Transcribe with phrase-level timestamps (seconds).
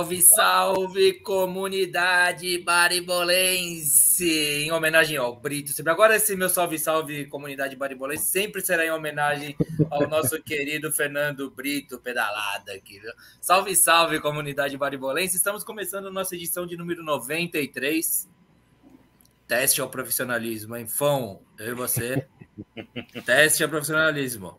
[0.00, 4.64] Salve, salve, comunidade baribolense!
[4.64, 5.72] Em homenagem ao Brito.
[5.72, 5.92] Sempre.
[5.92, 9.54] Agora, esse meu salve, salve, comunidade baribolense, sempre será em homenagem
[9.90, 12.98] ao nosso querido Fernando Brito, pedalada aqui.
[12.98, 13.12] Viu?
[13.42, 15.36] Salve, salve, comunidade baribolense!
[15.36, 18.26] Estamos começando a nossa edição de número 93.
[19.46, 20.86] Teste ao profissionalismo, hein?
[20.86, 22.26] Fão, eu e você.
[23.26, 24.58] Teste ao profissionalismo.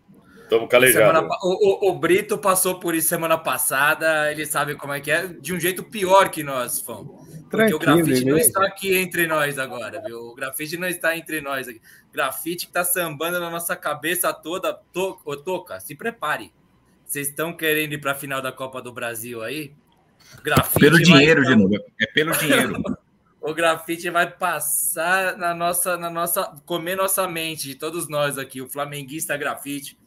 [0.52, 1.38] Estamos calejados.
[1.44, 5.27] O, o, o, Brito passou por isso semana passada, ele sabe como é que é,
[5.27, 7.05] de um jeito pior que nós, fã.
[7.49, 10.18] Porque o grafite não está aqui entre nós agora, viu?
[10.20, 11.79] O grafite não está entre nós aqui.
[12.10, 14.74] O grafite que está sambando na nossa cabeça toda.
[14.91, 16.52] To, ô, Toca, se prepare.
[17.05, 19.74] Vocês estão querendo ir para a final da Copa do Brasil aí?
[20.44, 21.76] Grafite pelo dinheiro, de novo.
[22.02, 22.74] É pelo dinheiro.
[23.40, 28.62] o grafite vai passar na nossa, na nossa, comer nossa mente, de todos nós aqui,
[28.62, 30.01] o flamenguista grafite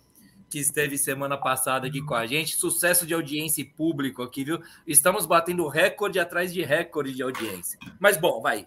[0.49, 2.57] que esteve semana passada aqui com a gente.
[2.57, 4.61] Sucesso de audiência e público aqui, viu?
[4.87, 7.79] Estamos batendo recorde atrás de recorde de audiência.
[7.99, 8.67] Mas bom, vai.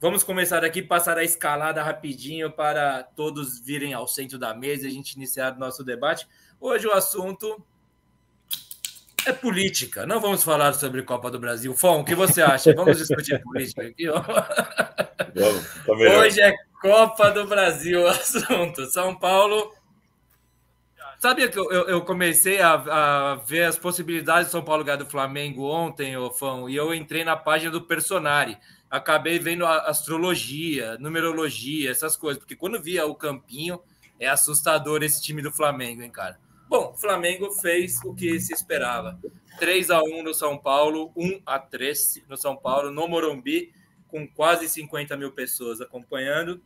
[0.00, 4.88] Vamos começar aqui, passar a escalada rapidinho para todos virem ao centro da mesa e
[4.88, 6.26] a gente iniciar nosso debate.
[6.60, 7.64] Hoje o assunto
[9.26, 10.06] é política.
[10.06, 11.74] Não vamos falar sobre Copa do Brasil.
[11.74, 12.74] Fom, o que você acha?
[12.74, 14.06] Vamos discutir política aqui.
[14.06, 18.84] Vamos, tá Hoje é Copa do Brasil o assunto.
[18.86, 19.72] São Paulo
[21.24, 25.06] Sabe que eu, eu comecei a, a, ver as possibilidades do São Paulo ganhar do
[25.06, 28.58] Flamengo ontem, ô Fão, e eu entrei na página do Personari.
[28.90, 33.80] Acabei vendo astrologia, numerologia, essas coisas, porque quando via o campinho,
[34.20, 36.38] é assustador esse time do Flamengo, hein, cara?
[36.68, 39.18] Bom, o Flamengo fez o que se esperava.
[39.58, 43.72] 3 a 1 no São Paulo, 1 a 3 no São Paulo, no Morumbi,
[44.08, 46.60] com quase 50 mil pessoas acompanhando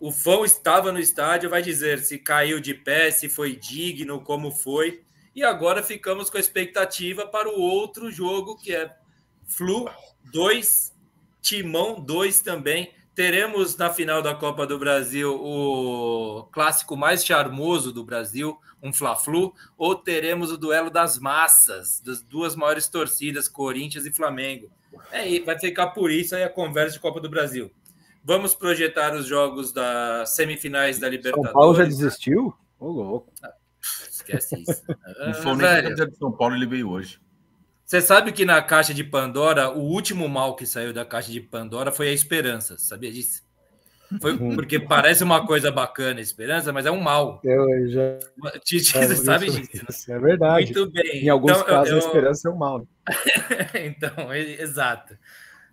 [0.00, 4.50] o fã estava no estádio, vai dizer se caiu de pé, se foi digno, como
[4.50, 5.02] foi.
[5.34, 8.90] E agora ficamos com a expectativa para o outro jogo, que é
[9.46, 9.88] Flu
[10.32, 10.96] 2,
[11.42, 12.94] Timão 2 também.
[13.14, 19.52] Teremos na final da Copa do Brasil o clássico mais charmoso do Brasil, um Fla-Flu,
[19.76, 24.70] ou teremos o duelo das massas, das duas maiores torcidas, Corinthians e Flamengo.
[25.12, 27.70] É, vai ficar por isso aí a conversa de Copa do Brasil.
[28.22, 31.52] Vamos projetar os jogos das semifinais da Libertadores.
[31.52, 32.54] São Paulo já desistiu?
[32.78, 33.32] Ô, oh, louco.
[33.42, 33.52] Ah,
[34.10, 34.82] esquece isso.
[35.44, 37.20] Não nem de São Paulo, ele veio hoje.
[37.90, 41.40] Você sabe que na caixa de Pandora, o último mal que saiu da caixa de
[41.40, 42.78] Pandora foi a esperança.
[42.78, 43.42] Sabia disso?
[44.20, 47.40] Foi porque parece uma coisa bacana a esperança, mas é um mal.
[47.42, 48.18] Eu já.
[48.64, 50.12] Você sabe disso?
[50.12, 50.66] É verdade.
[50.66, 51.24] Muito bem.
[51.24, 51.96] Em alguns então, casos, eu...
[51.96, 52.86] a esperança é um mal.
[53.74, 55.18] então, exato.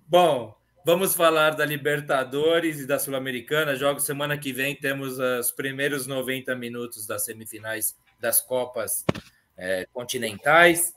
[0.07, 0.56] Bom,
[0.87, 3.75] Vamos falar da Libertadores e da Sul-Americana.
[3.75, 9.03] Jogos semana que vem temos os primeiros 90 minutos das semifinais das Copas
[9.57, 10.93] é, continentais.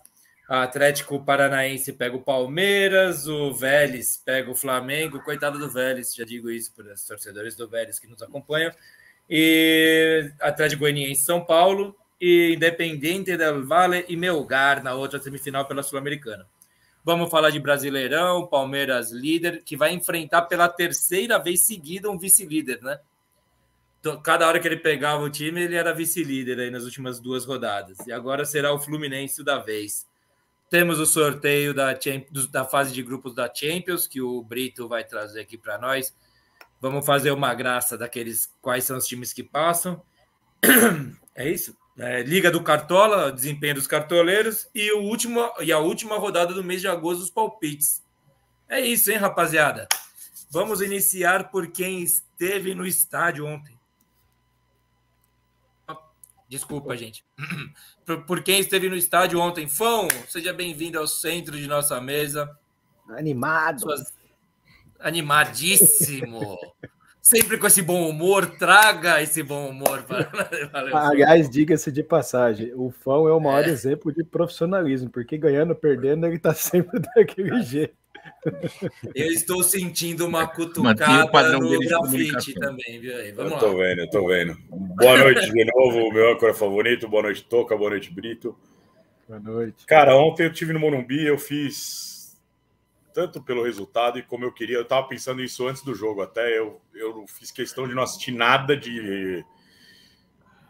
[0.49, 5.25] Atlético Paranaense pega o Palmeiras, o Vélez pega o Flamengo.
[5.25, 8.71] Coitado do Vélez, já digo isso para os torcedores do Vélez que nos acompanham.
[9.29, 15.83] E Atlético Goianiense São Paulo e Independente del Valle e Melgar na outra semifinal pela
[15.83, 16.47] Sul-Americana.
[17.05, 22.83] Vamos falar de Brasileirão, Palmeiras líder, que vai enfrentar pela terceira vez seguida um vice-líder,
[22.83, 22.99] né?
[24.01, 27.45] Então, cada hora que ele pegava o time, ele era vice-líder aí nas últimas duas
[27.45, 27.99] rodadas.
[28.07, 30.07] E agora será o Fluminense da vez.
[30.71, 31.99] Temos o sorteio da,
[32.51, 36.15] da fase de grupos da Champions, que o Brito vai trazer aqui para nós.
[36.81, 40.03] Vamos fazer uma graça daqueles quais são os times que passam.
[41.33, 41.75] É isso?
[42.03, 46.65] É, Liga do Cartola, desempenho dos cartoleiros e, o último, e a última rodada do
[46.65, 48.03] mês de agosto dos palpites.
[48.67, 49.87] É isso, hein, rapaziada?
[50.51, 53.79] Vamos iniciar por quem esteve no estádio ontem.
[56.49, 57.23] Desculpa, gente.
[58.05, 59.69] Por, por quem esteve no estádio ontem.
[59.69, 62.59] Fão, seja bem-vindo ao centro de nossa mesa.
[63.11, 63.83] Animado.
[63.83, 64.13] Suas...
[64.99, 66.59] Animadíssimo
[67.23, 70.03] sempre com esse bom humor, traga esse bom humor.
[70.03, 70.29] Para...
[71.09, 73.71] Aliás, diga-se de passagem, o Fão é o maior é.
[73.71, 77.95] exemplo de profissionalismo, porque ganhando, perdendo, ele está sempre daquele jeito.
[79.15, 83.33] Eu estou sentindo uma cutucada no grafite também, viu aí?
[83.33, 83.85] Vamos eu tô lá.
[83.85, 84.57] vendo, eu tô vendo.
[84.71, 87.09] Boa noite de novo, o meu âncora favorito.
[87.09, 87.77] Boa noite, Toca.
[87.77, 88.57] Boa noite, Brito.
[89.27, 89.87] Boa noite.
[89.87, 92.10] Cara, ontem eu tive no Morumbi, eu fiz
[93.21, 94.77] tanto pelo resultado e como eu queria.
[94.77, 98.33] Eu estava pensando isso antes do jogo, até eu, eu fiz questão de não assistir
[98.33, 99.45] nada de,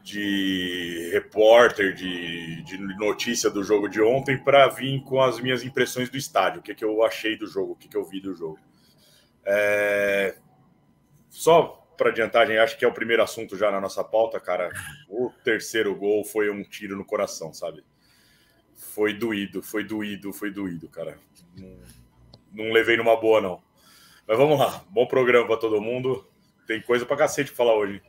[0.02, 6.11] de repórter, de, de notícia do jogo de ontem, para vir com as minhas impressões
[6.11, 8.35] do estádio, o que, que eu achei do jogo, o que, que eu vi do
[8.35, 8.58] jogo.
[9.44, 10.37] É...
[11.29, 14.73] Só para adiantar, acho que é o primeiro assunto já na nossa pauta, cara.
[15.08, 17.85] O terceiro gol foi um tiro no coração, sabe?
[18.75, 21.17] Foi doído, foi doído, foi doído, cara.
[22.52, 23.62] Não, levei numa boa, não.
[24.26, 24.85] Mas vamos lá.
[24.91, 26.26] Bom programa para todo mundo.
[26.67, 28.00] Tem coisa para cacete pra falar hoje.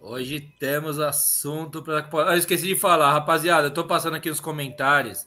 [0.00, 2.06] Hoje temos assunto para.
[2.30, 3.68] Eu esqueci de falar, rapaziada.
[3.68, 5.26] Eu tô passando aqui os comentários.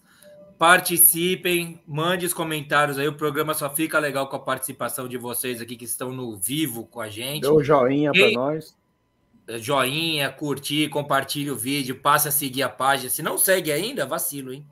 [0.60, 3.08] Participem, mande os comentários aí.
[3.08, 6.86] O programa só fica legal com a participação de vocês aqui que estão no vivo
[6.86, 7.42] com a gente.
[7.42, 8.76] Dê um joinha para nós.
[9.60, 13.10] Joinha, curtir, compartilhe o vídeo, passe a seguir a página.
[13.10, 14.66] Se não segue ainda, vacilo, hein?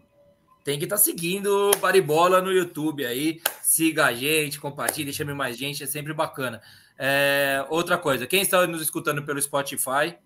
[0.66, 3.40] Tem que estar tá seguindo o Baribola no YouTube aí.
[3.62, 6.60] Siga a gente, compartilhe, chame mais gente, é sempre bacana.
[6.98, 10.18] É, outra coisa, quem está nos escutando pelo Spotify,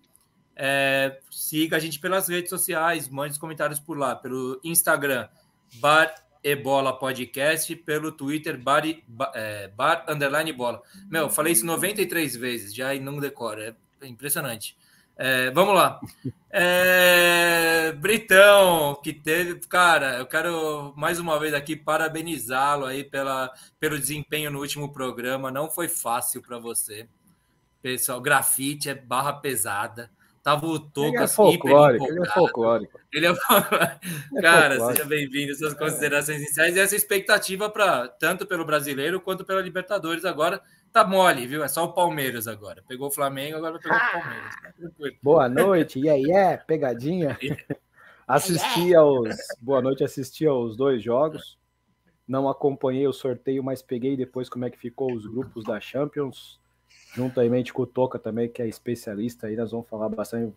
[0.56, 5.28] é, siga a gente pelas redes sociais, mande os comentários por lá, pelo Instagram,
[5.74, 8.84] Bar Ebola Podcast, pelo Twitter, Bar,
[9.34, 10.80] é, bar Underline Bola.
[11.10, 14.74] Meu, falei isso 93 vezes já e não decora, é impressionante.
[15.22, 16.00] É, vamos lá.
[16.50, 19.60] É, Britão, que teve.
[19.68, 25.50] Cara, eu quero mais uma vez aqui parabenizá-lo aí pela, pelo desempenho no último programa.
[25.50, 27.06] Não foi fácil para você.
[27.82, 30.10] Pessoal, grafite é barra pesada.
[30.42, 33.00] Tava o Tocas ele é folclórico, ele é folclórico.
[33.12, 33.34] Ele é...
[34.40, 35.54] Cara, é seja bem-vindo.
[35.54, 41.04] Suas considerações iniciais e essa expectativa para tanto pelo brasileiro quanto pela Libertadores agora tá
[41.04, 41.62] mole, viu?
[41.62, 42.82] É só o Palmeiras agora.
[42.86, 44.20] Pegou o Flamengo, agora vai pegar o ah!
[44.20, 44.54] Palmeiras.
[44.56, 47.38] Tá Boa noite, e aí é, pegadinha.
[48.26, 49.36] assisti aos.
[49.60, 51.58] Boa noite, assisti aos dois jogos.
[52.26, 56.60] Não acompanhei o sorteio, mas peguei depois como é que ficou os grupos da Champions.
[57.14, 60.54] Juntamente com o Toca também, que é especialista aí, nós vamos falar bastante.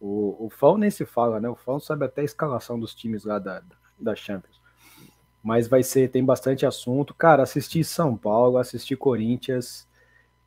[0.00, 1.48] O, o Fão nem se fala, né?
[1.48, 3.62] O Fão sabe até a escalação dos times lá da,
[3.98, 4.63] da Champions
[5.44, 7.12] mas vai ser, tem bastante assunto.
[7.12, 9.86] Cara, assisti São Paulo, assisti Corinthians.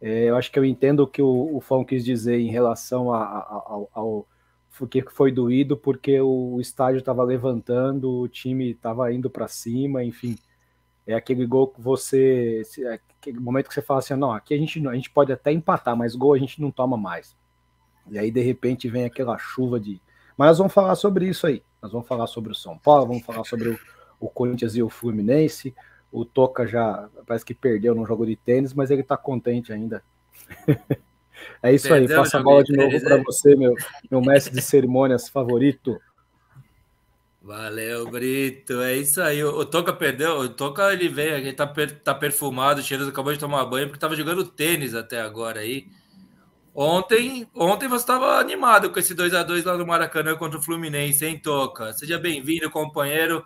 [0.02, 3.14] É, eu acho que eu entendo o que o, o Fão quis dizer em relação
[3.14, 4.28] a, a, ao, ao
[4.90, 10.36] que foi doído, porque o estádio estava levantando, o time estava indo para cima, enfim.
[11.06, 12.64] É aquele gol que você.
[12.80, 15.52] É aquele momento que você fala assim: não, aqui a gente, a gente pode até
[15.52, 17.36] empatar, mas gol a gente não toma mais.
[18.10, 20.02] E aí, de repente, vem aquela chuva de.
[20.36, 21.62] Mas nós vamos falar sobre isso aí.
[21.82, 23.80] Nós vamos falar sobre o São Paulo, vamos falar sobre o,
[24.20, 25.74] o Corinthians e o Fluminense.
[26.12, 30.04] O Toca já parece que perdeu no jogo de tênis, mas ele está contente ainda.
[31.62, 33.76] é isso aí, faça a bola de novo para você, meu,
[34.10, 36.00] meu mestre de cerimônias favorito.
[37.48, 38.82] Valeu, Brito.
[38.82, 39.42] É isso aí.
[39.42, 40.40] O, Toca perdeu.
[40.40, 44.00] O Toca ele veio, ele tá, per, tá perfumado, cheiroso, acabou de tomar banho, porque
[44.00, 45.88] tava jogando tênis até agora aí.
[46.76, 50.62] Ontem, ontem você estava animado com esse 2 a 2 lá no Maracanã contra o
[50.62, 51.94] Fluminense, hein, Toca?
[51.94, 53.44] Seja bem-vindo, companheiro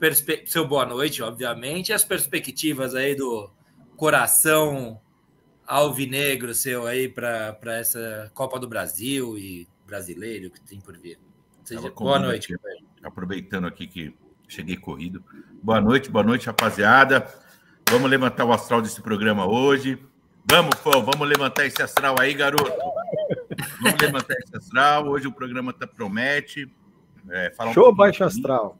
[0.00, 0.44] perspe...
[0.46, 3.50] seu boa noite, obviamente, e as perspectivas aí do
[3.96, 4.98] coração
[5.66, 11.18] alvinegro seu aí para essa Copa do Brasil e brasileiro que tem por vir.
[11.62, 12.54] Seja, boa noite.
[12.54, 14.14] Aqui, aproveitando aqui que
[14.48, 15.22] cheguei corrido.
[15.62, 17.28] Boa noite, boa noite, rapaziada.
[17.88, 19.98] Vamos levantar o astral desse programa hoje.
[20.50, 22.72] Vamos, pô, vamos levantar esse astral aí, garoto.
[23.80, 25.06] Vamos levantar esse astral.
[25.08, 26.72] Hoje o programa tá, promete.
[27.28, 28.78] É, um Show baixo astral.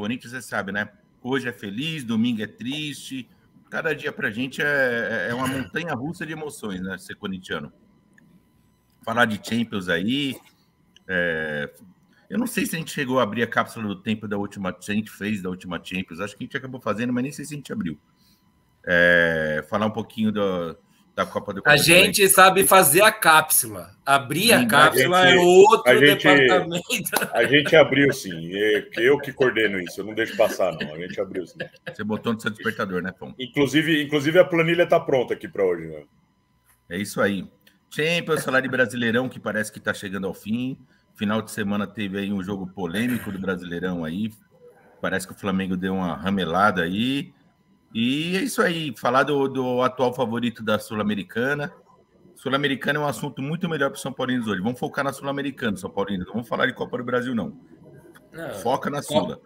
[0.00, 0.88] Corinthians, você sabe, né?
[1.22, 3.28] Hoje é feliz, domingo é triste.
[3.68, 6.96] Cada dia pra gente é, é uma montanha russa de emoções, né?
[6.96, 7.70] Ser corintiano.
[9.04, 10.40] Falar de Champions aí.
[11.06, 11.70] É...
[12.30, 14.74] Eu não sei se a gente chegou a abrir a cápsula do tempo da última.
[14.80, 16.18] Se a gente fez da última Champions.
[16.18, 17.98] Acho que a gente acabou fazendo, mas nem sei se a gente abriu.
[18.86, 19.62] É...
[19.68, 20.78] Falar um pouquinho do,
[21.14, 23.90] da Copa do A gente sabe fazer a cápsula.
[24.04, 27.10] Abrir a cápsula a gente, é outro gente, departamento.
[27.32, 28.50] A gente abriu sim.
[28.96, 30.94] Eu que coordeno isso, eu não deixo passar, não.
[30.94, 31.58] A gente abriu sim.
[31.92, 33.34] Você botou no seu despertador, né, Pão?
[33.38, 35.86] Inclusive, inclusive a planilha está pronta aqui para hoje.
[35.86, 36.02] Né?
[36.90, 37.46] É isso aí.
[37.90, 40.78] Champions, de Brasileirão, que parece que está chegando ao fim.
[41.14, 44.30] Final de semana teve aí um jogo polêmico do Brasileirão aí.
[45.00, 47.32] Parece que o Flamengo deu uma ramelada aí.
[47.92, 51.72] E é isso aí, falar do, do atual favorito da Sul-Americana.
[52.36, 54.62] Sul-Americana é um assunto muito melhor para os São Paulinos hoje.
[54.62, 56.26] Vamos focar na Sul-Americana, São Paulinos.
[56.26, 57.58] Não vamos falar de Copa do Brasil, não.
[58.32, 59.40] não Foca na Sula.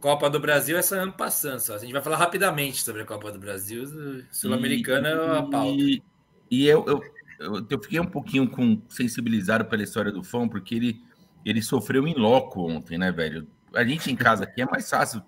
[0.00, 1.74] Copa do Brasil é só ano passando só.
[1.74, 3.84] A gente vai falar rapidamente sobre a Copa do Brasil.
[4.30, 5.68] Sul-Americana é a pauta.
[5.68, 6.02] E,
[6.50, 7.02] e eu, eu,
[7.38, 11.00] eu, eu, fiquei um pouquinho com, sensibilizado pela história do Fão, porque ele,
[11.44, 13.46] ele sofreu em loco ontem, né, velho?
[13.74, 15.22] A gente em casa aqui é mais fácil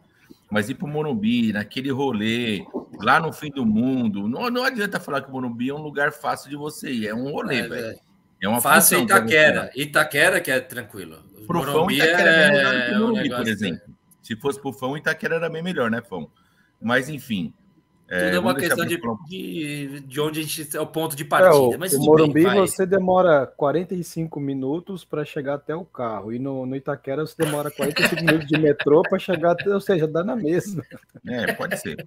[0.55, 2.65] mas ir para o Morumbi, naquele rolê,
[3.01, 6.13] lá no fim do mundo, não, não adianta falar que o Morumbi é um lugar
[6.13, 7.99] fácil de você ir, é um rolê, é, velho.
[8.41, 9.73] É uma fácil Itaquera.
[9.75, 11.25] Itaquera que é tranquilo.
[11.49, 13.95] Pro Fão, Itaquera é, é melhor que o Morumbi, por exemplo.
[14.23, 16.31] Se fosse pro Fão, Itaquera era bem melhor, né, Fão?
[16.81, 17.53] Mas, enfim,
[18.09, 21.25] É, Tudo é uma questão de, de, de, onde a gente é o ponto de
[21.25, 21.55] partida.
[21.55, 26.33] É, o, Mas o Morumbi bem, você demora 45 minutos para chegar até o carro.
[26.33, 30.07] E no, no Itaquera você demora 45 minutos de metrô para chegar até, ou seja,
[30.07, 30.85] dá na mesma.
[31.27, 32.07] É, pode ser.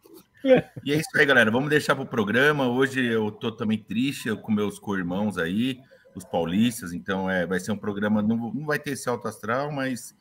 [0.86, 1.50] E é isso aí, galera.
[1.50, 2.68] Vamos deixar para o programa.
[2.68, 5.80] Hoje eu tô também triste com meus co-irmãos aí,
[6.13, 6.94] os paulistas.
[6.94, 10.16] Então é, vai ser um programa, não, não vai ter esse alto astral, mas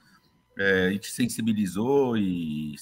[0.58, 2.74] é, a gente sensibilizou e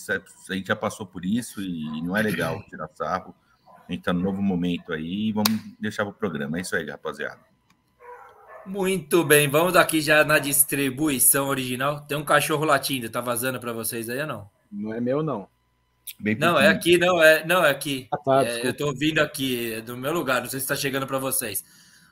[0.49, 3.35] a gente já passou por isso e não é legal tirar sarro.
[3.67, 6.59] A gente está num novo momento aí e vamos deixar o programa.
[6.59, 7.41] É isso aí, rapaziada.
[8.65, 12.01] Muito bem, vamos aqui já na distribuição original.
[12.01, 14.51] Tem um cachorro latindo, tá vazando para vocês aí ou não?
[14.73, 15.47] Não é meu, não.
[16.19, 18.09] Bem não, é aqui, não é, não é aqui.
[18.13, 20.77] Ah, tá, é, eu estou vindo aqui é do meu lugar, não sei se está
[20.77, 21.65] chegando para vocês.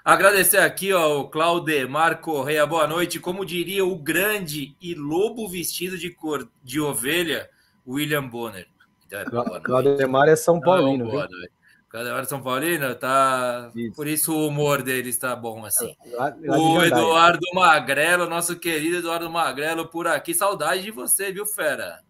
[0.04, 3.20] Agradecer aqui ao Claudemar Correia, boa noite.
[3.20, 7.48] Como diria o grande e lobo vestido de cor de ovelha,
[7.86, 8.66] William Bonner.
[9.06, 11.04] Então, é Claudemar é São Paulino.
[11.04, 11.52] Não, boa noite.
[11.88, 13.70] Claudemar é São Paulino, tá.
[13.76, 13.94] Isso.
[13.94, 15.94] Por isso o humor dele está bom assim.
[16.14, 20.34] Lá, lá o Eduardo Magrelo, nosso querido Eduardo Magrelo, por aqui.
[20.34, 22.00] Saudade de você, viu, fera?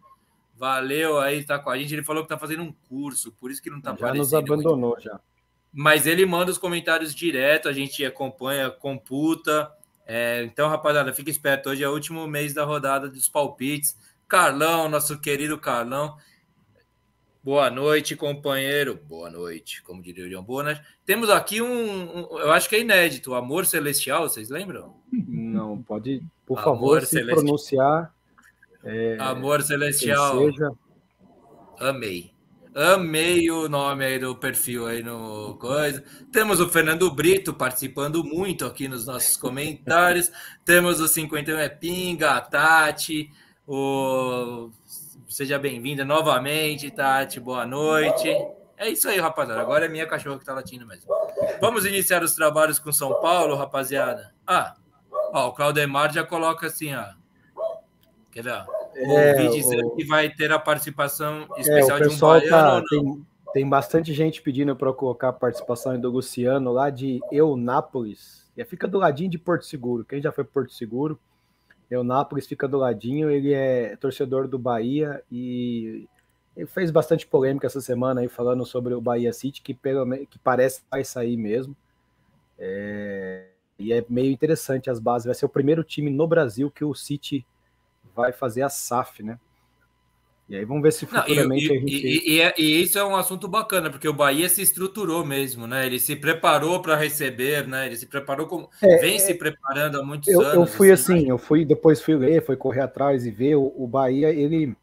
[0.55, 1.93] Valeu aí, tá com a gente.
[1.93, 4.29] Ele falou que tá fazendo um curso, por isso que não tá já aparecendo.
[4.31, 5.19] Já nos abandonou, já.
[5.73, 9.71] Mas ele manda os comentários direto, a gente acompanha, computa.
[10.05, 11.69] É, então, rapaziada, fica esperto.
[11.69, 13.97] Hoje é o último mês da rodada dos palpites.
[14.27, 16.15] Carlão, nosso querido Carlão.
[17.43, 18.99] Boa noite, companheiro.
[19.05, 20.81] Boa noite, como diria o Leon Bonner.
[21.05, 24.95] Temos aqui um, um, eu acho que é inédito, Amor Celestial, vocês lembram?
[25.11, 28.13] Não, pode, por Amor favor, se pronunciar.
[28.83, 30.39] É, Amor Celestial.
[30.39, 30.71] Seja.
[31.79, 32.32] Amei.
[32.75, 36.03] Amei o nome aí do perfil aí no coisa.
[36.31, 40.31] Temos o Fernando Brito participando muito aqui nos nossos comentários.
[40.65, 43.29] Temos o 51 é Pinga, a Tati,
[43.67, 44.71] o
[45.27, 47.39] Seja bem-vinda novamente, Tati.
[47.39, 48.27] Boa noite.
[48.75, 49.61] É isso aí, rapaziada.
[49.61, 51.13] Agora é minha cachorra que tá latindo mesmo.
[51.61, 54.33] Vamos iniciar os trabalhos com São Paulo, rapaziada.
[54.47, 54.75] Ah,
[55.31, 57.05] ó, o Claudemar já coloca assim, ó.
[58.31, 58.65] Quer ver?
[58.95, 59.91] É, Ouvi dizer o...
[59.91, 64.13] que vai ter a participação é, especial é, de um baiano tá, tem, tem, bastante
[64.13, 68.51] gente pedindo para colocar a participação do Luciano lá de Eunápolis.
[68.55, 70.05] E fica do ladinho de Porto Seguro.
[70.05, 71.19] Quem já foi Porto Seguro?
[71.89, 73.29] Eunápolis fica do ladinho.
[73.29, 76.07] Ele é torcedor do Bahia e
[76.55, 80.37] ele fez bastante polêmica essa semana aí falando sobre o Bahia City, que, pelo, que
[80.39, 81.75] parece que vai sair mesmo.
[82.59, 83.47] É,
[83.79, 85.25] e é meio interessante as bases.
[85.25, 87.45] Vai ser o primeiro time no Brasil que o City
[88.15, 89.39] vai fazer a SAF, né?
[90.49, 92.07] E aí vamos ver se futuramente Não, e, a gente.
[92.07, 95.65] E, e, é, e, isso é um assunto bacana, porque o Bahia se estruturou mesmo,
[95.65, 95.85] né?
[95.85, 97.87] Ele se preparou para receber, né?
[97.87, 98.69] Ele se preparou como.
[98.81, 100.53] É, vem é, se preparando há muitos eu, anos.
[100.53, 103.55] Eu fui assim, assim eu fui, depois fui ler, fui correr atrás e ver.
[103.55, 104.75] O, o Bahia, ele,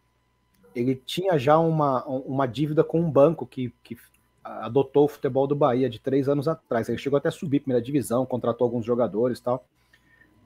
[0.75, 3.99] ele tinha já uma, uma dívida com um banco que, que
[4.43, 6.89] adotou o futebol do Bahia de três anos atrás.
[6.89, 9.65] Ele chegou até a subir primeira divisão, contratou alguns jogadores e tal.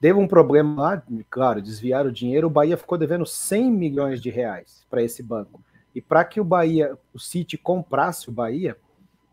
[0.04, 4.28] Teve um problema lá, claro, desviaram o dinheiro, o Bahia ficou devendo 100 milhões de
[4.28, 5.64] reais para esse banco.
[5.94, 8.76] E para que o Bahia, o City comprasse o Bahia,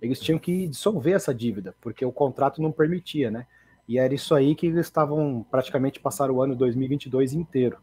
[0.02, 3.48] eles tinham que dissolver essa dívida, porque o contrato não permitia, né?
[3.86, 7.78] E era isso aí que eles estavam praticamente passaram o ano 2022 inteiro.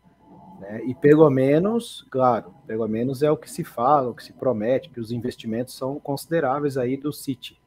[0.59, 0.81] Né?
[0.87, 4.89] E pelo menos, claro, pelo menos é o que se fala, o que se promete,
[4.89, 7.61] que os investimentos são consideráveis aí do City.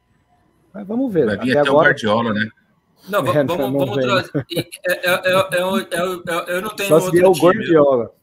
[0.74, 1.26] Mas vamos ver.
[1.26, 2.50] Vai vir até, até agora, o Guardiola, né?
[3.08, 4.46] Não, é, vamos, vamos trazer.
[6.48, 8.14] Eu, não tenho só o Gordiola.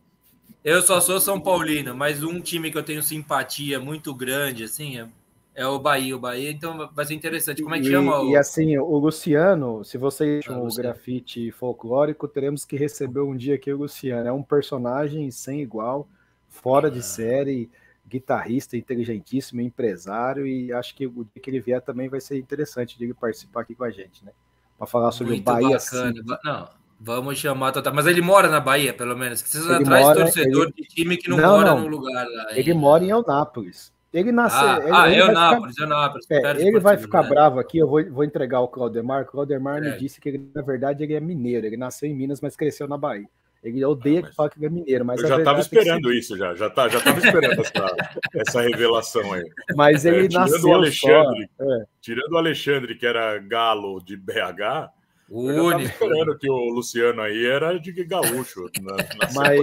[0.63, 4.99] Eu só sou São Paulino, mas um time que eu tenho simpatia muito grande, assim,
[4.99, 5.07] é,
[5.55, 6.15] é o Bahia.
[6.15, 7.63] O Bahia, então vai ser interessante.
[7.63, 8.19] Como é que e, chama?
[8.19, 8.29] O...
[8.29, 13.55] E assim, o Luciano, se você ah, o grafite folclórico, teremos que receber um dia
[13.55, 14.27] aqui o Luciano.
[14.27, 16.07] É um personagem sem igual,
[16.49, 16.91] fora ah.
[16.91, 17.69] de série,
[18.05, 22.97] guitarrista inteligentíssimo, empresário, e acho que o dia que ele vier também vai ser interessante
[22.97, 24.31] de ele participar aqui com a gente, né?
[24.79, 25.77] Para falar sobre Muito o Bahia.
[25.77, 26.39] Bacana.
[26.43, 26.69] Não,
[26.99, 27.91] vamos chamar Tata.
[27.91, 29.41] Mas ele mora na Bahia, pelo menos.
[29.41, 30.73] Precisa atrás mora, torcedor ele...
[30.73, 31.81] de time que não, não mora não.
[31.81, 32.47] no lugar lá.
[32.51, 33.91] Ele mora em Eunápolis.
[34.11, 34.67] Ele nasceu.
[34.67, 36.31] Ah, ele, ah ele Eunápolis, ficar, Eunápolis.
[36.31, 37.29] É, ele vai ficar né?
[37.29, 37.77] bravo aqui.
[37.77, 39.23] Eu vou, vou entregar o Claudemar.
[39.23, 39.91] O Claudemar é.
[39.91, 41.67] me disse que ele, na verdade, ele é mineiro.
[41.67, 43.27] Ele nasceu em Minas, mas cresceu na Bahia.
[43.61, 46.13] Ele odeia ah, que fala que ele é mineiro, mas eu já estava é esperando
[46.13, 47.95] isso, já, já tá, já estava esperando essa,
[48.33, 49.43] essa revelação aí.
[49.75, 51.83] Mas ele é, tirando nasceu o Alexandre, é.
[51.99, 54.89] tirando o Alexandre que era galo de BH,
[55.29, 55.81] o único.
[55.81, 58.69] esperando que o Luciano aí era de gaúcho.
[58.81, 59.59] Na, na mas,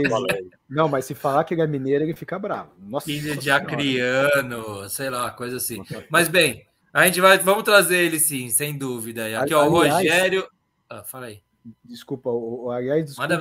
[0.68, 2.70] não, mas se falar que ele é mineiro, ele fica bravo.
[2.78, 5.82] Nossa Filho de acriano, sei lá, coisa assim.
[6.08, 9.40] Mas bem, a gente vai, vamos trazer ele sim, sem dúvida.
[9.40, 10.46] Aqui, ó, o Rogério.
[10.88, 11.45] Ah, fala aí.
[11.85, 12.30] Desculpa,
[12.73, 13.37] aliás, desculpa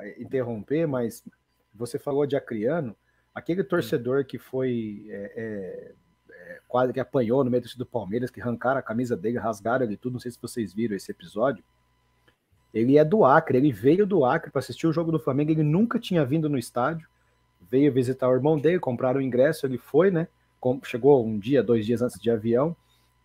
[0.00, 1.24] ver, interromper, mas
[1.74, 2.96] você falou de acriano.
[3.34, 5.94] Aquele torcedor que foi é, é,
[6.30, 9.96] é, quase que apanhou no meio do Palmeiras, que arrancaram a camisa dele, rasgaram ele
[9.96, 10.14] tudo.
[10.14, 11.64] Não sei se vocês viram esse episódio.
[12.72, 15.62] Ele é do Acre, ele veio do Acre para assistir o jogo do Flamengo, ele
[15.62, 17.08] nunca tinha vindo no estádio,
[17.70, 20.26] veio visitar o irmão dele, compraram o ingresso, ele foi, né?
[20.82, 22.76] Chegou um dia, dois dias antes de avião,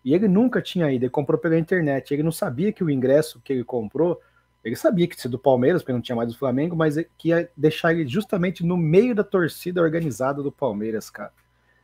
[0.03, 3.41] e ele nunca tinha ido, ele comprou pela internet, ele não sabia que o ingresso
[3.43, 4.19] que ele comprou,
[4.63, 7.49] ele sabia que ser do Palmeiras, porque não tinha mais do Flamengo, mas que ia
[7.55, 11.31] deixar ele justamente no meio da torcida organizada do Palmeiras, cara.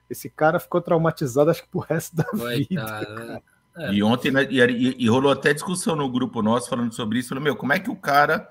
[0.09, 3.25] Esse cara ficou traumatizado, acho que pro resto da Coitado, vida.
[3.25, 3.41] Né?
[3.77, 3.93] É.
[3.93, 7.29] E ontem, né, e, e, rolou até discussão no grupo nosso falando sobre isso.
[7.29, 8.49] Falou, meu, como é que o cara.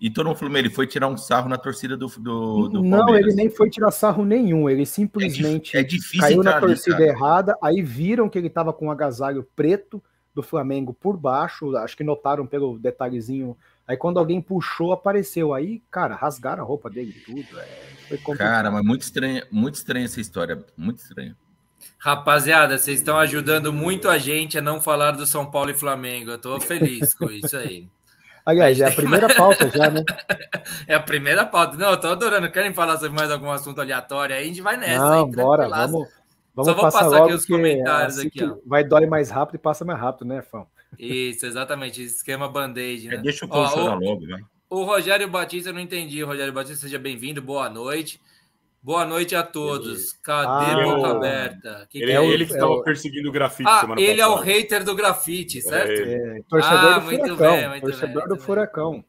[0.00, 3.00] E todo mundo falou, ele foi tirar um sarro na torcida do, do, do Não,
[3.00, 3.26] Palmeiras.
[3.26, 4.68] ele nem foi tirar sarro nenhum.
[4.68, 7.54] Ele simplesmente é, é difícil caiu na torcida ali, errada.
[7.62, 10.02] Aí viram que ele tava com um agasalho preto
[10.34, 11.76] do Flamengo por baixo.
[11.76, 13.54] Acho que notaram pelo detalhezinho.
[13.86, 15.52] Aí quando alguém puxou, apareceu.
[15.52, 17.46] Aí, cara, rasgaram a roupa dele tudo.
[18.10, 20.64] É, cara, mas muito estranha, muito estranha essa história.
[20.78, 21.36] Muito estranha.
[21.98, 26.30] Rapaziada, vocês estão ajudando muito a gente a não falar do São Paulo e Flamengo.
[26.30, 27.86] Eu tô feliz com isso aí.
[28.50, 30.04] Aliás, é a primeira pauta já, né?
[30.86, 31.76] É a primeira pauta.
[31.76, 32.50] Não, eu tô adorando.
[32.50, 34.42] Querem falar sobre mais algum assunto aleatório aí?
[34.42, 34.98] A gente vai nessa.
[34.98, 35.30] Não, hein?
[35.30, 36.08] bora, vamos,
[36.54, 38.56] vamos Só vou passar, passar aqui os comentários assim aqui, ó.
[38.66, 40.66] Vai dói mais rápido e passa mais rápido, né, Fão?
[40.98, 42.02] Isso, exatamente.
[42.02, 43.14] Esquema band-aid, né?
[43.16, 44.40] É, deixa o povo logo, né?
[44.68, 46.22] O Rogério Batista, eu não entendi.
[46.22, 48.20] Rogério Batista, seja bem-vindo, boa noite.
[48.82, 50.14] Boa noite a todos.
[50.14, 51.86] Cadê ah, boca aberta?
[51.90, 54.22] Que ele, que é ele que estava é perseguindo o grafite ah, semana ele passada.
[54.22, 56.00] é o hater do grafite, certo?
[56.00, 57.56] É, torcedor ah, do muito furacão.
[57.56, 59.04] Bem, muito torcedor bem, do furacão.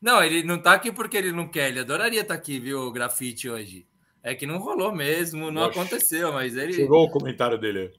[0.00, 1.68] Não, ele não está aqui porque ele não quer.
[1.68, 3.86] Ele adoraria estar tá aqui, viu, o grafite hoje.
[4.24, 5.78] É que não rolou mesmo, não Oxe.
[5.78, 6.72] aconteceu, mas ele.
[6.72, 7.92] Chegou o comentário dele.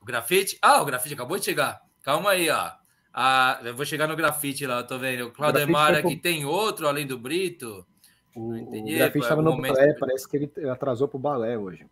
[0.00, 0.56] O grafite?
[0.62, 1.78] Ah, o grafite acabou de chegar.
[2.02, 2.70] Calma aí, ó.
[3.12, 5.26] Ah, eu vou chegar no grafite lá, eu tô vendo.
[5.26, 7.86] O Claudemar aqui tem outro além do Brito.
[8.34, 11.86] O, entendi, o grafite estava no balé, parece que ele atrasou para o balé hoje.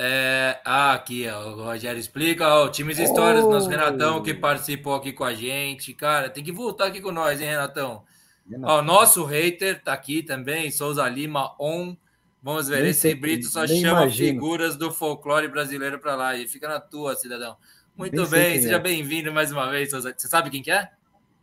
[0.00, 3.50] É, ah, aqui, ó, o Rogério explica, ó, times histórias, oh!
[3.50, 5.92] nosso Renatão que participou aqui com a gente.
[5.92, 8.04] Cara, tem que voltar aqui com nós, hein, Renatão?
[8.48, 8.76] Renatão.
[8.76, 11.96] Ó, nosso hater tá aqui também, Souza Lima on.
[12.40, 14.28] Vamos ver, nem esse Brito só chama imagino.
[14.28, 16.36] figuras do folclore brasileiro para lá.
[16.36, 17.56] E fica na tua, cidadão.
[17.96, 18.78] Muito nem bem, seja é.
[18.78, 20.14] bem-vindo mais uma vez, Souza.
[20.16, 20.88] Você sabe quem que é?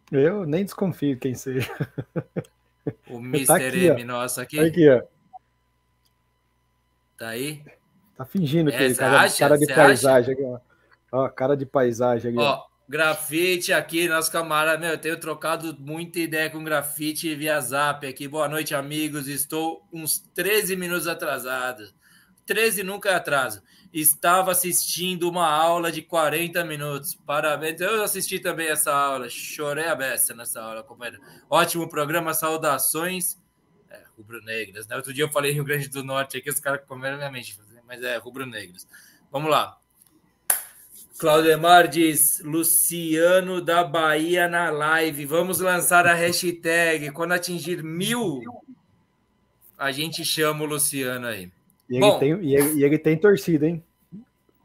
[0.10, 1.70] Eu nem desconfio quem seja.
[3.10, 3.46] O Mr.
[3.48, 4.06] Tá aqui, M ó.
[4.06, 4.60] nosso aqui.
[4.60, 5.02] Aqui, ó.
[7.18, 7.64] Tá aí?
[8.18, 9.40] Tá fingindo que é, ele cara, acha?
[9.40, 10.60] cara de Cê paisagem aqui, ó.
[11.12, 11.30] ó.
[11.30, 12.40] Cara de paisagem aqui.
[12.40, 14.78] Ó, grafite aqui, nosso camarada.
[14.78, 18.28] Meu, eu tenho trocado muita ideia com grafite via zap aqui.
[18.28, 19.28] Boa noite, amigos.
[19.28, 21.84] Estou uns 13 minutos atrasado.
[22.46, 23.62] 13 nunca é atraso
[24.00, 27.16] estava assistindo uma aula de 40 minutos.
[27.16, 27.80] Parabéns.
[27.80, 29.30] Eu assisti também essa aula.
[29.30, 31.22] Chorei a beça nessa aula, companheiro.
[31.50, 33.42] Ótimo programa, saudações.
[33.90, 34.98] É, rubro-negras, né?
[34.98, 38.04] Outro dia eu falei Rio Grande do Norte aqui, os caras comeram minha mente, mas
[38.04, 38.86] é rubro-negras.
[39.32, 39.78] Vamos lá.
[41.18, 45.26] Claudemar diz: Luciano da Bahia na live.
[45.26, 47.12] Vamos lançar a hashtag.
[47.12, 48.42] Quando atingir mil,
[49.78, 51.50] a gente chama o Luciano aí.
[51.90, 53.84] E ele, tem, e ele, e ele tem torcida, hein?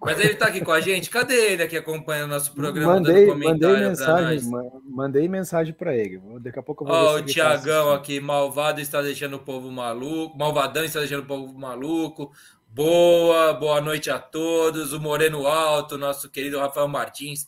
[0.02, 1.10] Mas ele está aqui com a gente.
[1.10, 2.94] Cadê ele aqui acompanhando o nosso programa?
[2.94, 4.50] Mandei, mandei mensagem,
[4.84, 6.18] mandei mensagem para ele.
[6.40, 10.38] Daqui a pouco eu vou Ó, o Tiagão aqui, malvado está deixando o povo maluco.
[10.38, 12.32] Malvadão está deixando o povo maluco.
[12.66, 14.94] Boa, boa noite a todos.
[14.94, 17.46] O Moreno Alto, nosso querido Rafael Martins.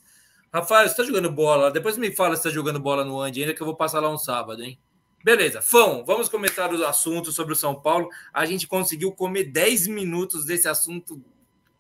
[0.53, 1.71] Rafael, você está jogando bola?
[1.71, 4.11] Depois me fala se está jogando bola no Andy ainda, que eu vou passar lá
[4.11, 4.79] um sábado, hein?
[5.25, 8.09] Beleza, Fão, vamos começar o assunto sobre o São Paulo.
[8.35, 11.23] A gente conseguiu comer 10 minutos desse assunto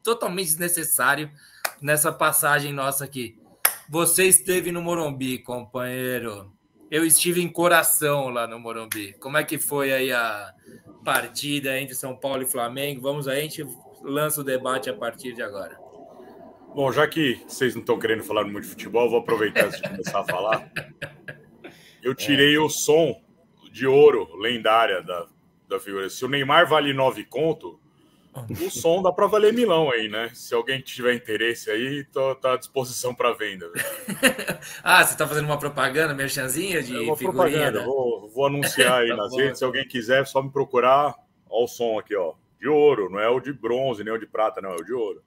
[0.01, 1.29] totalmente desnecessário
[1.81, 3.37] nessa passagem nossa aqui.
[3.89, 6.53] Você esteve no Morumbi, companheiro.
[6.89, 9.15] Eu estive em coração lá no Morumbi.
[9.15, 10.55] Como é que foi aí a
[11.05, 13.01] partida entre São Paulo e Flamengo?
[13.01, 13.67] Vamos aí, a gente
[14.03, 15.77] lança o debate a partir de agora.
[16.73, 19.89] Bom, já que vocês não estão querendo falar muito de futebol, vou aproveitar antes de
[19.89, 20.71] começar a falar.
[22.03, 22.59] Eu tirei é.
[22.59, 23.22] o som
[23.73, 25.27] de ouro lendária da,
[25.69, 26.09] da figura.
[26.11, 27.81] Se o Neymar vale nove conto,
[28.35, 30.31] o som dá para valer milão aí, né?
[30.35, 33.71] Se alguém tiver interesse aí, tô, tá à disposição para venda.
[34.85, 37.71] ah, você tá fazendo uma propaganda, merchanzinha de uma figurinha?
[37.71, 37.85] Propaganda.
[37.85, 39.59] Vou, vou anunciar aí tá nas bom, redes.
[39.59, 41.15] Se alguém quiser, é só me procurar.
[41.49, 42.35] Olha o som aqui, ó.
[42.61, 44.93] De ouro, não é o de bronze, nem o de prata, não, é o de
[44.93, 45.23] ouro.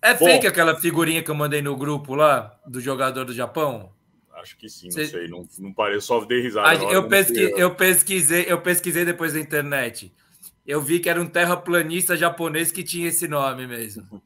[0.00, 3.93] É bom, fake aquela figurinha que eu mandei no grupo lá do jogador do Japão?
[4.34, 5.06] Acho que sim, não Cê...
[5.06, 5.28] sei.
[5.28, 6.74] Não, não parei, só dei risada.
[6.84, 7.52] eu, pesqui...
[7.56, 10.12] eu, pesquisei, eu pesquisei depois da internet.
[10.66, 14.22] Eu vi que era um terraplanista japonês que tinha esse nome mesmo.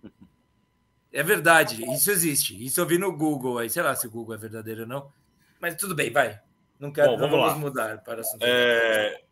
[1.12, 2.64] É verdade, isso existe.
[2.64, 3.68] Isso eu vi no Google aí.
[3.68, 5.10] Sei lá se o Google é verdadeiro ou não.
[5.60, 6.38] Mas tudo bem, vai.
[6.78, 8.42] Não quero Bom, vamos, não vamos mudar para assunto.
[8.42, 9.22] É...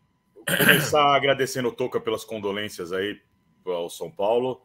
[0.45, 3.21] Começar agradecendo o Toca pelas condolências aí
[3.65, 4.61] ao São Paulo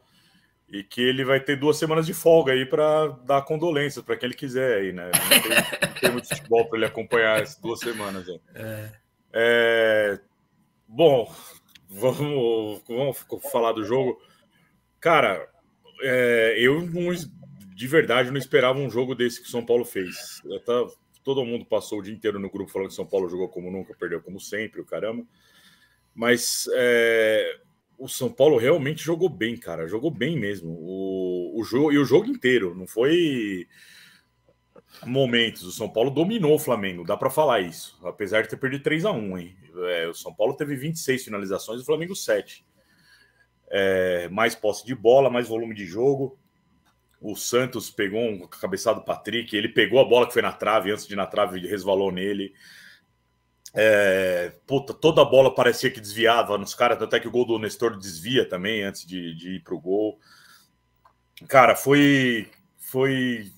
[0.73, 4.29] e que ele vai ter duas semanas de folga aí para dar condolências para quem
[4.29, 5.11] ele quiser aí, né?
[5.13, 8.41] Não tem, não tem muito futebol para ele acompanhar essas duas semanas aí.
[8.55, 8.93] É.
[9.35, 10.21] É...
[10.89, 11.31] Bom,
[11.91, 13.19] vamos, vamos
[13.53, 14.19] falar do jogo.
[14.99, 15.47] Cara,
[16.01, 17.13] é, eu não,
[17.75, 20.41] de verdade não esperava um jogo desse que o São Paulo fez.
[20.65, 20.87] Tá,
[21.23, 23.95] todo mundo passou o dia inteiro no grupo falando que São Paulo jogou como nunca,
[23.95, 25.23] perdeu como sempre, o caramba.
[26.15, 27.61] Mas é,
[28.03, 29.87] o São Paulo realmente jogou bem, cara.
[29.87, 30.71] Jogou bem mesmo.
[30.73, 32.75] O, o jogo e o jogo inteiro.
[32.75, 33.69] Não foi
[35.07, 35.63] momentos.
[35.63, 37.97] O São Paulo dominou o Flamengo, dá para falar isso.
[38.05, 39.57] Apesar de ter perdido 3 a 1 hein?
[39.89, 42.67] É, o São Paulo teve 26 finalizações e o Flamengo 7.
[43.71, 46.37] É, mais posse de bola, mais volume de jogo.
[47.21, 50.91] O Santos pegou um cabeçado do Patrick, ele pegou a bola que foi na trave,
[50.91, 52.53] antes de ir na trave, resvalou nele.
[53.75, 57.59] É, puta, toda a bola parecia que desviava nos caras, até que o gol do
[57.59, 60.19] Nestor desvia também antes de, de ir pro gol.
[61.49, 62.49] Cara, foi.
[62.79, 63.51] Foi.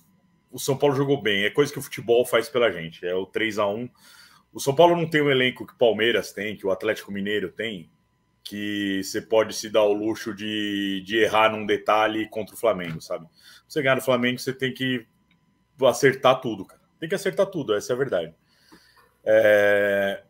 [0.50, 3.04] O São Paulo jogou bem, é coisa que o futebol faz pela gente.
[3.04, 3.88] É o 3 a 1
[4.52, 7.50] O São Paulo não tem o elenco que o Palmeiras tem, que o Atlético Mineiro
[7.50, 7.90] tem,
[8.44, 13.00] que você pode se dar o luxo de, de errar num detalhe contra o Flamengo,
[13.00, 13.26] sabe?
[13.66, 15.04] Você ganhar no Flamengo, você tem que
[15.82, 16.80] acertar tudo, cara.
[17.00, 18.34] Tem que acertar tudo, essa é a verdade.
[19.24, 20.22] É...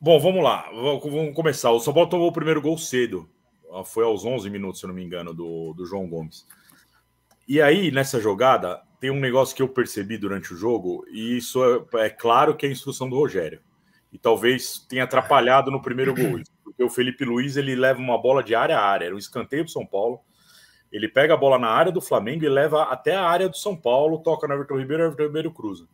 [0.00, 0.68] Bom, vamos lá.
[0.72, 1.70] Vamos começar.
[1.70, 3.28] O São Paulo tomou o primeiro gol cedo.
[3.84, 6.46] Foi aos 11 minutos, se não me engano, do, do João Gomes.
[7.46, 11.88] E aí, nessa jogada, tem um negócio que eu percebi durante o jogo, e isso
[11.94, 13.60] é, é claro que é a instrução do Rogério.
[14.12, 16.40] E talvez tenha atrapalhado no primeiro gol.
[16.62, 19.06] Porque o Felipe Luiz ele leva uma bola de área a área.
[19.06, 20.20] Era um escanteio para São Paulo.
[20.90, 23.76] Ele pega a bola na área do Flamengo e leva até a área do São
[23.76, 25.86] Paulo, toca no Everton Ribeiro, Everton Ribeiro cruza.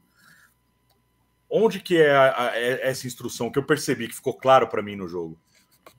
[1.49, 4.83] Onde que é a, a, é essa instrução que eu percebi que ficou claro para
[4.83, 5.39] mim no jogo?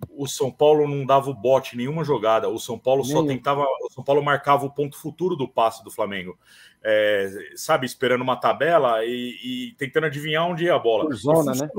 [0.10, 2.50] O São Paulo não dava o bote em nenhuma jogada.
[2.50, 3.64] O São Paulo só tentava.
[3.84, 6.38] O São Paulo marcava o ponto futuro do passe do Flamengo.
[6.84, 11.06] É, sabe, esperando uma tabela e, e, tentando adivinhar onde ia a bola.
[11.06, 11.70] Por zona, né?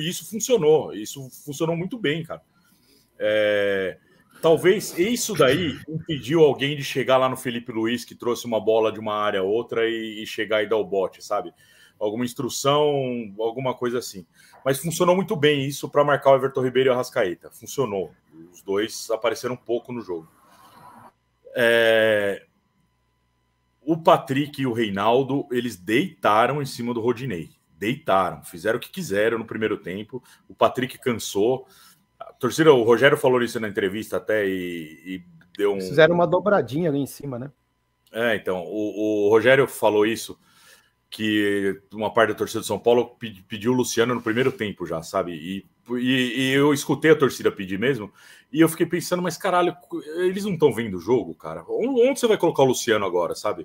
[0.00, 0.94] Isso funcionou.
[0.94, 2.42] Isso funcionou muito bem, cara.
[3.18, 3.98] É,
[4.40, 8.90] talvez isso daí impediu alguém de chegar lá no Felipe Luiz, que trouxe uma bola
[8.90, 11.52] de uma área a outra e, e chegar e dar o bote, sabe?
[11.98, 14.26] Alguma instrução, alguma coisa assim.
[14.64, 17.50] Mas funcionou muito bem isso para marcar o Everton Ribeiro e o Arrascaeta.
[17.50, 18.12] Funcionou.
[18.52, 20.28] Os dois apareceram um pouco no jogo.
[21.54, 22.46] É...
[23.80, 27.50] O Patrick e o Reinaldo, eles deitaram em cima do Rodinei.
[27.76, 30.22] Deitaram, fizeram o que quiseram no primeiro tempo.
[30.48, 31.66] O Patrick cansou.
[32.18, 35.24] A torcida, o Rogério falou isso na entrevista até e, e
[35.58, 35.80] deu um.
[35.80, 37.52] Fizeram uma dobradinha ali em cima, né?
[38.10, 40.38] É, então, o, o Rogério falou isso
[41.14, 43.16] que uma parte da torcida de São Paulo
[43.48, 45.32] pediu o Luciano no primeiro tempo já, sabe?
[45.32, 45.64] E,
[45.96, 48.12] e, e, eu escutei a torcida pedir mesmo,
[48.52, 49.76] e eu fiquei pensando, mas caralho,
[50.16, 51.64] eles não estão vendo o jogo, cara?
[51.68, 53.64] Onde você vai colocar o Luciano agora, sabe?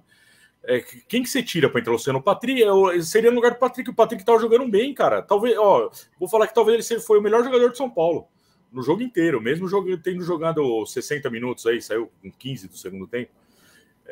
[0.63, 2.19] É, quem que você tira para entrar o Luciano?
[2.19, 2.61] O Patrick
[3.01, 5.23] seria no lugar do Patrick, o Patrick tava jogando bem, cara.
[5.23, 8.27] Talvez, ó, vou falar que talvez ele foi o melhor jogador de São Paulo
[8.71, 13.31] no jogo inteiro, mesmo tendo jogado 60 minutos aí, saiu com 15 do segundo tempo.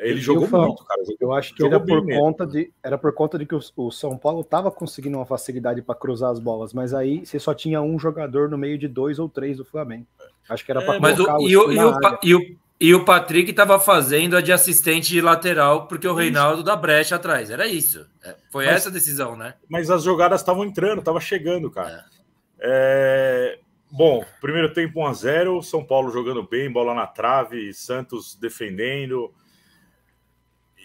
[0.00, 1.02] Ele jogou muito, cara.
[1.20, 4.16] Eu acho que era por, conta de, era por conta de que o, o São
[4.16, 7.98] Paulo estava conseguindo uma facilidade para cruzar as bolas, mas aí você só tinha um
[7.98, 10.06] jogador no meio de dois ou três do Flamengo.
[10.48, 12.94] Acho que era para é, colocar o, o, e, o, e, o, e, o, e
[12.94, 17.50] o Patrick estava fazendo a de assistente de lateral, porque o Reinaldo da brecha atrás.
[17.50, 18.06] Era isso.
[18.22, 19.54] É, foi mas, essa a decisão, né?
[19.68, 22.04] Mas as jogadas estavam entrando, estava chegando, cara.
[22.14, 22.18] É.
[22.60, 23.58] É...
[23.90, 29.32] Bom, primeiro tempo 1 a 0 São Paulo jogando bem, bola na trave, Santos defendendo.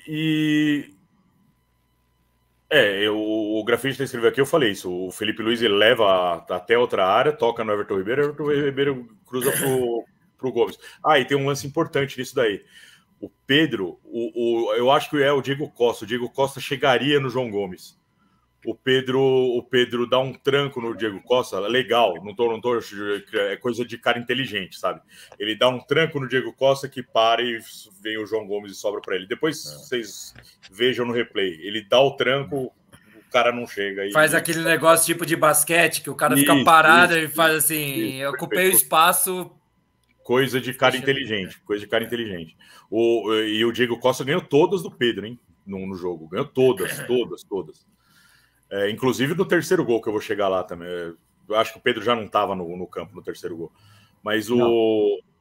[0.08, 0.94] E.
[2.70, 4.92] É, eu, o grafite escreveu aqui, eu falei isso.
[4.92, 10.04] O Felipe Luiz leva até outra área, toca no Everton Ribeiro, Everton Ribeiro cruza pro,
[10.38, 10.80] pro Gomes.
[11.06, 12.64] Ah, e tem um lance importante nisso daí.
[13.22, 16.04] O Pedro, o, o, eu acho que é o Diego Costa.
[16.04, 17.96] O Diego Costa chegaria no João Gomes
[18.66, 22.78] o Pedro o Pedro dá um tranco no Diego Costa, legal, não tô, não tô,
[22.78, 25.02] é coisa de cara inteligente, sabe?
[25.38, 27.60] Ele dá um tranco no Diego Costa que para e
[28.02, 29.28] vem o João Gomes e sobra para ele.
[29.28, 29.70] Depois é.
[29.78, 30.34] vocês
[30.72, 32.74] vejam no replay, ele dá o tranco,
[33.16, 34.10] o cara não chega.
[34.12, 37.56] Faz aquele negócio tipo de basquete que o cara isso, fica parado isso, e faz
[37.56, 39.52] assim, isso, eu ocupei o espaço.
[40.24, 42.56] Coisa de cara inteligente, coisa de cara inteligente.
[42.90, 45.38] O, e o Diego Costa ganhou todas do Pedro, hein?
[45.66, 47.93] No, no jogo, ganhou todas, todas, todas.
[48.74, 50.90] É, inclusive no terceiro gol, que eu vou chegar lá também.
[50.90, 53.72] Eu acho que o Pedro já não estava no, no, campo no terceiro gol.
[54.24, 54.58] Mas o.
[54.58, 55.34] Não.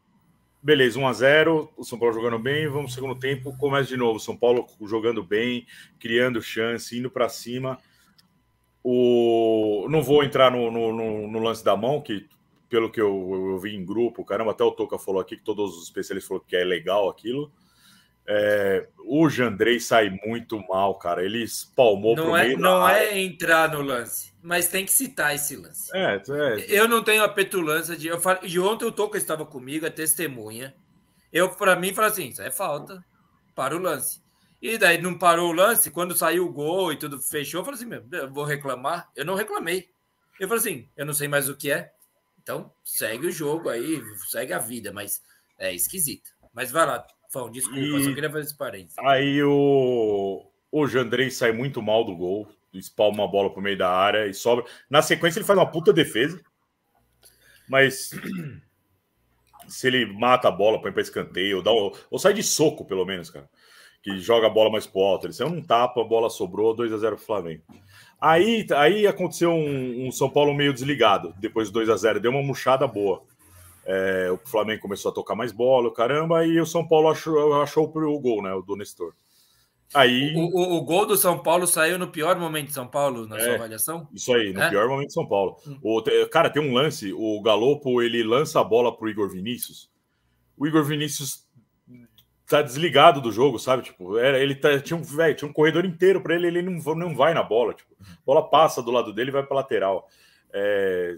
[0.62, 4.20] Beleza, 1 a 0 o São Paulo jogando bem, vamos segundo tempo, começa de novo,
[4.20, 5.66] São Paulo jogando bem,
[5.98, 7.78] criando chance, indo para cima.
[8.84, 9.88] O...
[9.88, 12.28] Não vou entrar no, no, no, lance da mão, que
[12.68, 15.76] pelo que eu, eu, vi em grupo, caramba, até o Toca falou aqui que todos
[15.78, 17.50] os especialistas falaram que é legal aquilo.
[18.26, 21.24] É, o Jandrei sai muito mal, cara.
[21.24, 25.90] Ele espalmou não é, Não é entrar no lance, mas tem que citar esse lance.
[25.94, 26.66] É, é.
[26.68, 28.08] Eu não tenho a petulância de.
[28.08, 30.74] Eu falo, de ontem o Toca estava comigo, é testemunha.
[31.32, 33.04] Eu, para mim, falo assim: isso é falta.
[33.54, 34.22] Para o lance.
[34.62, 37.78] E daí não parou o lance, quando saiu o gol e tudo fechou, eu falei
[37.78, 39.10] assim: meu, eu vou reclamar.
[39.16, 39.90] Eu não reclamei.
[40.38, 41.92] Eu falei assim: eu não sei mais o que é.
[42.40, 45.22] Então segue o jogo aí, segue a vida, mas
[45.58, 46.30] é esquisito.
[46.52, 48.04] Mas vai lá, Fão, desculpa, e...
[48.04, 48.98] só queria fazer esse parênteses.
[48.98, 53.88] Aí o, o Jandrei sai muito mal do gol, espalma uma bola pro meio da
[53.88, 54.66] área e sobra.
[54.90, 56.38] Na sequência, ele faz uma puta defesa.
[57.66, 58.10] Mas
[59.66, 63.06] se ele mata a bola, põe para escanteio, ou, dá, ou sai de soco, pelo
[63.06, 63.48] menos, cara.
[64.02, 65.26] Que joga a bola mais pro alto.
[65.26, 67.62] Ele saiu um tapa, a bola sobrou, 2 a 0 pro Flamengo.
[68.20, 72.30] Aí, aí aconteceu um, um São Paulo meio desligado, depois do 2 a 0 deu
[72.30, 73.24] uma murchada boa.
[73.84, 77.84] É, o Flamengo começou a tocar mais bola, caramba, e o São Paulo achou, achou
[77.84, 78.52] o gol, né?
[78.52, 79.12] O do Nestor.
[79.94, 80.34] Aí...
[80.34, 83.36] O, o, o, gol do São Paulo saiu no pior momento de São Paulo, na
[83.36, 84.08] é, sua avaliação?
[84.12, 84.70] Isso aí, no é?
[84.70, 85.56] pior momento de São Paulo.
[85.66, 85.78] Hum.
[85.82, 89.90] O, cara, tem um lance, o Galopo, ele lança a bola pro Igor Vinícius.
[90.56, 91.46] O Igor Vinícius
[92.46, 93.82] tá desligado do jogo, sabe?
[93.82, 96.94] Tipo, era, ele tá, tinha, um, véio, tinha um corredor inteiro para ele, ele não,
[96.94, 97.74] não vai na bola.
[97.74, 100.08] Tipo, a bola passa do lado dele e vai para lateral.
[100.52, 101.16] É,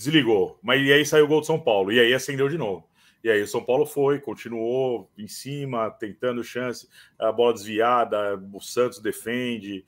[0.00, 0.58] desligou.
[0.62, 1.92] Mas e aí saiu o gol do São Paulo.
[1.92, 2.88] E aí acendeu de novo.
[3.22, 8.60] E aí o São Paulo foi, continuou em cima, tentando chance, a bola desviada, o
[8.60, 9.84] Santos defende.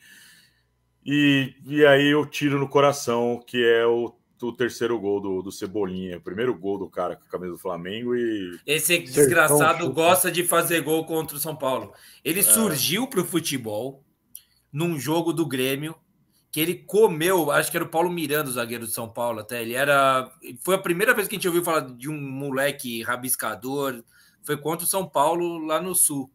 [1.05, 5.51] E, e aí eu tiro no coração, que é o, o terceiro gol do, do
[5.51, 6.19] Cebolinha.
[6.19, 8.59] O primeiro gol do cara com a camisa do Flamengo e.
[8.67, 11.95] Esse desgraçado gosta de fazer gol contra o São Paulo.
[12.23, 12.43] Ele é.
[12.43, 14.05] surgiu para o futebol
[14.71, 15.97] num jogo do Grêmio
[16.53, 19.63] que ele comeu, acho que era o Paulo Miranda, o zagueiro de São Paulo, até.
[19.63, 20.31] Ele era.
[20.61, 24.05] Foi a primeira vez que a gente ouviu falar de um moleque rabiscador.
[24.43, 26.31] Foi contra o São Paulo lá no sul,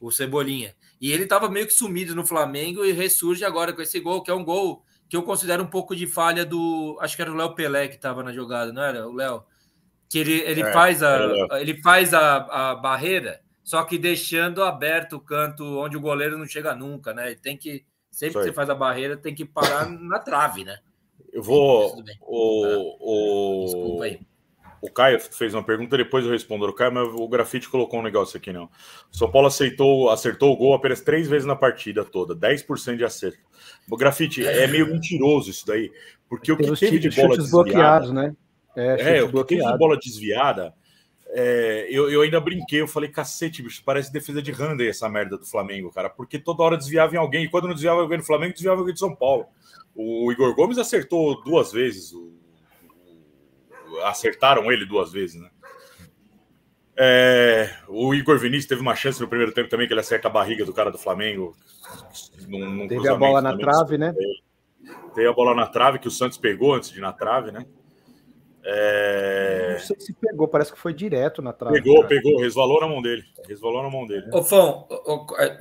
[0.00, 0.74] o Cebolinha.
[0.98, 4.30] E ele estava meio que sumido no Flamengo e ressurge agora com esse gol, que
[4.30, 6.96] é um gol que eu considero um pouco de falha do.
[7.02, 9.06] Acho que era o Léo Pelé que estava na jogada, não era?
[9.06, 9.44] O Léo.
[10.08, 12.36] Que ele, ele é, faz, a, ele faz a,
[12.70, 17.26] a barreira, só que deixando aberto o canto onde o goleiro não chega nunca, né?
[17.26, 17.84] Ele tem que
[18.16, 20.78] Sempre que você faz a barreira, tem que parar na trave, né?
[21.30, 22.02] Eu vou.
[22.22, 24.20] O, o, Desculpa aí.
[24.80, 28.02] O Caio fez uma pergunta, depois eu respondo o Caio, mas o grafite colocou um
[28.02, 28.70] negócio aqui, não.
[29.12, 33.04] O São Paulo aceitou, acertou o gol apenas três vezes na partida toda, 10% de
[33.04, 33.38] acerto.
[33.90, 35.92] O grafite é meio mentiroso isso daí,
[36.26, 38.34] porque o que teve de bola desviada, né?
[38.74, 40.72] É, é o que teve de bola desviada
[41.28, 45.36] é, eu, eu, ainda brinquei, eu falei, cacete, bicho, parece defesa de Randy essa merda
[45.36, 48.24] do Flamengo, cara, porque toda hora desviava em alguém, e quando não desviava alguém do
[48.24, 49.46] Flamengo, desviava alguém de São Paulo.
[49.94, 52.32] O Igor Gomes acertou duas vezes, o,
[53.90, 55.50] o, acertaram ele duas vezes, né?
[56.98, 60.30] É, o Igor Vinícius teve uma chance no primeiro tempo também, que ele acerta a
[60.30, 61.54] barriga do cara do Flamengo.
[62.48, 64.14] Num, num teve a bola na trave, né?
[65.14, 67.66] Teve a bola na trave que o Santos pegou antes de ir na trave, né?
[68.68, 69.74] É...
[69.74, 71.80] Não sei se pegou, parece que foi direto na trave.
[71.80, 72.08] Pegou, cara.
[72.08, 73.24] pegou, resvalou na mão dele.
[73.46, 74.26] Resvalou na mão dele.
[74.32, 74.88] Ô, Fão,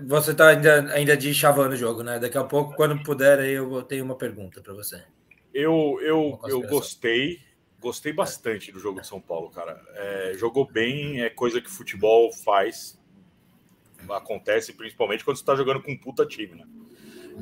[0.07, 2.17] você tá ainda, ainda de chavando o jogo, né?
[2.17, 5.03] Daqui a pouco, quando puder, aí eu tenho uma pergunta para você.
[5.53, 7.39] Eu, eu, eu gostei,
[7.79, 9.79] gostei bastante do jogo de São Paulo, cara.
[9.93, 12.99] É, jogou bem, é coisa que futebol faz.
[14.09, 16.65] Acontece principalmente quando você está jogando com um puta time, né?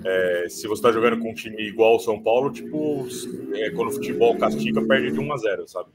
[0.04, 3.08] É, se você está jogando com um time igual ao São Paulo, tipo,
[3.54, 5.90] é, quando o futebol castiga, perde de 1 a 0, sabe?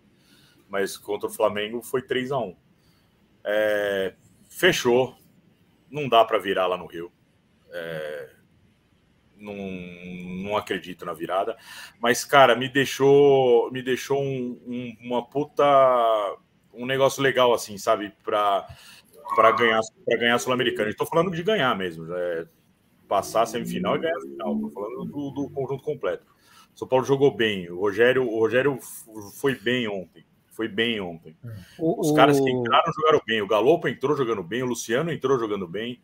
[0.68, 2.56] Mas contra o Flamengo foi 3 a 1.
[3.44, 4.14] É,
[4.48, 5.16] fechou.
[5.90, 7.10] Não dá para virar lá no Rio.
[7.70, 8.30] É,
[9.36, 9.54] não,
[10.44, 11.56] não acredito na virada.
[12.00, 15.64] Mas, cara, me deixou, me deixou um, um, uma puta.
[16.74, 18.12] um negócio legal, assim, sabe?
[18.22, 18.66] Para
[19.56, 20.90] ganhar para ganhar sul-americano.
[20.90, 22.12] Estou falando de ganhar mesmo.
[22.14, 22.46] É,
[23.08, 24.54] passar a semifinal e ganhar a final.
[24.54, 26.24] Estou falando do, do, conjunto completo.
[26.74, 27.68] O São Paulo jogou bem.
[27.70, 28.78] O Rogério, o Rogério
[29.40, 30.24] foi bem ontem.
[30.52, 31.36] Foi bem ontem.
[31.78, 33.40] O, Os caras que entraram jogaram bem.
[33.40, 34.62] O Galopo entrou jogando bem.
[34.62, 36.00] O Luciano entrou jogando bem.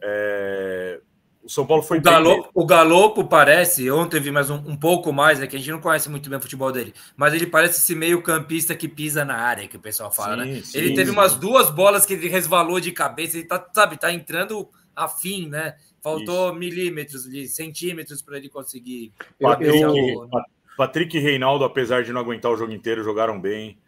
[0.00, 1.00] É...
[1.42, 5.12] O São Paulo foi o Galopo, o Galopo parece, ontem vi mais um, um, pouco
[5.12, 7.80] mais, é que a gente não conhece muito bem o futebol dele, mas ele parece
[7.80, 10.60] esse meio campista que pisa na área, que o pessoal fala, sim, né?
[10.64, 11.12] Sim, ele teve sim.
[11.12, 15.74] umas duas bolas que ele resvalou de cabeça, ele tá, sabe, tá entrando afim, né?
[16.04, 16.58] Faltou Isso.
[16.58, 19.10] milímetros, centímetros para ele conseguir.
[19.40, 20.28] Patrick, o...
[20.76, 23.78] Patrick e Reinaldo, apesar de não aguentar o jogo inteiro, jogaram bem.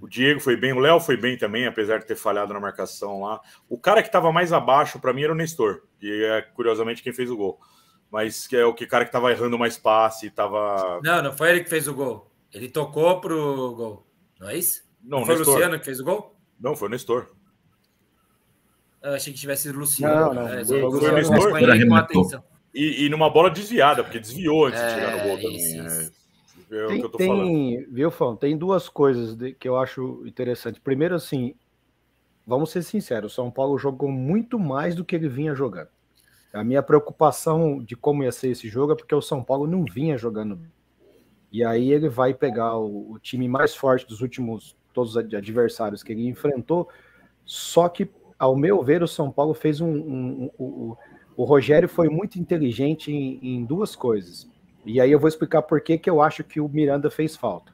[0.00, 3.20] O Diego foi bem, o Léo foi bem também, apesar de ter falhado na marcação
[3.20, 3.38] lá.
[3.68, 7.12] O cara que estava mais abaixo para mim era o Nestor, que é curiosamente quem
[7.12, 7.60] fez o gol.
[8.10, 11.50] Mas que é o que cara que estava errando mais passe, estava Não, não foi
[11.50, 12.32] ele que fez o gol.
[12.50, 14.06] Ele tocou pro gol,
[14.40, 14.82] não é isso?
[15.04, 15.38] Não, Não foi o.
[15.38, 16.34] Luciano que fez o gol?
[16.58, 17.28] Não, foi o Nestor.
[19.02, 20.14] Eu achei que tivesse sido Luciano.
[20.14, 21.36] Não, não, É, foi eu- o eu Nestor.
[21.38, 22.22] acompanhei com Arrebentou.
[22.22, 22.44] atenção.
[22.74, 25.56] E, e numa bola desviada, porque desviou antes de É, chegar no gol também.
[25.56, 26.12] isso, É, isso.
[26.70, 27.44] é o Tem, que eu tô falando.
[27.46, 28.36] tem viu, Fão?
[28.36, 30.80] Tem duas coisas de- que eu acho interessante.
[30.80, 31.54] Primeiro, assim,
[32.46, 35.88] vamos ser sinceros, o São Paulo jogou muito mais do que ele vinha jogando.
[36.52, 39.84] A minha preocupação de como ia ser esse jogo é porque o São Paulo não
[39.84, 40.56] vinha jogando.
[40.56, 40.70] bem.
[41.50, 45.36] E aí ele vai pegar o, o time mais forte dos últimos todos os ad-
[45.36, 46.88] adversários que ele enfrentou.
[47.44, 48.08] Só que,
[48.44, 49.88] ao meu ver, o São Paulo fez um.
[49.88, 50.96] um- um- o,
[51.36, 54.48] o Rogério foi muito inteligente em, em duas coisas.
[54.84, 57.72] E aí eu vou explicar por que, que eu acho que o Miranda fez falta.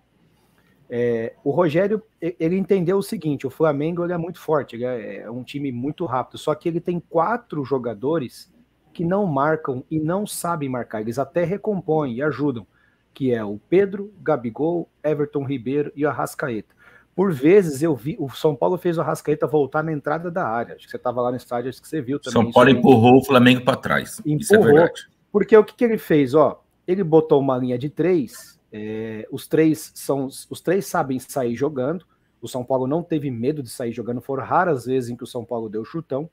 [0.91, 5.43] É, o Rogério, ele entendeu o seguinte: o Flamengo é muito forte, é, é um
[5.43, 8.53] time muito rápido, só que ele tem quatro jogadores
[8.93, 12.67] que não marcam e não sabem marcar, eles até recompõem e ajudam,
[13.15, 16.75] que é o Pedro, Gabigol, Everton Ribeiro e o Arrascaeta.
[17.19, 20.77] Por vezes eu vi, o São Paulo fez o Arrascaeta voltar na entrada da área.
[20.77, 22.33] Acho que você estava lá no estádio, acho que você viu também.
[22.33, 22.77] São isso Paulo aí.
[22.77, 24.23] empurrou o Flamengo para trás.
[24.25, 24.75] Isso é Empurrou.
[24.77, 25.09] verdade.
[25.33, 26.33] Porque o que, que ele fez?
[26.35, 28.57] Ó, ele botou uma linha de três.
[28.73, 32.07] é, os três são os três sabem sair jogando.
[32.41, 34.21] O São Paulo não teve medo de sair jogando.
[34.21, 36.31] Foram raras vezes em que o São Paulo deu chutão.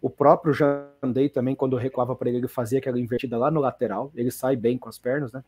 [0.00, 4.12] O próprio Jandei também, quando recuava para ele, ele fazia aquela invertida lá no lateral.
[4.14, 5.42] Ele sai bem com as pernas, né?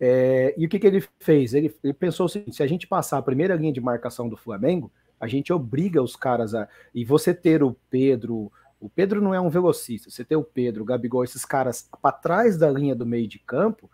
[0.00, 1.54] É, e o que, que ele fez?
[1.54, 4.36] Ele, ele pensou o seguinte: se a gente passar a primeira linha de marcação do
[4.36, 6.68] Flamengo, a gente obriga os caras a.
[6.94, 8.52] E você ter o Pedro.
[8.80, 10.10] O Pedro não é um velocista.
[10.10, 13.38] Você ter o Pedro, o Gabigol, esses caras para trás da linha do meio de
[13.38, 13.90] campo,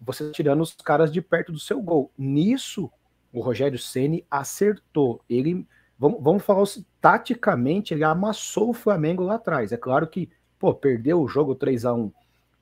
[0.00, 2.12] você tá tirando os caras de perto do seu gol.
[2.16, 2.90] Nisso,
[3.32, 5.20] o Rogério Ceni acertou.
[5.28, 5.66] Ele,
[5.98, 9.72] vamos, vamos falar assim, taticamente, ele amassou o Flamengo lá atrás.
[9.72, 12.12] É claro que, pô, perdeu o jogo 3 a 1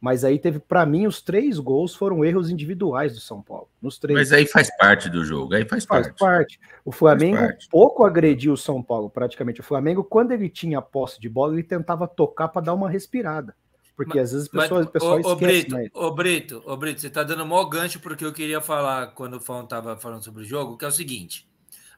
[0.01, 3.69] mas aí teve, para mim, os três gols foram erros individuais do São Paulo.
[3.81, 4.19] Nos três.
[4.19, 6.19] Mas aí faz parte do jogo, aí faz Faz parte.
[6.19, 6.61] parte.
[6.85, 7.69] O Flamengo Faz parte.
[7.71, 9.61] pouco agrediu o São Paulo, praticamente.
[9.61, 13.55] O Flamengo, quando ele tinha posse de bola, ele tentava tocar para dar uma respirada.
[13.97, 15.39] Porque às vezes as Mas, pessoas, o pessoal ô, ô, esquece.
[15.47, 19.07] Brito, mas- ô, Brito, ô, Brito, você tá dando mó gancho porque eu queria falar
[19.15, 21.49] quando o Fão tava falando sobre o jogo, que é o seguinte.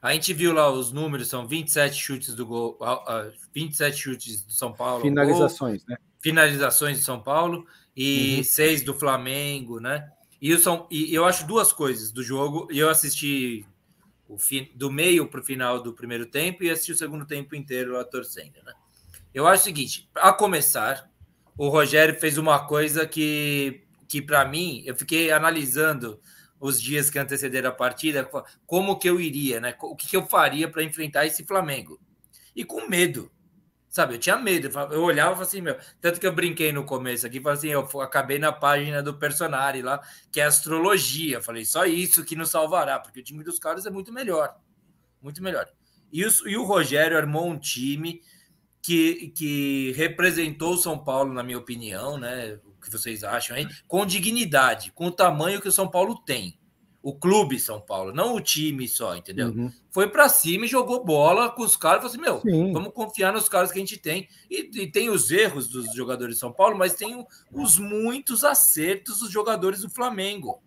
[0.01, 4.53] A gente viu lá os números, são 27 chutes do gol, ah, 27 chutes do
[4.53, 4.93] São Paulo.
[4.93, 5.97] ao gol, Finalizações, né?
[6.21, 7.65] finalizações de São Paulo
[8.01, 8.43] e Uhum.
[8.45, 10.09] seis do Flamengo, né?
[10.41, 12.65] E, São, e eu acho duas coisas do jogo.
[12.71, 13.65] Eu assisti
[14.25, 17.57] o fim, do meio para o final do primeiro tempo e assisti o segundo tempo
[17.57, 18.73] inteiro lá torcendo, né?
[19.33, 21.11] Eu acho o seguinte: a começar,
[21.57, 26.21] o Rogério fez uma coisa que, que para mim, eu fiquei analisando
[26.57, 28.29] os dias que antecederam a partida,
[28.65, 29.75] como que eu iria, né?
[29.81, 31.99] O que, que eu faria para enfrentar esse Flamengo?
[32.55, 33.29] E com medo,
[33.99, 34.15] sabe?
[34.15, 34.69] Eu tinha medo.
[34.91, 35.77] Eu olhava assim, meu.
[35.99, 39.81] Tanto que eu brinquei no começo aqui, falei assim, eu acabei na página do personagem
[39.81, 41.41] lá, que é astrologia.
[41.41, 44.55] Falei, só isso que nos salvará, porque o time dos caras é muito melhor.
[45.21, 45.67] Muito melhor.
[46.11, 48.21] E o, e o Rogério armou um time
[48.81, 52.57] que, que representou o São Paulo, na minha opinião, né?
[52.65, 53.67] O que vocês acham aí?
[53.87, 56.58] Com dignidade, com o tamanho que o São Paulo tem.
[57.09, 59.47] O clube São Paulo, não o time só, entendeu?
[59.47, 59.71] Uhum.
[59.89, 62.03] Foi pra cima e jogou bola com os caras.
[62.03, 62.71] Falou assim: meu, Sim.
[62.71, 64.27] vamos confiar nos caras que a gente tem.
[64.47, 69.21] E, e tem os erros dos jogadores de São Paulo, mas tem os muitos acertos
[69.21, 70.61] dos jogadores do Flamengo.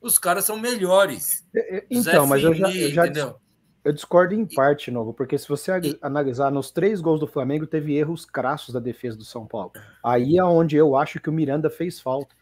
[0.00, 1.44] Os caras são melhores.
[1.52, 3.40] É, é, Zé Então, mas eu já, eu já entendeu?
[3.84, 7.96] eu discordo em parte, novo, porque se você analisar nos três gols do Flamengo, teve
[7.96, 9.72] erros crassos da defesa do São Paulo.
[10.04, 12.36] Aí é onde eu acho que o Miranda fez falta.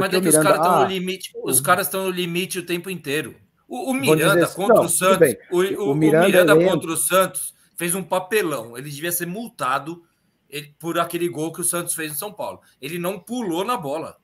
[0.00, 1.32] Mas é o que os Miranda, caras estão ah, no limite.
[1.42, 3.36] Os o- caras estão no limite o tempo inteiro.
[3.68, 5.34] O, o Miranda assim, contra não, o Santos.
[5.50, 8.76] O, o- O o Miranda Miranda, é contra o Santos fez um papelão.
[8.78, 10.02] Ele devia ser multado
[10.48, 12.60] ele- por aquele gol que o Santos fez no São Paulo.
[12.80, 14.16] Ele não pulou na bola.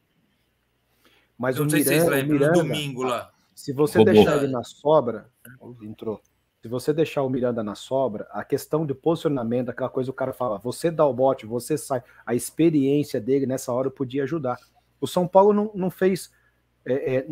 [1.37, 3.31] mas Eu o não sei se vocês Miranda, o lembram, no Miranda domingo lá.
[3.55, 4.14] se você Roubou.
[4.14, 5.29] deixar ele na sobra,
[5.83, 6.20] entrou.
[6.62, 10.33] Se você deixar o Miranda na sobra, a questão de posicionamento, aquela coisa o cara
[10.33, 12.03] fala, você dá o bote, você sai.
[12.25, 14.57] A experiência dele nessa hora podia ajudar.
[15.05, 16.32] O São Paulo não, não fez
[16.86, 17.26] é, é,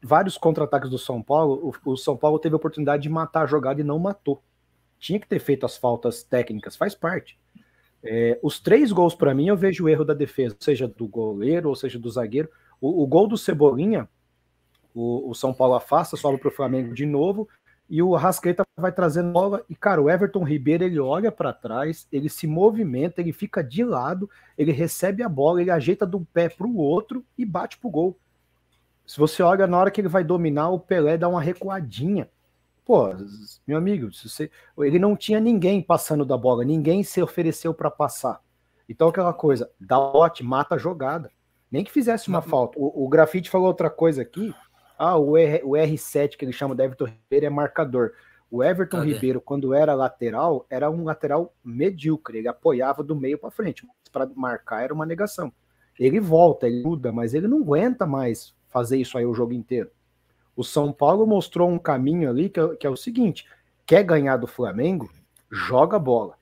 [0.00, 1.74] vários contra-ataques do São Paulo.
[1.84, 4.40] O, o São Paulo teve a oportunidade de matar a jogada e não matou.
[4.96, 7.36] Tinha que ter feito as faltas técnicas, faz parte.
[8.04, 11.68] É, os três gols, para mim, eu vejo o erro da defesa, seja do goleiro
[11.68, 12.48] ou seja do zagueiro.
[12.80, 14.08] O, o gol do Cebolinha,
[14.94, 17.48] o, o São Paulo afasta, sobe para o Flamengo de novo,
[17.88, 19.64] e o Arrascaeta vai trazendo bola.
[19.68, 23.84] E, cara, o Everton Ribeiro ele olha para trás, ele se movimenta, ele fica de
[23.84, 24.28] lado,
[24.58, 27.90] ele recebe a bola, ele ajeita de um pé para o outro e bate pro
[27.90, 28.18] gol.
[29.06, 32.28] Se você olha na hora que ele vai dominar, o Pelé dá uma recuadinha.
[32.84, 33.08] Pô,
[33.66, 34.50] meu amigo, se você...
[34.78, 38.40] ele não tinha ninguém passando da bola, ninguém se ofereceu para passar.
[38.88, 41.30] Então, aquela coisa, dá bote, mata a jogada.
[41.70, 42.78] Nem que fizesse uma falta.
[42.78, 44.54] O, o Grafite falou outra coisa aqui,
[44.98, 48.12] Ah, o, R, o R7 que ele chama de Everton Ribeiro é marcador.
[48.50, 49.12] O Everton Cadê?
[49.12, 53.86] Ribeiro, quando era lateral, era um lateral medíocre, ele apoiava do meio para frente.
[54.12, 55.52] Para marcar era uma negação.
[55.98, 59.90] Ele volta, ele muda, mas ele não aguenta mais fazer isso aí o jogo inteiro.
[60.54, 63.46] O São Paulo mostrou um caminho ali que é, que é o seguinte:
[63.84, 65.10] quer ganhar do Flamengo?
[65.50, 66.34] Joga bola.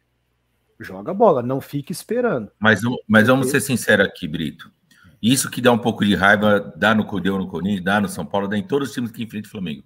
[0.79, 2.51] Joga bola, não fique esperando.
[2.59, 4.71] Mas, mas vamos ser sinceros aqui, Brito.
[5.25, 8.27] Isso que dá um pouco de raiva, dá no deu no Corinthians, dá no São
[8.27, 9.83] Paulo, dá em todos os times que enfrentam o Flamengo.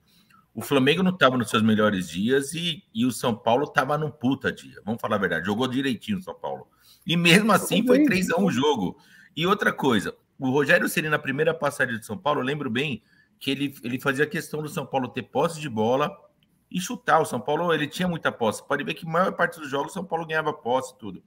[0.53, 4.11] O Flamengo não estava nos seus melhores dias e, e o São Paulo estava num
[4.11, 4.83] puta dia.
[4.85, 5.47] Vamos falar a verdade.
[5.47, 6.67] Jogou direitinho o São Paulo.
[7.07, 8.97] E mesmo assim foi 3x1 o jogo.
[9.37, 13.01] E outra coisa, o Rogério Ceni na primeira passagem de São Paulo, eu lembro bem
[13.39, 16.11] que ele, ele fazia questão do São Paulo ter posse de bola
[16.69, 17.21] e chutar.
[17.21, 18.67] O São Paulo ele tinha muita posse.
[18.67, 21.23] Pode ver que a maior parte dos jogos o São Paulo ganhava posse e tudo.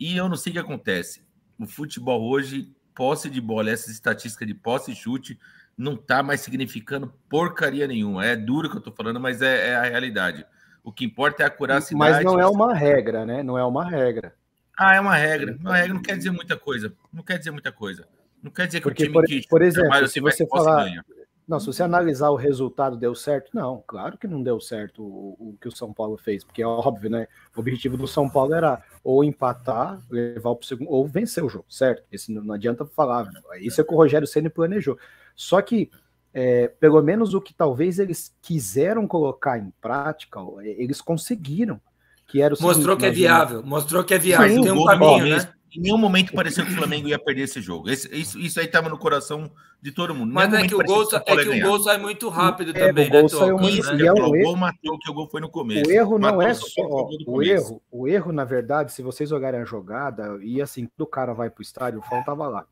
[0.00, 1.24] E eu não sei o que acontece.
[1.56, 5.38] O futebol hoje, posse de bola, essa estatística de posse e chute,
[5.76, 8.24] não tá mais significando porcaria nenhuma.
[8.24, 10.44] É duro que eu tô falando, mas é, é a realidade.
[10.82, 11.98] O que importa é a curacidade.
[11.98, 13.42] Mas não é uma regra, né?
[13.42, 14.34] Não é uma regra.
[14.76, 15.56] Ah, é uma regra.
[15.60, 16.92] Uma regra não quer dizer muita coisa.
[17.12, 18.06] Não quer dizer muita coisa.
[18.42, 20.84] Não quer dizer que Porque, o time por, que por exemplo, trabalha, se você falar.
[20.84, 21.04] ganha.
[21.46, 23.50] Não, se você analisar o resultado, deu certo?
[23.54, 26.66] Não, claro que não deu certo o, o que o São Paulo fez, porque é
[26.66, 27.28] óbvio, né?
[27.56, 31.66] O objetivo do São Paulo era ou empatar, levar o segundo, ou vencer o jogo,
[31.68, 32.02] certo?
[32.10, 33.30] Esse não, não adianta falar.
[33.60, 34.98] Isso é o que o Rogério Ceni planejou.
[35.36, 35.88] Só que,
[36.34, 41.80] é, pelo menos o que talvez eles quiseram colocar em prática, eles conseguiram.
[42.26, 43.62] Que era o Mostrou seguinte, que é imagina- viável.
[43.64, 44.48] Mostrou que é viável.
[44.56, 45.48] Sim, Tem um caminho, né?
[45.76, 47.90] Em nenhum momento pareceu que o Flamengo ia perder esse jogo.
[47.90, 49.50] Esse- isso, isso aí estava no coração
[49.80, 50.32] de todo mundo.
[50.32, 52.88] Mas é que, o gol, Paulo é que ia o gol sai muito rápido É,
[52.88, 55.14] também, o gol né, saiu muito- Isso, e é o erro- gol matou que o
[55.14, 55.88] gol foi no começo.
[55.88, 57.50] O erro não Matou é São só foi o gol do o começo.
[57.72, 57.82] erro.
[57.90, 61.50] O erro, na verdade, se vocês olharem a jogada, e assim, quando o cara vai
[61.50, 62.64] pro estádio, o Fão tava lá.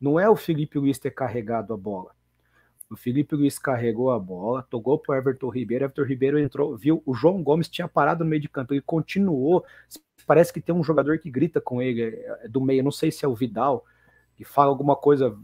[0.00, 2.10] Não é o Felipe Luiz ter carregado a bola.
[2.90, 7.14] O Felipe Luiz carregou a bola, tocou pro Everton Ribeiro, Everton Ribeiro entrou, viu, o
[7.14, 9.64] João Gomes tinha parado no meio de campo, ele continuou.
[10.30, 13.24] Parece que tem um jogador que grita com ele é, do meio, não sei se
[13.24, 13.84] é o Vidal,
[14.36, 15.36] que fala alguma coisa,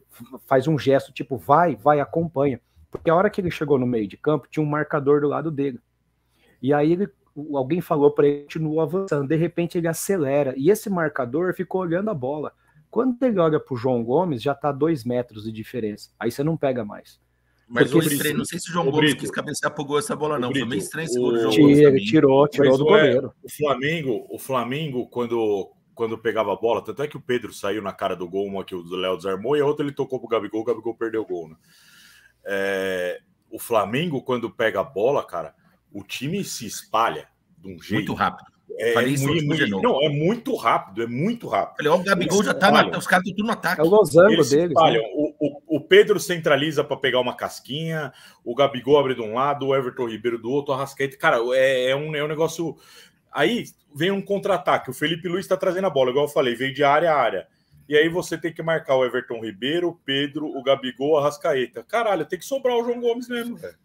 [0.46, 2.60] faz um gesto tipo, vai, vai, acompanha.
[2.88, 5.50] Porque a hora que ele chegou no meio de campo, tinha um marcador do lado
[5.50, 5.80] dele.
[6.62, 9.26] E aí ele, o- alguém falou para ele, continuou avançando.
[9.26, 10.54] De repente ele acelera.
[10.56, 12.52] E esse marcador ficou olhando a bola.
[12.88, 16.10] Quando ele olha pro João Gomes, já tá dois metros de diferença.
[16.16, 17.18] Aí você não pega mais.
[17.68, 18.38] Mas Foi Porque estranho.
[18.38, 19.20] Não sei se o João Gomes Brito.
[19.20, 20.48] quis cabecear pro gol essa bola, não.
[20.50, 22.04] Ô, Foi Brito, meio estranho esse o- gol do João Tira, Gomes também.
[22.04, 23.32] tirou, tirou Mas do o, é, goleiro.
[23.42, 27.82] o Flamengo, o Flamengo quando, quando pegava a bola, tanto é que o Pedro saiu
[27.82, 30.28] na cara do gol, uma que o Léo desarmou, e a outra ele tocou pro
[30.28, 31.56] Gabigol, o Gabigol perdeu o gol, né?
[32.44, 35.54] É, o Flamengo, quando pega a bola, cara,
[35.92, 37.26] o time se espalha
[37.58, 37.94] de um jeito.
[38.10, 38.46] Muito rápido.
[38.78, 41.76] É, Falei isso muito, muito- não, é muito rápido, é muito rápido.
[41.78, 42.98] Falei, ó, o Gabigol já tá na.
[42.98, 43.80] Os caras estão tudo no ataque.
[43.80, 44.68] É o losango Eles deles.
[44.68, 45.02] espalham.
[45.02, 45.08] né?
[45.14, 45.25] O
[45.88, 48.12] Pedro centraliza para pegar uma casquinha,
[48.44, 51.16] o Gabigol abre de um lado, o Everton Ribeiro do outro, o Arrascaeta.
[51.16, 52.76] Cara, é, é, um, é um negócio.
[53.32, 53.64] Aí
[53.94, 54.90] vem um contra-ataque.
[54.90, 57.46] O Felipe Luiz está trazendo a bola, igual eu falei, veio de área a área.
[57.88, 61.84] E aí você tem que marcar o Everton Ribeiro, o Pedro, o Gabigol, o Arrascaeta.
[61.84, 63.76] Caralho, tem que sobrar o João Gomes mesmo, velho.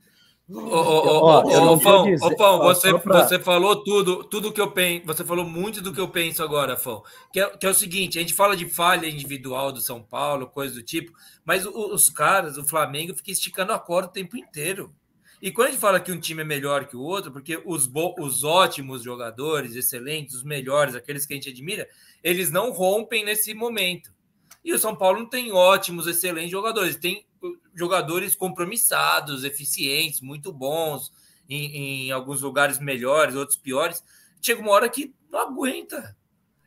[1.74, 5.06] Ô, Fão, ô, Fão, você, pra- você falou tudo, tudo que eu penso.
[5.06, 7.04] Você falou muito do que eu penso agora, Fão.
[7.32, 10.48] Que é, que é o seguinte: a gente fala de falha individual do São Paulo,
[10.48, 11.12] coisa do tipo,
[11.46, 14.94] mas o- os caras, o Flamengo, fica esticando a corda o tempo inteiro.
[15.42, 17.88] E quando a gente fala que um time é melhor que o outro, porque os,
[17.88, 21.88] bo- os ótimos jogadores, excelentes, os melhores, aqueles que a gente admira,
[22.24, 24.12] eles não rompem nesse momento.
[24.64, 27.26] E o São Paulo não tem ótimos, excelentes jogadores, tem
[27.74, 31.12] jogadores compromissados, eficientes, muito bons,
[31.50, 34.04] em, em alguns lugares melhores, outros piores.
[34.42, 36.16] Chega uma hora que não aguenta.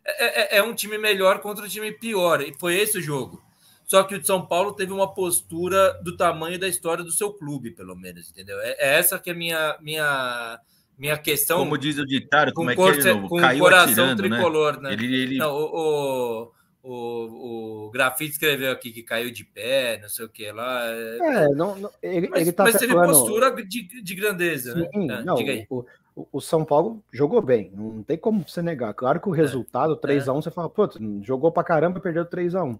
[0.06, 3.42] É, é- é um time melhor contra um time pior, e foi esse o jogo.
[3.86, 7.32] Só que o de São Paulo teve uma postura do tamanho da história do seu
[7.32, 8.58] clube, pelo menos, entendeu?
[8.60, 10.58] É, é essa que é a minha, minha,
[10.98, 13.28] minha questão Como diz o ditado, com, como é que é de novo?
[13.28, 14.28] com Caiu coração atirando, né?
[14.28, 14.92] tricolor, né?
[14.92, 15.36] Ele, ele...
[15.36, 16.52] Não, o, o,
[16.84, 20.84] o, o Grafite escreveu aqui que caiu de pé, não sei o que lá.
[20.86, 24.74] é- É, não, não- ele, Mas, ele tá mas teve falando- postura de, de grandeza,
[24.74, 24.88] né?
[24.94, 25.66] Sim, Ah, não, diga aí.
[25.70, 28.92] o, o- o São Paulo jogou bem, não tem como você negar.
[28.94, 32.78] Claro que o resultado, 3x1, você fala, putz, jogou pra caramba e perdeu 3x1.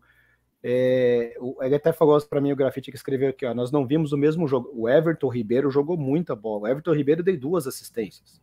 [0.67, 4.13] É, ele até falou para mim, o grafite que escreveu aqui, ó, nós não vimos
[4.13, 4.71] o mesmo jogo.
[4.75, 6.63] O Everton Ribeiro jogou muita bola.
[6.63, 8.41] O Everton Ribeiro deu duas assistências.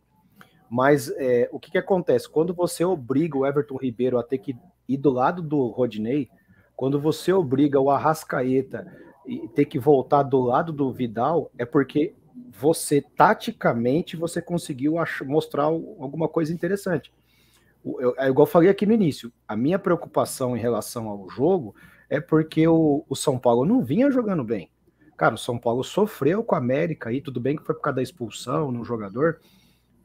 [0.70, 2.28] Mas é, o que, que acontece?
[2.28, 4.56] Quando você obriga o Everton Ribeiro a ter que
[4.88, 6.28] ir do lado do Rodinei,
[6.76, 8.86] quando você obriga o Arrascaeta
[9.26, 12.14] e ter que voltar do lado do Vidal, é porque
[12.50, 14.94] você, taticamente, você conseguiu
[15.26, 17.12] mostrar alguma coisa interessante.
[17.84, 21.74] Eu- é igual eu falei aqui no início, a minha preocupação em relação ao jogo
[22.08, 24.70] é porque o, o São Paulo não vinha jogando bem.
[25.16, 27.96] Cara, o São Paulo sofreu com a América aí, tudo bem que foi por causa
[27.96, 29.40] da expulsão no jogador,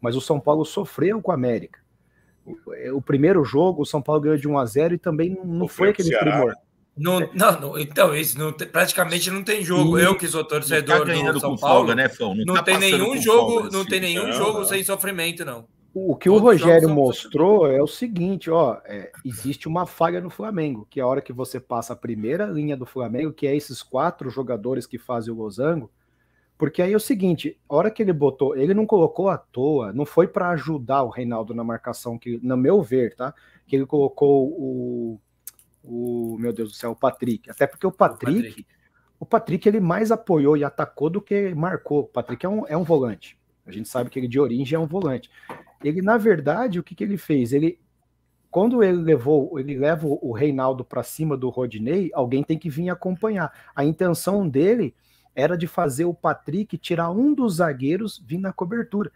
[0.01, 1.79] mas o São Paulo sofreu com a América.
[2.47, 5.37] O, é, o primeiro jogo, o São Paulo ganhou de 1 a 0 e também
[5.43, 6.53] não foi aquele primor.
[6.97, 9.99] Não, não, não, então, isso não, praticamente não tem jogo.
[9.99, 12.79] E eu que sou torcedor tá do São Paulo, folga, né, Não, não tá tem
[12.79, 15.67] nenhum jogo, não tem nenhum jogo sem sofrimento, não.
[15.93, 20.87] O que o Rogério mostrou é o seguinte, ó, é, existe uma falha no Flamengo,
[20.89, 23.81] que é a hora que você passa a primeira linha do Flamengo, que é esses
[23.81, 25.89] quatro jogadores que fazem o losango,
[26.57, 29.93] porque aí é o seguinte, a hora que ele botou, ele não colocou à toa,
[29.93, 33.33] não foi para ajudar o Reinaldo na marcação, que no meu ver, tá?
[33.67, 35.19] Que ele colocou o,
[35.83, 37.49] o meu Deus do céu, o Patrick.
[37.51, 38.67] Até porque o Patrick, o Patrick,
[39.19, 42.01] o Patrick ele mais apoiou e atacou do que marcou.
[42.01, 43.37] O Patrick é um, é um volante.
[43.63, 45.29] A gente sabe que ele de origem é um volante.
[45.83, 47.53] Ele, na verdade, o que, que ele fez?
[47.53, 47.79] Ele,
[48.49, 52.89] quando ele levou, ele leva o Reinaldo para cima do Rodinei, alguém tem que vir
[52.89, 53.51] acompanhar.
[53.75, 54.95] A intenção dele
[55.37, 59.11] era de fazer o Patrick tirar um dos zagueiros vir na cobertura.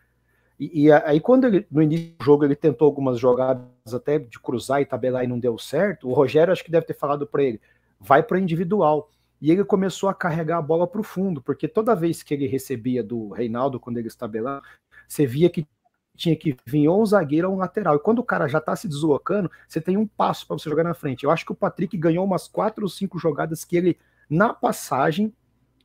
[0.60, 4.40] E, e, aí, quando ele, no início do jogo, ele tentou algumas jogadas até de
[4.40, 7.42] cruzar e tabelar e não deu certo, o Rogério acho que deve ter falado para
[7.42, 7.60] ele:
[8.00, 9.10] vai para individual.
[9.42, 12.46] E ele começou a carregar a bola para o fundo, porque toda vez que ele
[12.46, 14.62] recebia do Reinaldo, quando ele estabelava,
[15.08, 15.68] você via que
[16.16, 17.96] tinha que vir ou um zagueiro ou um lateral.
[17.96, 20.84] E quando o cara já está se deslocando, você tem um passo para você jogar
[20.84, 21.24] na frente.
[21.24, 23.98] Eu acho que o Patrick ganhou umas quatro ou cinco jogadas que ele,
[24.30, 25.34] na passagem,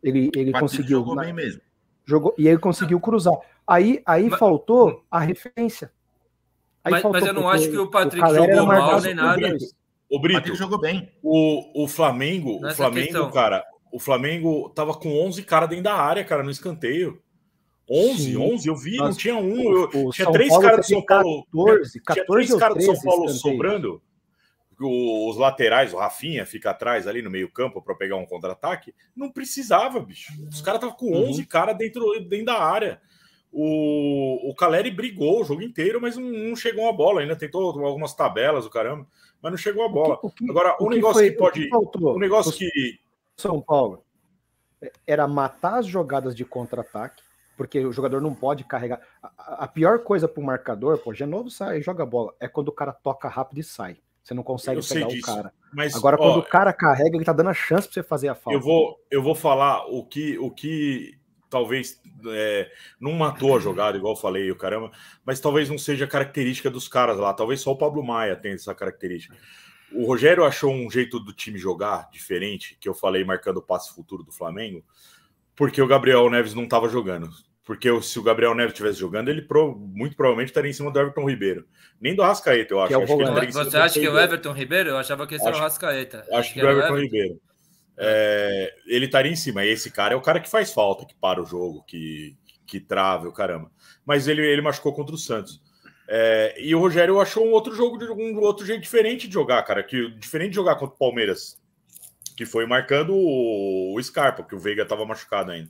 [0.08, 0.98] ele, ele conseguiu.
[0.98, 1.60] Jogou na, bem mesmo.
[2.04, 3.34] Jogou, e ele conseguiu cruzar.
[3.66, 5.90] Aí, aí mas, faltou a referência.
[6.84, 9.56] Aí mas, faltou, mas eu não acho que o Patrick o jogou mal nem nada.
[10.08, 11.10] O Brito jogou bem.
[11.22, 13.30] O, o Flamengo, Nessa o Flamengo, questão.
[13.32, 17.20] cara, o Flamengo tava com 11 caras dentro da área, cara, no escanteio.
[17.90, 18.36] 11, Sim.
[18.36, 19.72] 11, eu vi, Nossa, não tinha um.
[19.72, 21.44] Eu, tinha São três caras do São Paulo.
[21.52, 24.02] 14, 14 tinha três caras do São Paulo sobrando
[24.84, 30.00] os laterais, o Rafinha fica atrás ali no meio-campo para pegar um contra-ataque, não precisava,
[30.00, 30.32] bicho.
[30.50, 31.46] Os caras estavam com 11 uhum.
[31.46, 33.00] caras dentro, dentro da área.
[33.50, 37.34] O, o Caleri brigou o jogo inteiro, mas não, não chegou a bola ainda.
[37.34, 39.06] Tentou algumas tabelas, o caramba,
[39.40, 40.18] mas não chegou a bola.
[40.22, 41.70] O que, o que, Agora, o, um negócio foi, que pode.
[41.72, 43.00] O um negócio que.
[43.34, 44.04] São Paulo
[45.06, 47.22] era matar as jogadas de contra-ataque,
[47.56, 49.00] porque o jogador não pode carregar.
[49.22, 52.46] A, a pior coisa para o marcador, pô, Genovo sai e joga a bola, é
[52.46, 53.96] quando o cara toca rápido e sai.
[54.26, 55.52] Você não consegue eu pegar o cara.
[55.72, 58.26] Mas, Agora, ó, quando o cara carrega, ele tá dando a chance para você fazer
[58.26, 58.58] a falta.
[58.58, 61.16] Eu vou, eu vou falar o que, o que
[61.48, 62.68] talvez é,
[62.98, 64.90] não matou a jogada, igual eu falei, o caramba,
[65.24, 67.32] mas talvez não seja característica dos caras lá.
[67.32, 69.36] Talvez só o Pablo Maia tenha essa característica.
[69.92, 73.94] O Rogério achou um jeito do time jogar diferente, que eu falei marcando o passe
[73.94, 74.84] futuro do Flamengo,
[75.54, 77.30] porque o Gabriel Neves não estava jogando.
[77.66, 79.44] Porque se o Gabriel Neves estivesse jogando, ele
[79.76, 81.66] muito provavelmente estaria em cima do Everton Ribeiro.
[82.00, 82.94] Nem do Rascaeta, eu acho.
[82.94, 84.90] É acho que Você acha que é o Everton Ribeiro?
[84.90, 86.20] Eu achava que esse acho, era o Rascaeta.
[86.20, 87.40] Acho, acho que, que o Everton, Everton Ribeiro.
[87.98, 89.64] É, ele estaria em cima.
[89.64, 92.78] E esse cara é o cara que faz falta, que para o jogo, que, que
[92.78, 93.68] trava o caramba.
[94.04, 95.60] Mas ele, ele machucou contra o Santos.
[96.08, 99.82] É, e o Rogério achou um outro jogo, um outro jeito diferente de jogar, cara.
[99.82, 101.60] Que, diferente de jogar contra o Palmeiras,
[102.36, 105.68] que foi marcando o, o Scarpa, que o Veiga estava machucado ainda.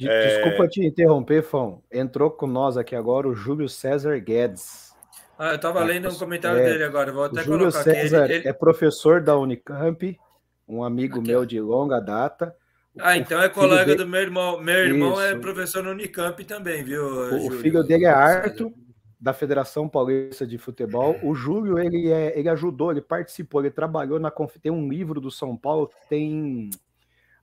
[0.00, 0.26] É...
[0.26, 1.82] Desculpa te interromper, Fão.
[1.90, 4.94] Entrou com nós aqui agora o Júlio César Guedes.
[5.38, 8.24] Ah, eu estava é, lendo um comentário é, dele agora, vou até Júlio colocar César
[8.24, 8.32] aqui.
[8.34, 10.18] Ele, é professor da Unicamp,
[10.66, 11.28] um amigo aqui.
[11.28, 12.54] meu de longa data.
[12.98, 13.98] Ah, o então é colega dele...
[13.98, 14.60] do meu irmão.
[14.60, 15.36] Meu irmão é Isso.
[15.36, 17.04] é professor no Unicamp também, viu?
[17.04, 18.72] O, o filho dele é Arthur,
[19.20, 21.18] da Federação Paulista de Futebol.
[21.22, 24.32] O Júlio, ele, é, ele ajudou, ele participou, ele trabalhou na.
[24.62, 26.70] Tem um livro do São Paulo que tem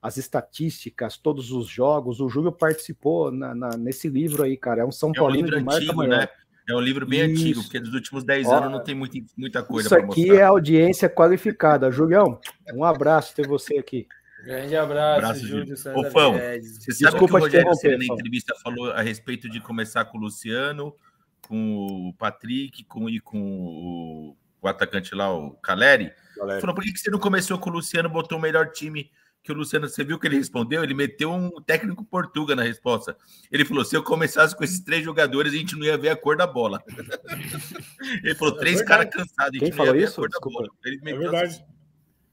[0.04, 2.20] as estatísticas, todos os jogos.
[2.20, 4.82] O Júlio participou na, na, nesse livro aí, cara.
[4.82, 6.18] É um São Paulo é um de marca antigo, maior.
[6.18, 6.28] Né?
[6.68, 7.40] É um livro bem Isso.
[7.40, 10.36] antigo, porque dos últimos 10 anos não tem muita, muita coisa Isso aqui mostrar.
[10.36, 11.90] é audiência qualificada.
[11.90, 12.38] Julião,
[12.74, 14.06] um abraço ter você aqui.
[14.44, 18.54] Grande abraço, abraço Júlio Ô, Fão, você sabe Desculpa que o Rogério Senna, na entrevista
[18.62, 20.94] falou a respeito de começar com o Luciano,
[21.48, 26.12] com o Patrick com, e com o, o atacante lá, o Caleri.
[26.36, 26.60] Caleri.
[26.60, 29.10] Falou, por que você não começou com o Luciano, botou o melhor time
[29.44, 30.82] que o Luciano, você viu que ele respondeu?
[30.82, 33.14] Ele meteu um técnico portuga na resposta.
[33.52, 36.16] Ele falou: se eu começasse com esses três jogadores, a gente não ia ver a
[36.16, 36.82] cor da bola.
[38.24, 40.12] ele falou: três é caras cansados, a gente Quem não ia ver isso?
[40.12, 40.62] a cor Desculpa.
[40.62, 40.78] da bola.
[40.86, 41.64] Ele é meteu é verdade.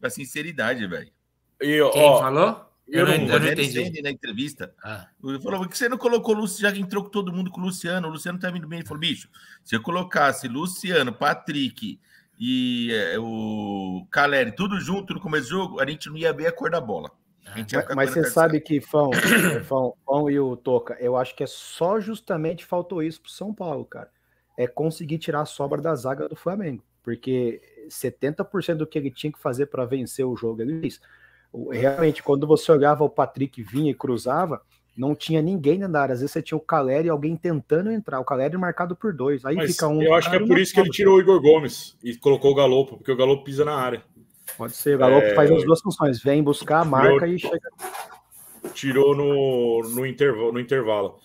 [0.01, 1.11] a sinceridade, velho.
[1.59, 2.71] Quem ó, falou?
[2.87, 4.01] Eu, não, eu não entendi.
[4.01, 4.73] na entrevista.
[4.81, 5.07] Ah.
[5.21, 6.73] Ele falou: por que você não colocou o Luciano?
[6.75, 8.07] Já entrou todo mundo com o Luciano.
[8.07, 8.79] O Luciano tá vindo bem.
[8.79, 9.27] Ele falou: bicho,
[9.65, 11.99] se eu colocasse Luciano, Patrick
[12.43, 16.47] e é, o Caleri, tudo junto no começo do jogo, a gente não ia ver
[16.47, 17.11] a cor da bola.
[17.55, 19.11] Mas, mas você sabe que Fão,
[19.69, 23.53] Fão, Fão e o Toca, eu acho que é só justamente faltou isso pro São
[23.53, 24.09] Paulo, cara.
[24.57, 26.83] É conseguir tirar a sobra da zaga do Flamengo.
[27.03, 30.99] Porque 70% do que ele tinha que fazer para vencer o jogo ele fez.
[31.71, 34.63] Realmente, quando você olhava o Patrick vinha e cruzava,
[35.01, 36.13] não tinha ninguém na área.
[36.13, 38.19] Às vezes você tinha o Caleri e alguém tentando entrar.
[38.19, 39.43] O Caleri marcado por dois.
[39.43, 39.99] Aí Mas fica um.
[39.99, 42.55] Eu acho que é por isso que ele tirou o Igor Gomes e colocou o
[42.55, 44.03] Galopo, porque o Galopo pisa na área.
[44.55, 44.95] Pode ser.
[44.95, 45.33] O Galopo é...
[45.33, 46.21] faz as duas funções.
[46.21, 47.69] Vem buscar, marca tirou, e chega.
[48.75, 51.17] Tirou no, no, intervalo, no intervalo.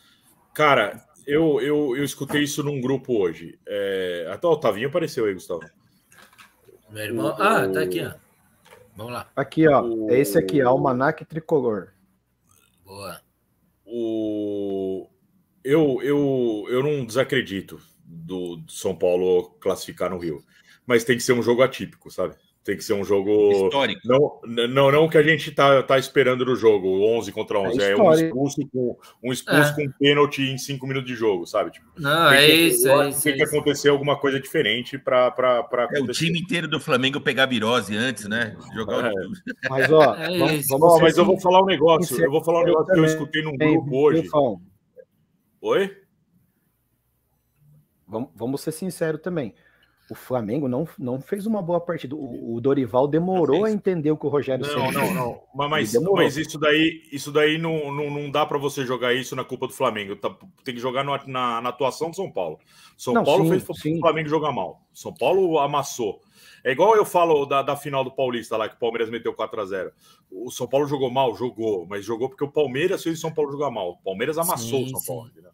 [0.55, 3.59] Cara, eu, eu, eu escutei isso num grupo hoje.
[3.68, 4.27] É...
[4.33, 5.61] Até o Otavinho apareceu aí, Gustavo.
[6.91, 7.27] Meu irmão.
[7.27, 7.43] O...
[7.43, 8.14] Ah, tá aqui, ó.
[8.97, 9.29] Vamos lá.
[9.37, 9.83] Aqui, ó.
[9.83, 10.11] O...
[10.11, 11.89] É esse aqui, Almanac Tricolor.
[12.87, 13.26] Boa.
[13.99, 15.09] O...
[15.64, 20.44] Eu, eu, eu não desacredito do São Paulo classificar no Rio.
[20.86, 22.36] Mas tem que ser um jogo atípico, sabe?
[22.66, 23.52] Tem que ser um jogo.
[23.66, 24.00] Histórico.
[24.04, 27.80] Não, não, não que a gente tá, tá esperando no jogo, 11 contra 11.
[27.80, 29.74] É, é um expulso, com, um expulso é.
[29.74, 31.70] com pênalti em 5 minutos de jogo, sabe?
[31.70, 32.88] Tipo, não, é isso.
[32.88, 33.54] É isso tem é que isso.
[33.54, 35.32] acontecer alguma coisa diferente para.
[35.94, 38.56] É o time inteiro do Flamengo pegar virose antes, né?
[38.74, 39.10] Jogar é.
[39.12, 39.70] o...
[39.70, 42.20] Mas, ó, é vamos, vamos mas eu vou falar um negócio.
[42.20, 44.28] Eu vou falar um negócio que eu escutei num grupo hoje.
[45.60, 45.96] Oi?
[48.08, 49.54] Vamos, vamos ser sinceros também
[50.11, 52.14] o Flamengo não, não fez uma boa partida.
[52.14, 55.42] O, o Dorival demorou a entender o que o Rogério Não, não, não.
[55.54, 59.44] Mas, mas, isso daí, isso daí não, não, não dá para você jogar isso na
[59.44, 60.14] culpa do Flamengo.
[60.14, 60.34] Tá,
[60.64, 62.59] tem que jogar no, na, na, atuação do São Paulo.
[62.96, 63.96] São não, Paulo sim, fez sim.
[63.96, 64.80] o Flamengo jogar mal.
[64.92, 66.20] São Paulo amassou.
[66.62, 69.61] É igual eu falo da, da final do Paulista lá, que o Palmeiras meteu 4
[69.61, 69.92] a 0
[70.30, 73.52] O São Paulo jogou mal, jogou, mas jogou porque o Palmeiras fez o São Paulo
[73.52, 73.90] jogar mal.
[73.90, 75.30] O Palmeiras amassou sim, o São Paulo.
[75.34, 75.50] Né?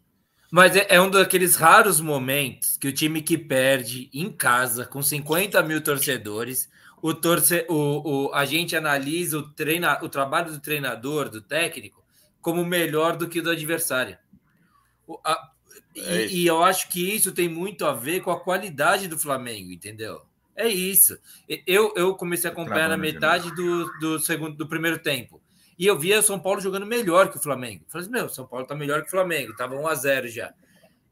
[0.55, 5.01] Mas é, é, um daqueles raros momentos que o time que perde em casa, com
[5.01, 6.69] 50 mil torcedores,
[7.01, 12.05] o, torce, o, o, a gente analisa o, treina, o trabalho do treinador, do técnico,
[12.39, 14.15] como melhor do que o do adversário.
[15.07, 15.49] O, a,
[15.97, 19.17] é e, e, eu acho que isso tem muito a ver com a qualidade do
[19.17, 20.21] Flamengo, entendeu?
[20.55, 21.17] É isso.
[21.65, 25.41] Eu, eu comecei a acompanhar na metade do, do, segundo, do primeiro tempo.
[25.83, 27.83] E eu via o São Paulo jogando melhor que o Flamengo.
[27.83, 30.27] Eu falei assim, meu, São Paulo tá melhor que o Flamengo, tava 1 a 0
[30.29, 30.53] já.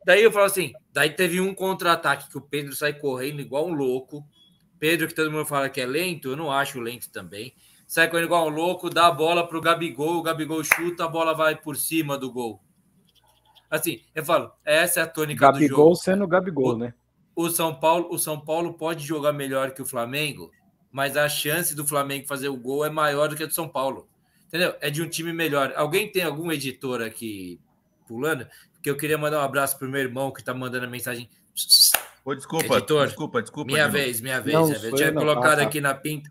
[0.05, 3.73] Daí eu falo assim, daí teve um contra-ataque que o Pedro sai correndo igual um
[3.73, 4.25] louco.
[4.79, 7.53] Pedro, que todo mundo fala que é lento, eu não acho lento também.
[7.85, 11.33] Sai correndo igual um louco, dá a bola pro Gabigol, o Gabigol chuta, a bola
[11.33, 12.63] vai por cima do gol.
[13.69, 15.95] Assim, eu falo, essa é a tônica Gabigol do jogo.
[15.95, 16.93] sendo Gabigol, o, né?
[17.35, 20.49] O São Paulo, o São Paulo pode jogar melhor que o Flamengo,
[20.89, 23.67] mas a chance do Flamengo fazer o gol é maior do que a do São
[23.67, 24.07] Paulo.
[24.51, 24.75] Entendeu?
[24.81, 25.71] É de um time melhor.
[25.77, 27.57] Alguém tem algum editor aqui
[28.05, 28.45] pulando?
[28.73, 31.29] Porque eu queria mandar um abraço pro meu irmão que tá mandando a mensagem.
[32.25, 33.71] Ô, desculpa, editor, desculpa, desculpa.
[33.71, 34.53] Minha vez, minha vez.
[34.53, 36.29] Não, eu tinha colocado aqui na pinta.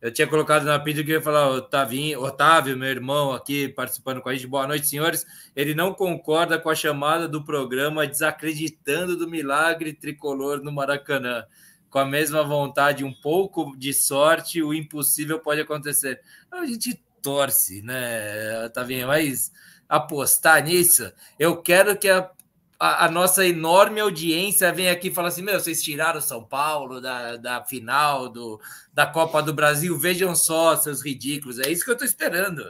[0.00, 4.22] Eu tinha colocado na pinta que eu ia falar, Otavinho, Otávio, meu irmão aqui participando
[4.22, 4.46] com a gente.
[4.46, 5.26] Boa noite, senhores.
[5.56, 11.44] Ele não concorda com a chamada do programa desacreditando do milagre tricolor no Maracanã.
[11.90, 16.20] Com a mesma vontade, um pouco de sorte, o impossível pode acontecer.
[16.50, 19.06] A gente torce, né, Tavinha?
[19.06, 19.52] Mas
[19.88, 22.30] apostar nisso, eu quero que a,
[22.78, 27.00] a, a, nossa enorme audiência venha aqui e fale assim: meu, vocês tiraram São Paulo
[27.00, 28.60] da, da final do,
[28.94, 31.58] da Copa do Brasil, vejam só seus ridículos.
[31.58, 32.64] É isso que eu tô esperando.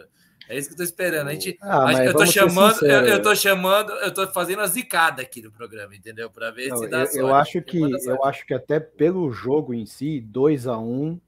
[0.49, 1.29] É isso que eu tô esperando.
[1.29, 4.67] A gente, ah, a, eu tô chamando, eu, eu tô chamando, eu tô fazendo a
[4.67, 6.29] zicada aqui no programa, entendeu?
[6.29, 7.19] Para ver Não, se dá eu, sorte.
[7.19, 11.21] Eu acho que eu acho que até pelo jogo em si, 2 a 1 um,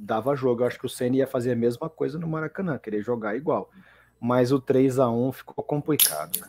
[0.00, 0.62] dava jogo.
[0.62, 3.70] Eu acho que o Ceni ia fazer a mesma coisa no Maracanã, querer jogar igual.
[4.20, 6.40] Mas o 3 a 1 ficou complicado.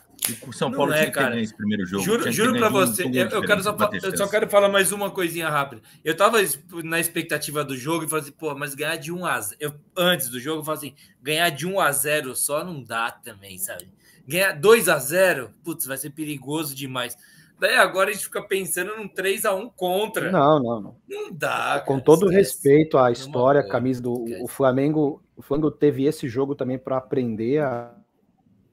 [0.47, 1.39] O São Paulo não é, cara.
[1.39, 2.03] esse primeiro jogo.
[2.03, 5.49] Juro, juro para você, eu, eu, quero só, eu só quero falar mais uma coisinha
[5.49, 5.81] rápida.
[6.03, 6.37] Eu tava
[6.83, 9.57] na expectativa do jogo e falei assim, pô, mas ganhar de 1 a 0.
[9.59, 13.09] Eu, antes do jogo, eu falei assim, ganhar de 1 a 0 só não dá
[13.09, 13.89] também, sabe?
[14.27, 17.17] Ganhar 2 a 0, putz, vai ser perigoso demais.
[17.62, 20.32] Daí agora a gente fica pensando num 3 a 1 contra.
[20.32, 20.95] Não, não, não.
[21.07, 21.80] Não dá.
[21.86, 26.55] Com todo respeito à história, a camisa do o Flamengo, o Flamengo teve esse jogo
[26.55, 27.93] também para aprender a,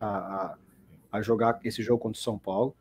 [0.01, 0.55] a,
[1.13, 2.75] a, jogar esse jogo contra o São Paulo.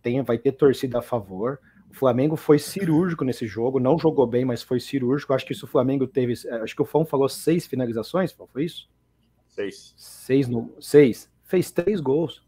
[0.00, 1.58] Tem, vai ter torcida a favor.
[1.90, 5.34] O Flamengo foi cirúrgico nesse jogo, não jogou bem, mas foi cirúrgico.
[5.34, 6.34] Acho que isso o Flamengo teve.
[6.62, 8.88] Acho que o Fão falou seis finalizações, foi isso?
[9.48, 9.92] Seis.
[9.96, 11.28] Seis, no, seis.
[11.42, 12.46] Fez três gols.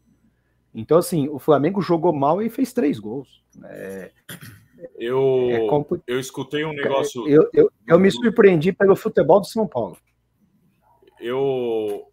[0.73, 3.43] Então, assim, o Flamengo jogou mal e fez três gols.
[3.65, 4.11] É,
[4.97, 5.95] eu, é compl...
[6.07, 7.27] eu escutei um negócio.
[7.27, 9.97] Eu, eu, eu, me surpreendi pelo futebol do São Paulo.
[11.19, 12.07] Eu,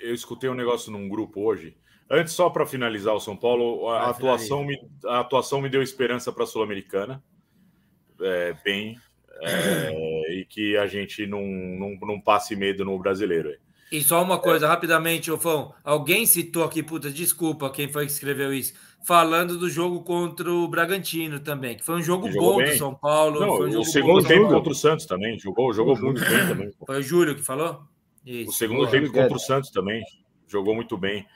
[0.00, 1.76] eu escutei um negócio num grupo hoje.
[2.10, 6.32] Antes, só para finalizar o São Paulo, a, atuação me, a atuação me deu esperança
[6.32, 7.22] para a Sul-Americana.
[8.20, 8.96] É, bem.
[9.42, 13.54] É, e que a gente não, não, não passe medo no brasileiro.
[13.90, 14.68] E só uma coisa, é.
[14.68, 15.72] rapidamente, Ofão.
[15.82, 20.68] Alguém citou aqui, puta, desculpa quem foi que escreveu isso, falando do jogo contra o
[20.68, 23.40] Bragantino também, que foi um jogo bom do São Paulo.
[23.40, 26.70] Não, foi um o segundo tempo contra o Santos também, jogou, jogou muito bem também.
[26.86, 27.82] Foi o Júlio que falou?
[28.26, 28.90] Isso, o segundo boa.
[28.90, 30.02] tempo contra o Santos também.
[30.46, 31.26] Jogou muito bem.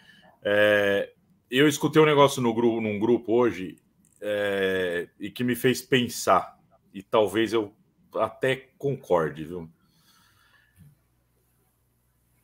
[0.42, 1.10] É,
[1.50, 3.76] eu escutei um negócio no grupo, num grupo hoje
[4.20, 6.58] é, e que me fez pensar.
[6.92, 7.72] E talvez eu
[8.14, 9.70] até concorde, viu?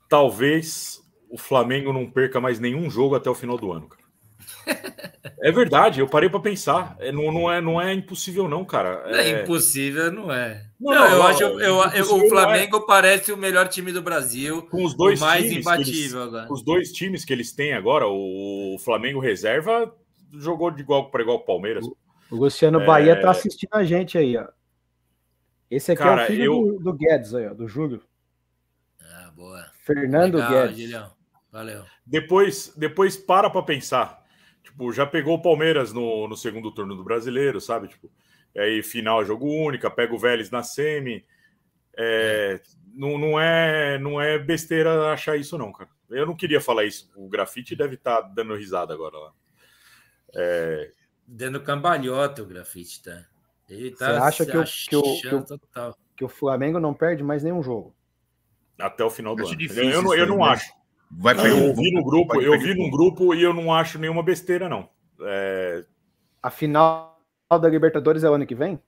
[0.08, 3.88] Talvez o Flamengo não perca mais nenhum jogo até o final do ano.
[3.88, 4.08] Cara.
[5.40, 6.96] É verdade, eu parei para pensar.
[6.98, 9.04] É, não, não, é, não é impossível, não, cara.
[9.06, 10.66] É, é impossível, não é.
[10.80, 12.28] Não, não eu acho eu, eu, o é.
[12.28, 14.62] Flamengo parece o melhor time do Brasil.
[14.62, 16.52] Com os dois mais imbatível eles, agora.
[16.52, 19.94] Os dois times que eles têm agora, o Flamengo reserva
[20.32, 21.84] jogou de igual para igual o Palmeiras.
[22.30, 23.30] O Luciano Bahia tá é.
[23.30, 24.46] assistindo a gente aí, ó.
[25.70, 26.78] Esse aqui cara, é o filho eu...
[26.78, 28.02] do, do Guedes aí, ó, do Júlio.
[29.00, 29.67] Ah, boa.
[29.94, 30.78] Fernando Legal, Guedes.
[30.78, 31.10] Julião.
[31.50, 31.84] Valeu.
[32.06, 34.22] Depois, depois para para pensar.
[34.62, 37.88] Tipo, já pegou o Palmeiras no, no segundo turno do Brasileiro, sabe?
[37.88, 38.10] Tipo,
[38.56, 41.24] aí final jogo única, pega o Vélez na semi.
[41.96, 42.60] É,
[42.92, 45.88] não, não, é, não é besteira achar isso, não, cara.
[46.10, 47.10] Eu não queria falar isso.
[47.16, 49.32] O grafite deve estar tá dando risada agora lá.
[50.34, 50.92] É...
[51.26, 53.24] Dando cambalhota o grafite, tá?
[53.68, 57.22] Ele tá Você acha que o, que, o, que, o, que o Flamengo não perde
[57.22, 57.94] mais nenhum jogo?
[58.78, 59.56] Até o final do ano.
[59.56, 60.72] Difícil, eu, não, eu não acho.
[61.10, 64.22] Vai pegar eu vi no grupo, eu vi num grupo e eu não acho nenhuma
[64.22, 64.88] besteira, não.
[65.22, 65.84] É...
[66.42, 67.18] A final
[67.50, 68.78] da Libertadores é o ano que vem?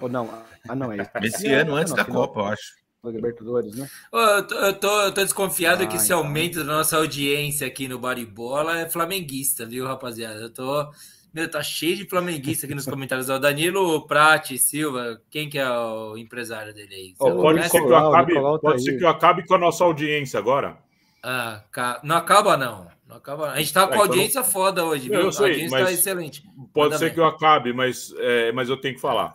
[0.00, 0.30] Ou não?
[0.68, 2.78] Ah, não, é esse ano antes da Copa, eu acho.
[3.02, 3.88] Da Libertadores, né?
[4.12, 6.18] Eu tô, eu tô, eu tô desconfiado ah, que esse então.
[6.18, 10.40] aumento da nossa audiência aqui no Baribola é flamenguista, viu, rapaziada?
[10.40, 10.90] Eu tô.
[11.32, 13.28] Meu, tá cheio de flamenguista aqui nos comentários.
[13.28, 17.14] O Danilo Prati Silva, quem que é o empresário dele aí?
[17.18, 19.84] Oh, pode ser, que eu, acabe, pode tá ser que eu acabe com a nossa
[19.84, 20.78] audiência agora.
[21.22, 21.62] Ah,
[22.02, 22.88] não acaba não.
[23.06, 23.52] Não acaba.
[23.52, 24.48] A gente tá com é, audiência não...
[24.48, 25.20] foda hoje, viu?
[25.20, 26.42] Eu sei, a audiência tá excelente.
[26.74, 27.14] Pode Manda ser bem.
[27.14, 29.34] que eu acabe, mas, é, mas eu tenho que falar.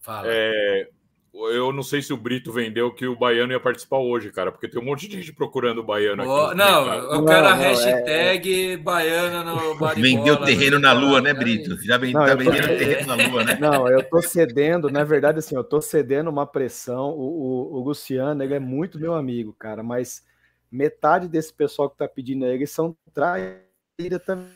[0.00, 0.26] Fala.
[0.28, 0.88] É,
[1.34, 4.68] eu não sei se o Brito vendeu que o Baiano ia participar hoje, cara, porque
[4.68, 6.56] tem um monte de gente procurando o Baiano oh, aqui.
[6.56, 8.76] Não, eu quero não, a hashtag é...
[8.76, 9.94] Baiana no Baribola.
[9.94, 11.82] Vendeu terreno na Lua, né, Brito?
[11.82, 12.76] Já vem, não, tá vendendo tô...
[12.76, 13.58] terreno na Lua, né?
[13.58, 17.10] Não, eu tô cedendo, na verdade, assim, eu tô cedendo uma pressão.
[17.10, 20.22] O, o, o Luciano, ele é muito meu amigo, cara, mas
[20.70, 24.52] metade desse pessoal que tá pedindo ele são traíra também.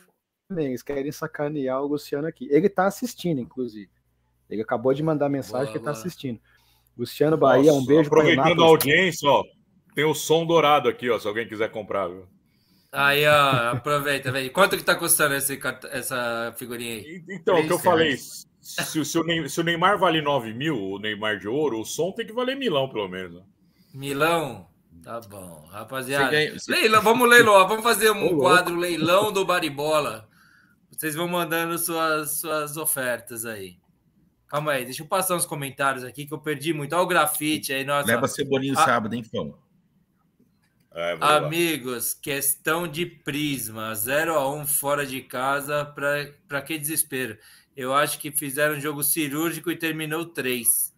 [0.51, 2.47] Eles querem sacanear o Luciano aqui.
[2.51, 3.89] Ele tá assistindo, inclusive.
[4.49, 5.93] Ele acabou de mandar mensagem boa, que boa.
[5.93, 6.39] tá assistindo.
[6.97, 9.43] Luciano Bahia, Nossa, um beijo para Aproveitando a audiência, ó,
[9.93, 12.25] tem o som dourado aqui, ó, se alguém quiser comprar, viu?
[12.91, 14.51] Aí, ó, aproveita, velho.
[14.51, 15.59] Quanto que tá custando esse,
[15.91, 17.23] essa figurinha aí?
[17.29, 18.45] Então, o que eu falei, se,
[18.85, 22.25] se, o se, o Neymar vale 9 mil, o Neymar de ouro, o som tem
[22.25, 23.35] que valer milão, pelo menos.
[23.35, 23.41] Né?
[23.93, 24.67] Milão?
[25.03, 26.31] Tá bom, rapaziada.
[26.31, 26.71] Ganha, você...
[26.71, 30.27] Leilão, vamos leilão, vamos fazer um quadro leilão do Baribola.
[30.91, 33.77] Vocês vão mandando suas, suas ofertas aí.
[34.47, 36.93] Calma aí, deixa eu passar uns comentários aqui que eu perdi muito.
[36.93, 37.83] Olha o grafite aí.
[37.83, 38.07] Nossa.
[38.07, 38.83] Leva cebolinho a...
[38.85, 39.57] sábado, hein, Fão?
[40.93, 43.93] É, Amigos, questão de prisma.
[43.93, 45.85] 0 a 1 um fora de casa.
[45.85, 47.37] Para que desespero?
[47.75, 50.95] Eu acho que fizeram um jogo cirúrgico e terminou 3.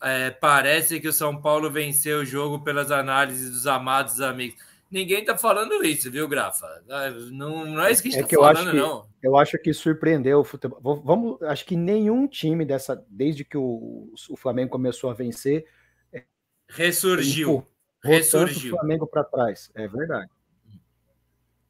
[0.00, 4.58] É, parece que o São Paulo venceu o jogo pelas análises dos amados amigos.
[4.94, 6.68] Ninguém tá falando isso, viu, Grafa?
[6.88, 9.08] Ah, não, não é isso que a gente é tá que falando, que, não.
[9.20, 11.02] Eu acho que surpreendeu o futebol.
[11.04, 15.66] Vamos, acho que nenhum time dessa, desde que o, o Flamengo começou a vencer,
[16.12, 16.22] é,
[16.68, 17.66] ressurgiu.
[18.04, 18.72] Ressurgiu.
[18.72, 19.68] o Flamengo para trás.
[19.74, 20.30] É verdade.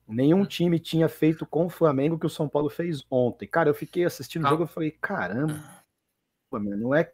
[0.06, 3.48] Nenhum time tinha feito com o Flamengo que o São Paulo fez ontem.
[3.48, 5.64] Cara, eu fiquei assistindo o jogo e falei, caramba,
[6.52, 7.10] não é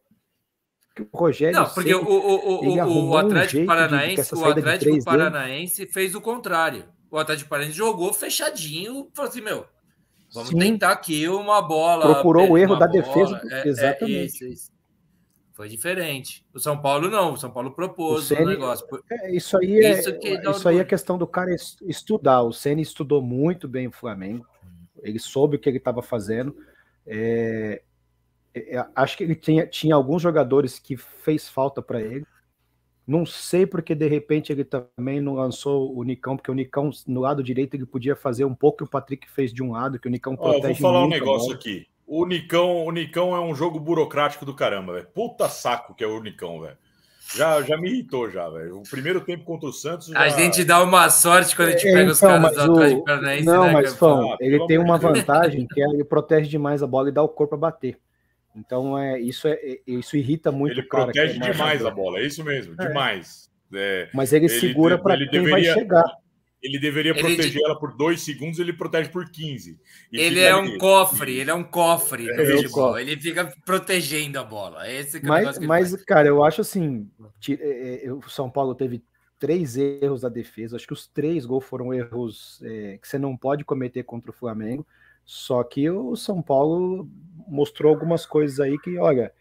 [1.12, 1.58] o Rogério.
[1.58, 6.84] Não, porque o, o, o, o Atlético um Paranaense, o Atlético Paranaense fez o contrário.
[7.10, 9.66] O Atlético Paranaense jogou fechadinho, falou assim, meu,
[10.32, 10.58] vamos Sim.
[10.58, 12.14] tentar aqui uma bola.
[12.14, 13.02] Procurou o erro da bola.
[13.02, 13.40] defesa.
[13.50, 14.14] É, é exatamente.
[14.14, 14.70] É isso, isso.
[15.52, 16.42] Foi diferente.
[16.54, 18.86] O São Paulo não, o São Paulo propôs o, o negócio.
[19.10, 20.10] É, isso aí é, isso,
[20.50, 22.42] isso aí é questão do cara estudar.
[22.42, 24.46] O Ceni estudou muito bem o Flamengo.
[25.02, 26.56] Ele soube o que ele estava fazendo.
[27.06, 27.82] É,
[28.94, 32.26] acho que ele tinha, tinha alguns jogadores que fez falta para ele.
[33.06, 37.20] Não sei porque de repente ele também não lançou o Nicão, porque o Nicão no
[37.20, 40.06] lado direito ele podia fazer um pouco que o Patrick fez de um lado, que
[40.06, 41.86] o Nicão protege oh, Vou falar um negócio aqui.
[42.06, 45.06] O Nicão, o Nicão é um jogo burocrático do caramba, velho.
[45.14, 46.76] Puta saco que é o Nicão, velho.
[47.34, 48.78] Já, já me irritou, já, velho.
[48.78, 50.08] O primeiro tempo contra o Santos.
[50.08, 50.18] Já...
[50.18, 53.04] A gente dá uma sorte quando a gente é, pega então, os caras do Atlético
[53.04, 53.44] Paranaense.
[53.44, 57.08] Não, né, mas, Fão, ele tem uma vantagem que é ele protege demais a bola
[57.08, 57.98] e dá o corpo a bater.
[58.54, 61.04] Então, é, isso, é, é isso irrita muito ele o cara.
[61.04, 62.86] Ele protege é demais a bola, é isso mesmo, é.
[62.88, 63.50] demais.
[63.72, 65.50] É, Mas ele, ele segura para quem deveria...
[65.50, 66.04] vai chegar.
[66.60, 69.78] ele deveria Ele proteger de- ela por dois segundos, ele protege por 15.
[70.12, 70.74] E Ele é ali.
[70.74, 72.88] um cofre, ele é um cofre do É, futebol.
[72.88, 73.02] cofre.
[73.02, 74.90] Ele fica protegendo a bola.
[74.90, 77.08] Esse que é Mas, ele mas, cara, eu acho assim:
[77.48, 79.02] é, é, o São Paulo teve
[79.38, 80.74] três erros da defesa.
[80.76, 84.34] Acho que os três gols foram erros é, que você não pode cometer contra o
[84.34, 84.84] Flamengo.
[85.24, 87.08] Só que o São Paulo
[87.50, 89.32] mostrou algumas coisas aí que, olha,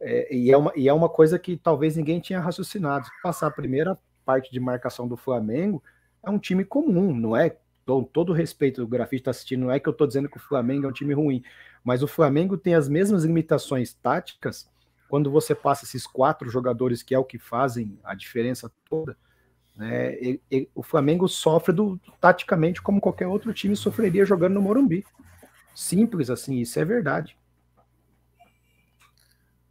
[0.00, 3.06] é, e, é uma, e é uma coisa que talvez ninguém tinha raciocinado.
[3.22, 5.82] Passar a primeira parte de marcação do Flamengo
[6.22, 7.56] é um time comum, não é?
[7.86, 10.40] Com todo respeito, o grafite está assistindo, não é que eu estou dizendo que o
[10.40, 11.42] Flamengo é um time ruim,
[11.82, 14.70] mas o Flamengo tem as mesmas limitações táticas
[15.08, 19.16] quando você passa esses quatro jogadores, que é o que fazem a diferença toda.
[19.74, 20.38] Né,
[20.72, 25.04] o Flamengo sofre do, taticamente como qualquer outro time sofreria jogando no Morumbi.
[25.74, 27.36] Simples assim, isso é verdade.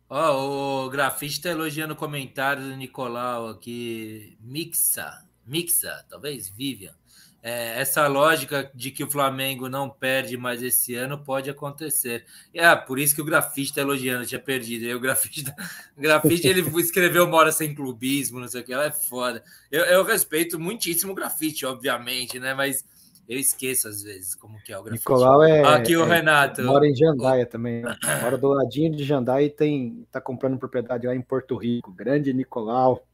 [0.09, 4.35] Ó, o grafite tá elogiando o comentário do Nicolau aqui.
[4.41, 6.93] Mixa, Mixa, talvez, Vivian.
[7.41, 12.25] É, essa lógica de que o Flamengo não perde mais esse ano pode acontecer.
[12.53, 14.93] É, por isso que o grafite está elogiando, tinha perdido.
[14.95, 15.55] O grafite, tá-
[15.95, 19.41] o grafite ele escreveu uma hora sem clubismo, não sei o que, ela é foda.
[19.71, 22.53] Eu, eu respeito muitíssimo o grafite, obviamente, né?
[22.53, 22.83] Mas
[23.29, 25.01] eu esqueço às vezes como que é o grafite.
[25.07, 26.63] Nicolau é, Aqui o é- Renato.
[26.63, 27.81] mora em Jandaia também.
[27.83, 27.95] né?
[28.21, 31.91] Mora do ladinho de Jandaia e tem, tá comprando propriedade lá em Porto Rico.
[31.93, 33.05] Grande Nicolau.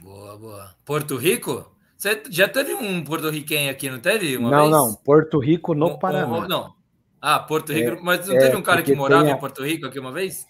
[0.00, 0.74] Boa, boa.
[0.84, 1.70] Porto Rico?
[1.96, 4.36] Você já teve um porto-riquenho aqui, não teve?
[4.36, 4.70] Uma não, vez?
[4.70, 6.48] não, Porto Rico no Um- um- Paraná.
[6.48, 6.72] não.
[7.20, 7.90] Ah, Porto Rico.
[7.90, 10.10] É, mas não é, teve um cara que morava a- em Porto Rico aqui uma
[10.10, 10.46] vez?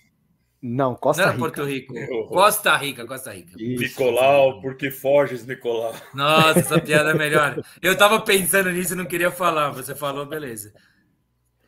[0.63, 1.41] Não, Não Costa era Rica.
[1.43, 1.95] Porto Rico.
[2.29, 3.53] Costa Rica, Costa Rica.
[3.59, 3.83] Isso.
[3.83, 5.95] Nicolau, porque foges, Nicolau.
[6.15, 7.63] Nossa, essa piada é melhor.
[7.81, 9.71] Eu tava pensando nisso e não queria falar.
[9.71, 10.73] Você falou, beleza.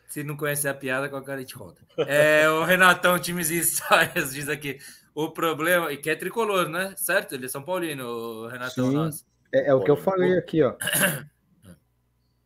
[0.07, 1.81] Se não conhecer a piada, qualquer a gente conta.
[1.97, 4.77] É, o Renatão, times e histórias, diz aqui.
[5.15, 6.93] O problema, e que é tricolor, né?
[6.95, 7.33] Certo?
[7.33, 8.95] Ele é São Paulino, o Renatão Sim.
[8.95, 9.25] nosso.
[9.51, 10.75] É, é o que eu falei aqui, ó.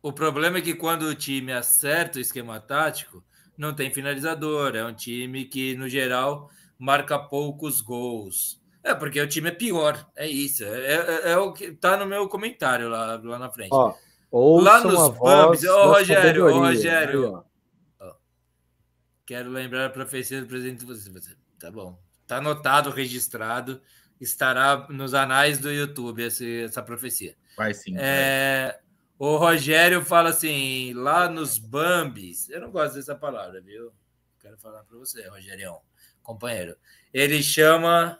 [0.00, 3.22] O problema é que quando o time acerta o esquema tático,
[3.58, 4.74] não tem finalizador.
[4.76, 6.48] É um time que, no geral,
[6.78, 8.58] marca poucos gols.
[8.82, 10.08] É, porque o time é pior.
[10.16, 10.64] É isso.
[10.64, 13.70] É, é- é o que tá no meu comentário lá, lá na frente.
[13.72, 13.94] Ó,
[14.30, 16.58] ouçam Lá nos pubs, ô, Rogério, ô.
[16.60, 17.26] Rogério.
[17.26, 18.14] Aí, ó.
[19.26, 20.84] Quero lembrar a profecia do presidente.
[20.86, 21.98] Você, você- tá bom.
[22.26, 23.80] Tá anotado, registrado.
[24.20, 27.34] Estará nos anais do YouTube esse- essa profecia.
[27.56, 27.94] Vai sim.
[27.94, 28.78] vai.
[29.20, 33.90] É, o Rogério fala assim, lá nos Bambis, eu não gosto dessa palavra, viu?
[34.40, 35.80] Quero falar para você, Rogerião,
[36.22, 36.76] companheiro.
[37.12, 38.18] Ele chama.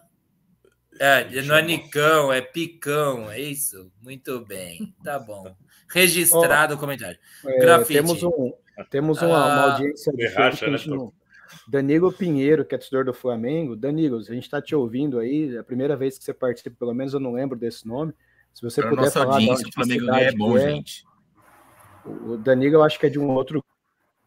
[1.01, 3.93] É, Ele não é chama- Nicão, é Picão, é isso?
[4.03, 5.55] Muito bem, tá bom.
[5.89, 7.19] Registrado o comentário.
[7.47, 7.93] É, Grafite.
[8.01, 8.53] temos um,
[8.91, 11.13] temos uma, uma Ah, audiência diferente racha, né, não...
[11.67, 13.75] Danilo Pinheiro, que é torcedor do Flamengo.
[13.77, 15.55] Danilo, a gente está te ouvindo aí.
[15.55, 18.13] É a primeira vez que você participa, pelo menos eu não lembro desse nome.
[18.59, 20.71] Se você Para puder nossa falar audiência, o Flamengo é bom, é.
[20.73, 21.05] gente.
[22.05, 23.65] O Danilo, eu acho que é de um outro.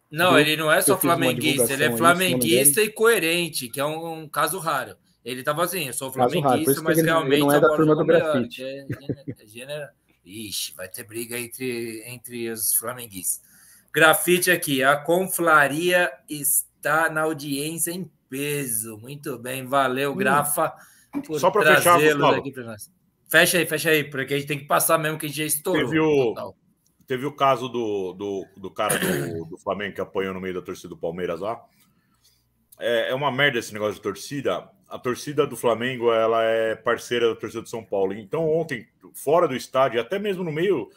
[0.10, 4.30] Não, ele não é só flamenguista, ele é flamenguista e coerente, que é um, um
[4.30, 4.96] caso raro.
[5.26, 7.94] Ele tava assim, eu sou raro, flamenguista, mas ele- ele realmente não é da turma
[7.94, 8.64] do melhor, grafite.
[8.64, 9.90] é gênero- é gênero-
[10.24, 13.42] Ixi, vai ter briga entre, entre os flamenguistas.
[13.94, 18.98] Grafite aqui, a conflaria está na audiência em peso.
[18.98, 20.16] Muito bem, valeu, Hum.
[20.16, 20.72] Grafa,
[21.28, 22.36] por Só pra fechar, Gustavo.
[22.36, 22.90] aqui para nós.
[23.32, 25.46] Fecha aí, fecha aí, porque a gente tem que passar mesmo que a gente já
[25.46, 25.86] estourou.
[25.86, 26.54] Teve o-.
[27.08, 30.62] Teve o caso do, do, do cara do, do Flamengo que apanhou no meio da
[30.62, 31.62] torcida do Palmeiras lá.
[32.80, 34.70] É, é uma merda esse negócio de torcida.
[34.88, 38.14] A torcida do Flamengo ela é parceira da torcida de São Paulo.
[38.14, 40.90] Então, ontem, fora do estádio, até mesmo no meio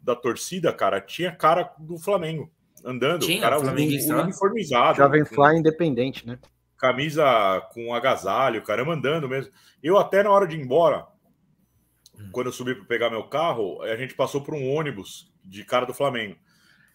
[0.00, 2.50] da torcida, cara, tinha cara do Flamengo
[2.84, 3.26] andando.
[3.26, 4.22] Tinha, cara flamenguista lá?
[4.22, 4.98] uniformizado.
[4.98, 6.38] Jovem com Fly independente, né?
[6.76, 9.52] camisa com agasalho, caramba, andando mesmo.
[9.82, 11.06] Eu até na hora de ir embora.
[12.32, 15.86] Quando eu subi para pegar meu carro, a gente passou por um ônibus de cara
[15.86, 16.36] do Flamengo.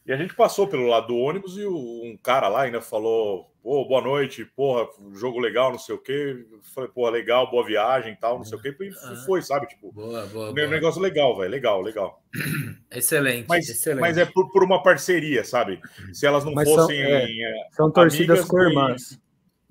[0.05, 3.51] E a gente passou pelo lado do ônibus e o- um cara lá ainda falou:
[3.61, 6.43] Pô, boa noite, porra, jogo legal, não sei o quê.
[6.51, 8.76] Eu Falei, porra, legal, boa viagem e tal, não sei o quê.
[8.82, 9.67] E foi, sabe?
[9.67, 10.67] Tipo, Boa, boa, um boa.
[10.67, 12.24] negócio legal, velho, legal, legal.
[12.91, 14.01] Excelente, Mas, excelente.
[14.01, 15.80] mas é por, por uma parceria, sabe?
[16.11, 16.99] Se elas não Mas são- fossem.
[16.99, 17.24] é.
[17.26, 19.19] é, São torcidas amigas, co-irmãs.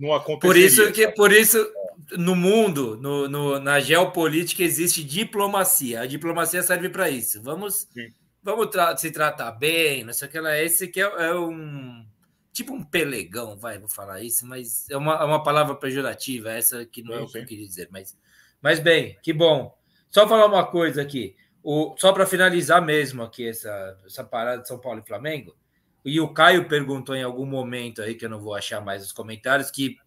[0.01, 0.41] Não aconteceria.
[0.41, 1.15] Por isso que, sabe?
[1.15, 1.73] por isso,
[2.19, 6.01] no mundo, no, no- na geopolítica, existe diplomacia.
[6.01, 7.41] A diplomacia serve para isso.
[7.43, 8.13] Vamos, Sim.
[8.43, 10.59] vamos tra- se tratar bem, não sei o que lá.
[10.59, 12.05] Esse que é, é um
[12.53, 16.85] tipo um pelegão, vai, vou falar isso, mas é uma, é uma palavra pejorativa, essa
[16.85, 17.89] que não é Sim, o que eu queria dizer.
[17.93, 18.17] Mas,
[18.61, 19.73] mas bem, que bom.
[20.11, 21.37] Só falar uma coisa aqui.
[21.63, 25.55] O, só para finalizar mesmo aqui essa, essa parada de São Paulo e Flamengo.
[26.05, 29.13] E o Caio perguntou em algum momento aí, que eu não vou achar mais os
[29.13, 29.99] comentários, que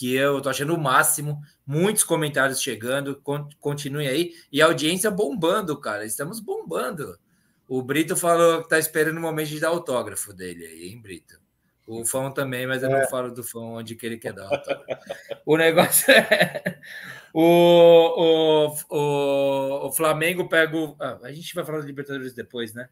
[0.00, 1.42] que eu tô achando o máximo.
[1.66, 3.22] Muitos comentários chegando,
[3.60, 4.32] continue aí.
[4.50, 6.06] E a audiência bombando, cara.
[6.06, 7.18] Estamos bombando.
[7.68, 11.38] O Brito falou que tá esperando o momento de dar autógrafo dele aí, hein, Brito?
[11.86, 12.98] O Fão também, mas eu é.
[12.98, 15.02] não falo do Fão onde que ele quer dar autógrafo.
[15.44, 16.80] o negócio é.
[17.34, 20.96] O, o, o, o Flamengo pega o.
[20.98, 22.88] Ah, a gente vai falar do Libertadores depois, né?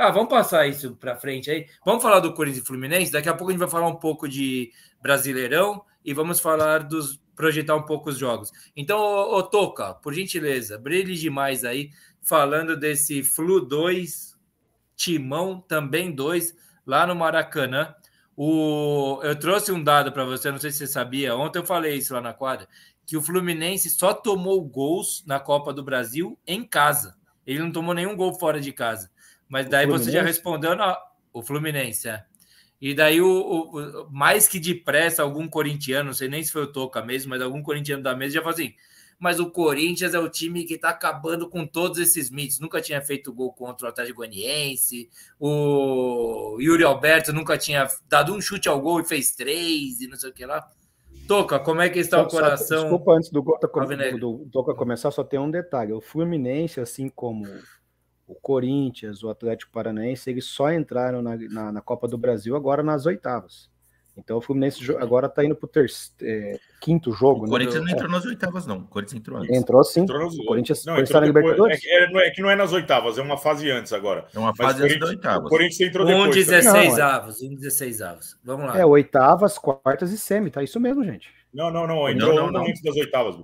[0.00, 1.66] Ah, vamos passar isso para frente aí.
[1.84, 3.10] Vamos falar do Corinthians e Fluminense.
[3.10, 4.70] Daqui a pouco a gente vai falar um pouco de
[5.02, 8.52] Brasileirão e vamos falar dos projetar um pouco os jogos.
[8.76, 11.90] Então, ô, ô Toca, por gentileza, brilhe demais aí
[12.22, 14.36] falando desse Flu 2,
[14.94, 16.54] Timão também 2
[16.86, 17.92] lá no Maracanã.
[18.36, 21.34] O, eu trouxe um dado para você, não sei se você sabia.
[21.34, 22.68] Ontem eu falei isso lá na quadra,
[23.04, 27.16] que o Fluminense só tomou gols na Copa do Brasil em casa.
[27.44, 29.10] Ele não tomou nenhum gol fora de casa.
[29.48, 30.96] Mas daí você já respondeu no,
[31.32, 32.24] o Fluminense, é.
[32.80, 36.72] E daí, o, o, mais que depressa, algum corintiano, não sei nem se foi o
[36.72, 38.72] Toca mesmo, mas algum corintiano da mesa já falou assim:
[39.18, 42.60] mas o Corinthians é o time que está acabando com todos esses mitos.
[42.60, 48.40] Nunca tinha feito gol contra o Atlético Goianiense, o Yuri Alberto nunca tinha dado um
[48.40, 50.64] chute ao gol e fez três, e não sei o que lá.
[51.26, 52.78] Toca, como é que está só, o coração?
[52.78, 56.80] Só, desculpa, antes do, do, do, do Toca começar, só tem um detalhe: o Fluminense,
[56.80, 57.44] assim como
[58.28, 62.82] o Corinthians, o Atlético Paranaense, eles só entraram na, na, na Copa do Brasil agora
[62.82, 63.70] nas oitavas.
[64.18, 65.86] Então o Fluminense agora está indo para o
[66.22, 67.42] é, quinto jogo.
[67.42, 67.50] O né?
[67.50, 68.78] Corinthians não entrou nas oitavas, não.
[68.78, 69.56] O Corinthians entrou antes.
[69.56, 70.00] Entrou sim.
[70.00, 70.38] Entrou nos...
[70.38, 71.80] O Corinthians não, entrou na Libertadores.
[71.84, 74.26] É, é, é, que não é nas oitavas, é uma fase antes agora.
[74.34, 75.46] É uma fase antes das oitavas.
[75.46, 76.26] O Corinthians entrou depois.
[76.26, 78.36] Um 16 avos, um 16 avos.
[78.42, 78.78] Vamos lá.
[78.78, 80.62] É, oitavas, quartas e semi, tá?
[80.64, 81.30] Isso mesmo, gente.
[81.54, 82.08] Não, não, não.
[82.08, 83.36] Entrou não, não, um antes das oitavas.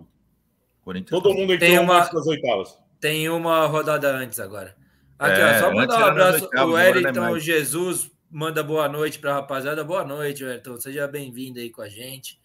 [1.09, 2.84] Todo mundo entrou uma, antes das oitavas.
[3.05, 4.74] Tem uma rodada antes agora.
[5.18, 6.48] Aqui, é, ó, só mandar um abraço.
[6.57, 9.84] O Wellington Jesus manda boa noite para a rapaziada.
[9.84, 10.80] Boa noite, Wellington.
[10.80, 12.40] Seja bem-vindo aí com a gente.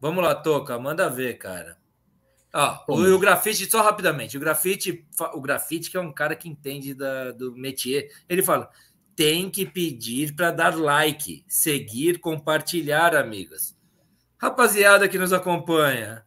[0.00, 1.76] Vamos lá, Toca, manda ver, cara.
[2.54, 6.48] Ó, o, o, grafite, só rapidamente, o grafite, o grafite que é um cara que
[6.48, 8.70] entende da, do métier, ele fala:
[9.16, 13.76] tem que pedir para dar like, seguir, compartilhar, amigos.
[14.40, 16.24] Rapaziada que nos acompanha,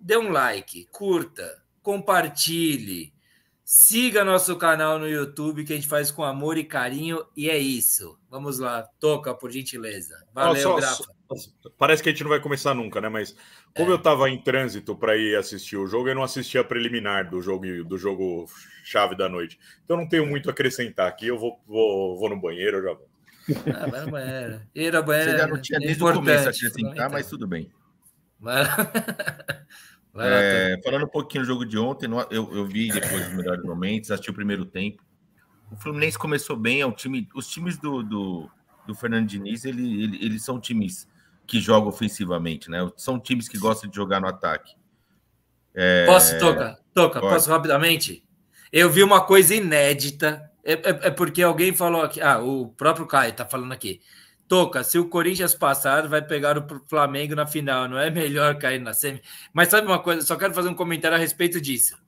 [0.00, 3.14] dê um like, curta, compartilhe,
[3.64, 7.58] Siga nosso canal no YouTube, que a gente faz com amor e carinho, e é
[7.58, 8.18] isso.
[8.30, 10.14] Vamos lá, toca, por gentileza.
[10.32, 11.04] Valeu, só, Grafa.
[11.76, 13.10] Parece que a gente não vai começar nunca, né?
[13.10, 13.36] Mas
[13.76, 13.92] como é.
[13.92, 17.42] eu estava em trânsito para ir assistir o jogo, eu não assisti a preliminar do
[17.42, 18.46] jogo, do jogo
[18.84, 19.58] chave da noite.
[19.84, 21.26] Então não tenho muito a acrescentar aqui.
[21.26, 23.08] Eu vou, vou, vou no banheiro, eu já vou.
[23.74, 24.62] Ah, vai no banheiro.
[24.74, 25.30] Ir ao banheiro.
[25.30, 27.70] Você já não tinha desde o começo a acrescentar, mas tudo bem.
[28.40, 28.66] Mas...
[30.20, 34.10] É, falando um pouquinho do jogo de ontem, eu, eu vi depois dos melhores momentos,
[34.10, 35.02] assisti o primeiro tempo.
[35.70, 37.28] O Fluminense começou bem, é um time.
[37.34, 38.50] Os times do, do,
[38.86, 41.06] do Fernando Diniz, ele, ele, eles são times
[41.46, 42.90] que jogam ofensivamente, né?
[42.96, 44.74] São times que gostam de jogar no ataque.
[45.74, 46.06] É...
[46.06, 46.78] Posso, Toca?
[46.94, 47.34] Toca, Pode.
[47.34, 48.24] posso rapidamente?
[48.72, 50.50] Eu vi uma coisa inédita.
[50.64, 52.20] É, é, é, porque alguém falou aqui.
[52.20, 54.00] Ah, o próprio Caio tá falando aqui.
[54.48, 57.86] Toca, se o Corinthians passar, vai pegar o Flamengo na final.
[57.86, 59.20] Não é melhor cair na semi.
[59.52, 60.22] Mas sabe uma coisa?
[60.22, 61.98] Só quero fazer um comentário a respeito disso.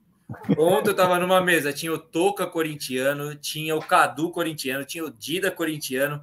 [0.57, 5.11] Ontem eu estava numa mesa, tinha o Toca corintiano, tinha o Cadu corintiano, tinha o
[5.11, 6.21] Dida corintiano,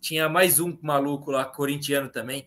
[0.00, 2.46] tinha mais um maluco lá corintiano também.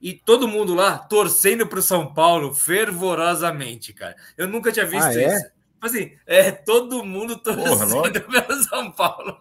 [0.00, 4.14] E todo mundo lá torcendo para o São Paulo fervorosamente, cara.
[4.36, 5.34] Eu nunca tinha visto ah, é?
[5.34, 5.46] isso.
[5.80, 9.38] Assim, é todo mundo torcendo pelo São Paulo.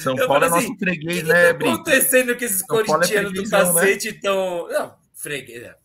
[0.00, 2.80] São eu Paulo é assim, nosso freguês, né, O que tá acontecendo que esses São
[2.80, 4.68] é corintianos é do cacete estão.
[4.68, 4.78] Né?
[4.78, 5.62] Não, freguês.
[5.62, 5.76] É.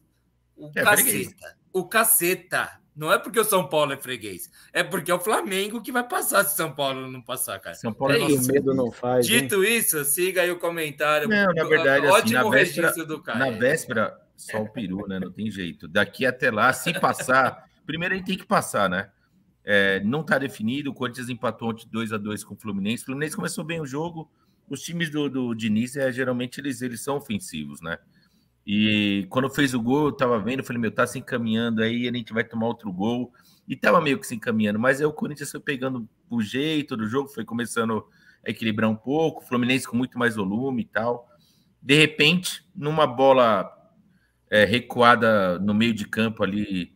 [0.56, 1.04] O é caceta.
[1.04, 1.36] Freguês.
[1.74, 2.80] O caceta.
[2.96, 6.04] Não é porque o São Paulo é freguês, é porque é o Flamengo que vai
[6.04, 7.76] passar se São Paulo não passar, cara.
[7.76, 8.52] São Paulo é, é isso.
[8.52, 9.28] medo não faz.
[9.28, 9.78] Dito hein?
[9.78, 11.30] isso, siga aí o comentário.
[11.30, 13.38] Não, na verdade, assim, ótimo assim, registro véspera, do cara.
[13.38, 15.20] Na véspera, só o peru, né?
[15.20, 15.88] Não tem jeito.
[15.88, 19.12] Daqui até lá, se passar, primeiro a gente tem que passar, né?
[19.70, 20.92] É, não está definido.
[20.92, 23.04] O Corinthians empatou ontem 2 a 2 com o Fluminense.
[23.04, 24.32] O Fluminense começou bem o jogo.
[24.70, 27.98] Os times do, do Diniz, é, geralmente, eles, eles são ofensivos, né?
[28.66, 32.08] E quando fez o gol, eu tava vendo, eu falei, meu, tá se encaminhando aí,
[32.08, 33.34] a gente vai tomar outro gol.
[33.68, 37.06] E tava meio que se encaminhando, mas aí o Corinthians foi pegando o jeito do
[37.06, 38.06] jogo, foi começando
[38.46, 41.28] a equilibrar um pouco, o Fluminense com muito mais volume e tal.
[41.82, 43.70] De repente, numa bola
[44.50, 46.94] é, recuada no meio de campo ali,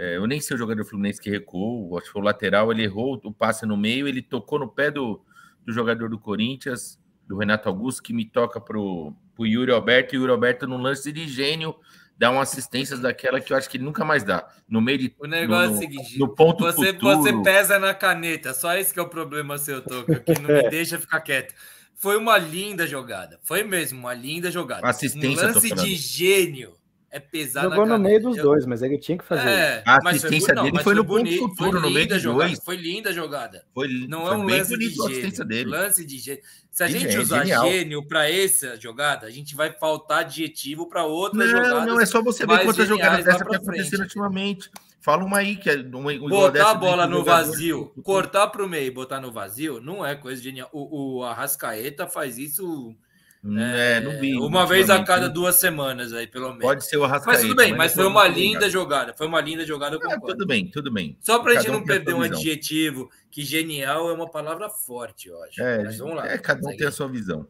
[0.00, 2.84] é, eu nem sei o jogador Fluminense que recuou, acho que foi o lateral, ele
[2.84, 5.20] errou o passe no meio, ele tocou no pé do,
[5.62, 6.98] do jogador do Corinthians,
[7.28, 10.78] do Renato Augusto, que me toca pro, pro Yuri Alberto, e o Yuri Alberto, num
[10.78, 11.76] lance de gênio,
[12.16, 14.48] dá uma assistência daquela que eu acho que ele nunca mais dá.
[14.66, 15.14] No meio de.
[15.18, 18.74] O negócio no, é o seguinte: no ponto você, futuro, você pesa na caneta, só
[18.74, 21.54] esse que é o problema seu, Toca, que não me deixa ficar quieto.
[21.94, 23.38] Foi uma linda jogada.
[23.42, 24.88] Foi mesmo, uma linda jogada.
[24.88, 25.46] Assistência.
[25.46, 26.79] Um lance de gênio
[27.12, 27.68] É pesado.
[27.70, 28.44] Jogou no meio dos eu...
[28.44, 29.48] dois, mas ele tinha que fazer.
[29.48, 32.20] É, a assistência foi, dele não, foi no bonito, ponto futuro, foi no meio de
[32.20, 32.60] dois.
[32.64, 33.64] Foi linda a jogada.
[33.74, 35.44] Foi, não foi é um lance de gênio.
[35.44, 35.70] Dele.
[35.70, 36.42] Lance de gênio.
[36.70, 37.68] Se a de gente usar genial.
[37.68, 41.86] gênio para essa jogada, a gente vai faltar adjetivo para outras não, jogadas.
[41.86, 44.70] Não, é só você ver quantas jogadas dessa que aconteceram ultimamente.
[45.00, 48.86] Fala uma aí que é uma, botar a bola no vazio, cortar para o meio
[48.86, 50.68] e botar no vazio, não é coisa genial.
[50.72, 52.94] O, o Arrascaeta faz isso
[53.42, 54.36] é, é, vi.
[54.36, 56.62] Uma vez a cada duas semanas aí, pelo menos.
[56.62, 57.38] Pode ser o Arrascaeta.
[57.38, 59.14] Mas tudo bem, mas, foi uma linda jogada.
[59.14, 59.96] Foi uma linda jogada.
[59.96, 61.16] É, tudo bem, tudo bem.
[61.20, 65.42] Só para a gente não perder um adjetivo, que genial é uma palavra forte, eu
[65.42, 65.62] acho.
[65.62, 66.28] É, mas vamos lá.
[66.28, 67.46] É, cada um tem a sua visão.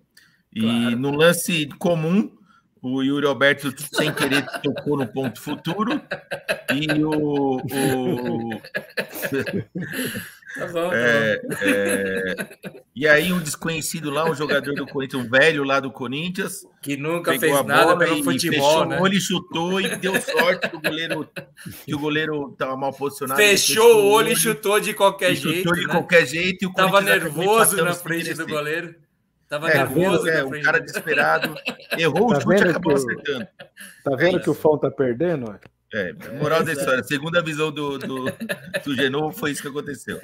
[0.54, 0.96] E claro.
[0.96, 2.30] no lance comum,
[2.80, 6.00] o Yuri Alberto, sem querer, tocou no ponto futuro.
[6.72, 7.56] E o.
[7.56, 8.60] o...
[10.54, 12.80] Tá bom, tá é, é...
[12.94, 16.66] E aí, um desconhecido lá, um jogador do Corinthians, um velho lá do Corinthians.
[16.82, 19.00] Que nunca fez nada pelo futebol, né?
[19.00, 21.28] Ele chutou e deu sorte que o goleiro
[21.84, 23.40] que o goleiro estava mal posicionado.
[23.40, 25.58] Fechou o olho e chutou de qualquer jeito.
[25.58, 25.92] Chutou de né?
[25.92, 26.64] qualquer jeito.
[26.64, 28.94] E o Tava nervoso na frente do goleiro.
[29.48, 30.28] Tava é, nervoso.
[30.28, 31.54] É, o cara desesperado.
[31.96, 33.48] Errou tá o chute e acabou acertando.
[34.04, 35.58] Tá vendo é que o Fão tá perdendo?
[35.92, 38.24] É, moral da história, segundo a visão do, do,
[38.84, 40.20] do Genovo, foi isso que aconteceu.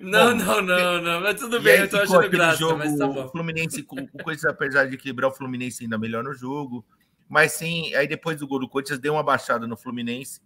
[0.00, 3.06] Não, bom, não, não, não, mas tudo bem, eu tô achando graça, jogo, mas tá
[3.06, 3.26] bom.
[3.26, 6.84] O Fluminense, com, com coisas apesar de equilibrar, o Fluminense ainda melhor no jogo,
[7.28, 10.40] mas sim, aí depois do gol do Corinthians deu uma baixada no Fluminense,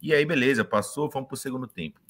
[0.00, 2.00] e aí beleza, passou, fomos pro segundo tempo.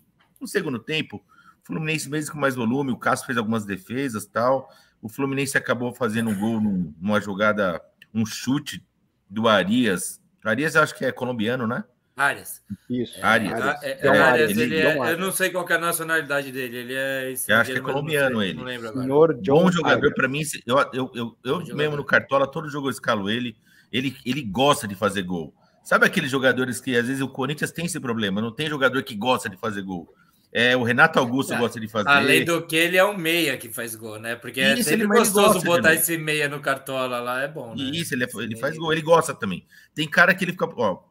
[0.40, 4.68] No segundo tempo, o Fluminense mesmo com mais volume, o Cássio fez algumas defesas tal,
[5.02, 7.82] o Fluminense acabou fazendo um gol numa jogada,
[8.14, 8.86] um chute
[9.28, 11.82] do Arias, Arias eu acho que é colombiano, né?
[12.16, 12.62] Arias.
[12.88, 13.18] Isso.
[13.18, 13.60] É, Arias.
[13.82, 16.76] É, é, Arias ele é, eu não sei qual é a nacionalidade dele.
[16.76, 17.34] Ele é.
[17.48, 18.54] Eu acho que é colombiano ele.
[18.54, 19.04] Não lembro agora.
[19.04, 20.42] Senhor John Bom jogador para mim.
[20.64, 23.56] Eu, eu, eu, eu mesmo no Cartola, todo jogo eu escalo ele.
[23.92, 25.54] Ele, ele gosta de fazer gol.
[25.82, 28.40] Sabe aqueles jogadores que às vezes o Corinthians tem esse problema?
[28.40, 30.08] Não tem jogador que gosta de fazer gol.
[30.52, 32.08] É, o Renato Augusto ah, gosta de fazer.
[32.08, 34.36] Além do que ele é um meia que faz gol, né?
[34.36, 37.90] Porque é Isso, é sempre gostoso botar esse meia no cartola lá, é bom, né?
[37.92, 39.66] Isso, ele, é, ele faz gol, ele gosta também.
[39.92, 40.66] Tem cara que ele fica.
[40.76, 41.02] Ó,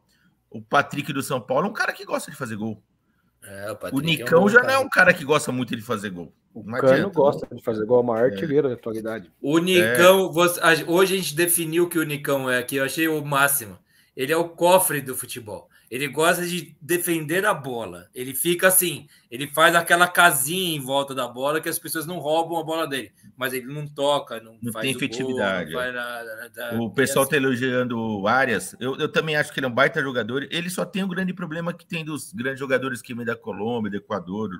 [0.54, 2.80] o Patrick do São Paulo é um cara que gosta de fazer gol.
[3.42, 4.72] É, o, o, Nicão é um já cara.
[4.72, 6.32] não é um cara que gosta muito de fazer gol.
[6.54, 8.32] O não Cano gosta de fazer gol, é o maior é.
[8.32, 9.32] artilheiro da atualidade.
[9.42, 13.22] O Nicão, você, hoje a gente definiu que o Nicão é, que eu achei o
[13.24, 13.76] máximo.
[14.16, 15.68] Ele é o cofre do futebol.
[15.94, 18.08] Ele gosta de defender a bola.
[18.14, 22.18] Ele fica assim, ele faz aquela casinha em volta da bola que as pessoas não
[22.18, 25.72] roubam a bola dele mas ele não toca, não, não tem efetividade.
[25.72, 27.44] Gol, não tá, o pessoal está assim.
[27.44, 28.76] elogiando o Arias.
[28.78, 30.46] Eu, eu também acho que ele é um baita jogador.
[30.50, 33.90] Ele só tem um grande problema que tem dos grandes jogadores que vêm da Colômbia,
[33.90, 34.50] do Equador.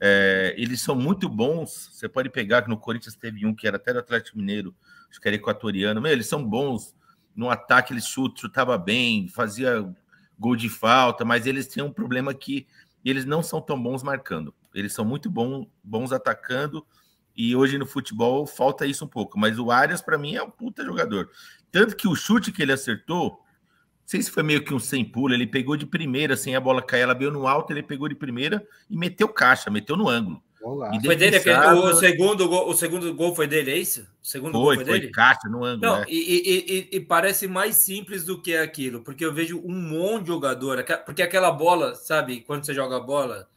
[0.00, 1.90] É, eles são muito bons.
[1.92, 4.74] Você pode pegar que no Corinthians teve um que era até do Atlético Mineiro,
[5.10, 6.00] acho que era equatoriano.
[6.00, 6.94] Meu, eles são bons
[7.36, 9.86] no ataque, chutam, chutava bem, fazia
[10.38, 12.66] gol de falta, mas eles têm um problema que
[13.04, 14.54] eles não são tão bons marcando.
[14.74, 16.86] Eles são muito bons, bons atacando
[17.36, 19.38] e hoje no futebol falta isso um pouco.
[19.38, 21.30] Mas o Arias, para mim, é um puta jogador.
[21.70, 23.38] Tanto que o chute que ele acertou, não
[24.04, 26.82] sei se foi meio que um sem pulo, ele pegou de primeira, sem a bola
[26.82, 30.42] cair, ela veio no alto, ele pegou de primeira e meteu caixa, meteu no ângulo.
[30.60, 34.06] Foi dele aquele, o, segundo gol, o segundo gol foi dele, é isso?
[34.22, 35.12] O segundo foi, gol foi, foi dele?
[35.12, 35.92] caixa no ângulo.
[35.92, 36.06] Não, é.
[36.08, 40.28] e, e, e, parece mais simples do que aquilo, porque eu vejo um monte de
[40.28, 43.48] jogador, porque aquela bola, sabe, quando você joga a bola,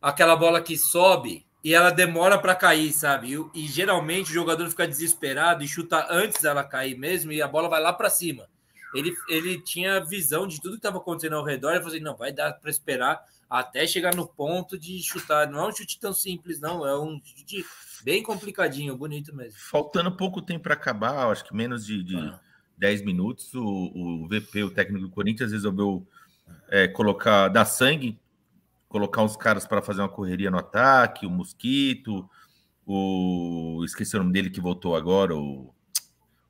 [0.00, 3.34] aquela bola que sobe, e ela demora para cair, sabe?
[3.34, 7.48] E, e, geralmente o jogador fica desesperado e chuta antes dela cair mesmo e a
[7.48, 8.46] bola vai lá para cima.
[8.94, 12.16] Ele, ele tinha visão de tudo que estava acontecendo ao redor e falou assim: não,
[12.16, 15.48] vai dar para esperar até chegar no ponto de chutar.
[15.50, 17.64] Não é um chute tão simples, não, é um chute
[18.02, 19.58] bem complicadinho, bonito mesmo.
[19.58, 22.40] Faltando pouco tempo para acabar, acho que menos de, de ah.
[22.78, 26.06] 10 minutos, o, o VP, o técnico do Corinthians, resolveu
[26.68, 28.18] é, colocar, dar sangue
[28.88, 32.28] colocar uns caras para fazer uma correria no ataque, o Mosquito,
[32.86, 33.82] o.
[33.84, 35.74] Esqueci o nome dele que voltou agora, o,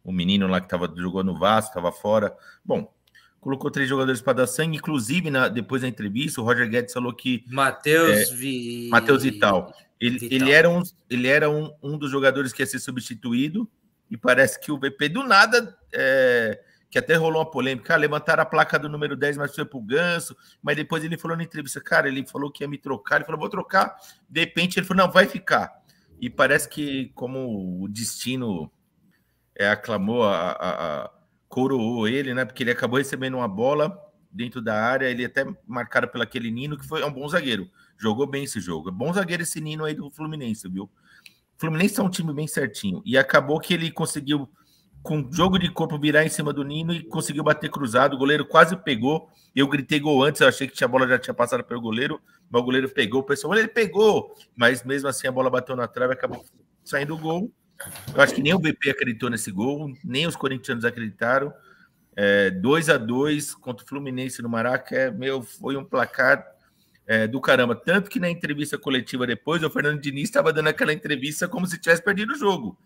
[0.05, 2.36] o menino lá que tava, jogou no Vasco, estava fora.
[2.64, 2.93] Bom,
[3.47, 7.14] colocou três jogadores para dar sangue, inclusive na, depois da entrevista, o Roger Guedes falou
[7.14, 7.44] que.
[7.47, 8.89] Matheus é, Vi...
[8.90, 9.73] Matheus Vital.
[10.01, 10.36] Ele, Vital.
[10.36, 13.70] ele era, um, ele era um, um dos jogadores que ia ser substituído,
[14.10, 15.78] e parece que o VP do nada.
[15.94, 16.60] É,
[16.90, 19.81] que até rolou uma polêmica, ah, levantaram a placa do número 10, mas foi pro
[19.81, 23.24] Ganso, mas depois ele falou na entrevista, cara, ele falou que ia me trocar, ele
[23.24, 23.97] falou, vou trocar,
[24.31, 25.73] de repente ele falou, não, vai ficar.
[26.20, 28.70] E parece que como o destino
[29.55, 31.10] é, aclamou, a, a, a,
[31.56, 33.98] coroou ele, né, porque ele acabou recebendo uma bola
[34.30, 37.66] dentro da área, ele até marcado pelo aquele Nino, que foi é um bom zagueiro,
[37.96, 40.84] jogou bem esse jogo, é bom zagueiro esse Nino aí do Fluminense, viu?
[40.84, 40.90] O
[41.56, 44.46] Fluminense é um time bem certinho, e acabou que ele conseguiu
[45.02, 48.16] com jogo de corpo virar em cima do Nino e conseguiu bater cruzado.
[48.16, 49.30] O goleiro quase pegou.
[49.54, 52.20] Eu gritei gol antes, eu achei que a bola já tinha passado pelo goleiro,
[52.50, 53.20] mas o goleiro pegou.
[53.20, 56.44] O pessoal, ele pegou, mas mesmo assim a bola bateu na trave acabou
[56.84, 57.52] saindo o gol.
[58.15, 61.53] Eu acho que nem o BP acreditou nesse gol, nem os corintianos acreditaram.
[62.61, 66.47] 2 é, a 2 contra o Fluminense no Maraca, meu, foi um placar
[67.07, 67.77] é, do caramba.
[67.77, 71.78] Tanto que na entrevista coletiva depois, o Fernando Diniz estava dando aquela entrevista como se
[71.78, 72.78] tivesse perdido o jogo.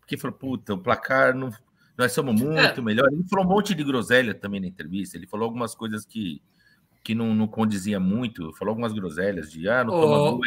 [0.00, 1.50] Porque falou, puta, o placar, não,
[1.96, 2.80] nós somos muito é.
[2.80, 3.08] melhor.
[3.12, 5.16] Ele falou um monte de groselha também na entrevista.
[5.16, 6.42] Ele falou algumas coisas que,
[7.04, 8.52] que não, não condizia muito.
[8.54, 10.30] Falou algumas groselhas de, ah, não toma oh.
[10.32, 10.40] gol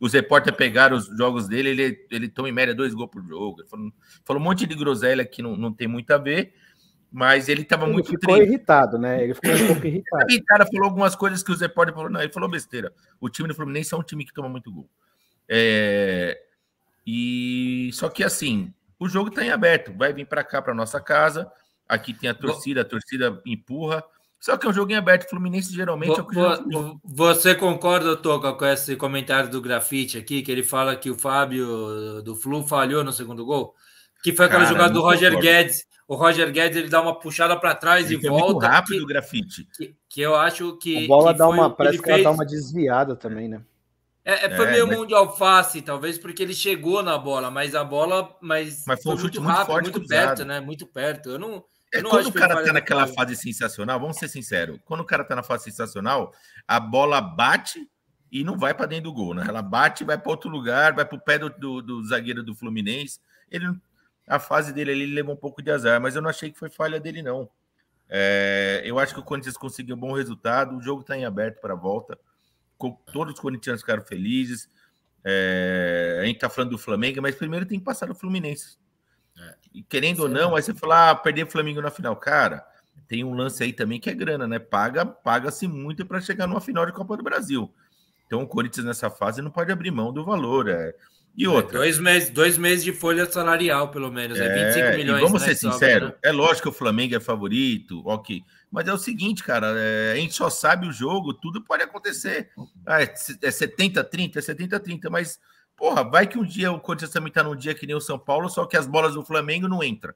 [0.00, 3.64] Os repórteres pegaram os jogos dele, ele, ele toma em média dois gols por jogo.
[3.66, 3.92] Falou,
[4.24, 6.54] falou um monte de groselha que não, não tem muito a ver
[7.10, 8.50] mas ele estava muito ficou triste.
[8.50, 9.24] irritado, né?
[9.24, 10.26] Ele ficou um pouco irritado.
[10.30, 12.92] O cara falou algumas coisas que o Zé Pode falou, não, ele falou besteira.
[13.20, 14.88] O time do Fluminense é um time que toma muito gol.
[15.48, 16.38] É...
[17.06, 21.00] E só que assim, o jogo está em aberto, vai vir para cá para nossa
[21.00, 21.50] casa.
[21.88, 24.04] Aqui tem a torcida, a torcida empurra.
[24.40, 25.24] Só que é um jogo em aberto.
[25.24, 26.36] O Fluminense geralmente é o que
[27.04, 32.22] Você concorda, Toca, com esse comentário do grafite aqui, que ele fala que o Fábio
[32.22, 33.74] do Flu falhou no segundo gol?
[34.22, 35.48] Que foi aquela Cara, jogada do Roger concordo.
[35.48, 38.52] Guedes o Roger Guedes ele dá uma puxada para trás ele e volta.
[38.52, 39.68] Muito rápido o grafite.
[39.76, 41.04] Que, que, eu acho que.
[41.04, 41.68] A bola que dá uma.
[41.68, 42.14] Parece que fez...
[42.14, 43.60] ela dá uma desviada também, né?
[44.24, 44.96] É, é, foi é, meio mas...
[44.96, 48.34] mão de alface, talvez porque ele chegou na bola, mas a bola.
[48.40, 50.60] Mas, mas foi, um chute muito, rápido, muito, muito perto, né?
[50.60, 51.28] Muito perto.
[51.28, 51.62] Eu não.
[51.92, 55.34] É, quando o cara tá naquela fase sensacional, vamos ser sinceros, quando o cara tá
[55.34, 56.34] na fase sensacional,
[56.66, 57.88] a bola bate
[58.30, 59.44] e não vai para dentro do gol, né?
[59.48, 62.54] Ela bate, vai para outro lugar, vai para o pé do, do, do, zagueiro do
[62.54, 63.18] Fluminense.
[63.50, 63.66] Ele
[64.26, 66.68] a fase dele ali levou um pouco de azar, mas eu não achei que foi
[66.68, 67.48] falha dele, não.
[68.10, 71.60] É, eu acho que o Corinthians conseguiu um bom resultado, o jogo está em aberto
[71.60, 72.18] para a volta.
[73.12, 74.68] Todos os corintianos ficaram felizes.
[75.24, 78.78] É, a gente está falando do Flamengo, mas primeiro tem que passar o Fluminense.
[79.78, 79.80] É.
[79.80, 82.14] E querendo ou não, aí você fala, ah, perder o Flamengo na final.
[82.16, 82.64] Cara,
[83.06, 84.58] tem um lance aí também que é grana, né?
[84.58, 87.72] Paga, paga-se muito para chegar numa final de Copa do Brasil.
[88.26, 90.68] Então o Corinthians nessa fase não pode abrir mão do valor.
[90.68, 90.94] É,
[91.36, 91.78] e é, outra.
[91.78, 94.38] É, dois, meses, dois meses de folha salarial, pelo menos.
[94.38, 95.22] É, 25 milhões.
[95.22, 96.14] vamos né, ser sinceros, né?
[96.22, 98.42] é lógico que o Flamengo é favorito, ok.
[98.70, 102.50] Mas é o seguinte, cara, é, a gente só sabe o jogo, tudo pode acontecer.
[102.84, 105.40] Ah, é, é 70, 30, é 70, 30, mas,
[105.78, 108.18] porra, vai que um dia o Corinthians também tá num dia que nem o São
[108.18, 110.12] Paulo, só que as bolas do Flamengo não entram.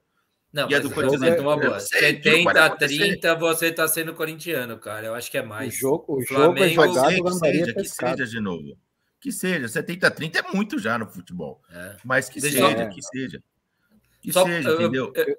[0.51, 1.79] Não, e a do Corinthians é, uma boa.
[1.79, 5.07] 70 30, você tá sendo corintiano, cara.
[5.07, 5.73] Eu acho que é mais.
[5.73, 8.77] O jogo, o, o Flamengo, jogo é jogado, que seja, que seja de novo.
[9.19, 11.59] Que seja, 70 30 é muito já no futebol.
[11.71, 11.95] É.
[12.03, 13.43] Mas que Deixa seja, que seja.
[14.21, 15.11] Que Só, seja, eu, entendeu?
[15.15, 15.37] Eu,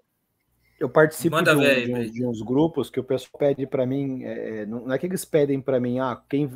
[0.80, 4.24] eu participo de, um, de, um, de, uns grupos que o pessoal pede para mim,
[4.24, 6.50] é, é não é que eles pedem para mim, ah, quem,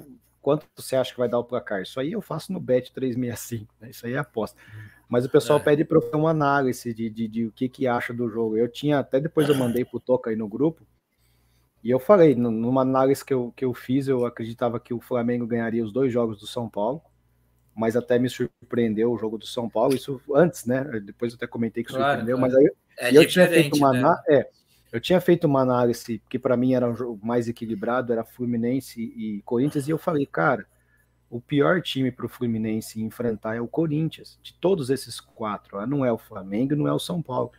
[0.49, 1.83] quanto você acha que vai dar o placar?
[1.83, 3.91] Isso aí eu faço no Bet 365, né?
[3.91, 4.59] Isso aí é aposta.
[5.07, 5.63] Mas o pessoal é.
[5.63, 8.57] pede para eu fazer uma análise de, de, de, o que, que acha do jogo.
[8.57, 10.87] Eu tinha, até depois eu mandei pro Toca aí no grupo,
[11.85, 15.47] e eu falei, numa análise que eu, que eu fiz, eu acreditava que o Flamengo
[15.47, 17.03] ganharia os dois jogos do São Paulo
[17.77, 20.83] mas até me surpreendeu o jogo do São Paulo, isso antes, né?
[21.01, 22.53] Depois eu até comentei que claro, surpreendeu, claro.
[22.53, 24.17] mas aí é eu tinha feito uma né?
[24.29, 24.49] é,
[24.93, 29.01] eu tinha feito uma análise que para mim era um jogo mais equilibrado, era Fluminense
[29.01, 30.67] e Corinthians, e eu falei, cara,
[31.31, 36.05] o pior time para o Fluminense enfrentar é o Corinthians, de todos esses quatro, não
[36.05, 37.53] é o Flamengo, não é o São Paulo,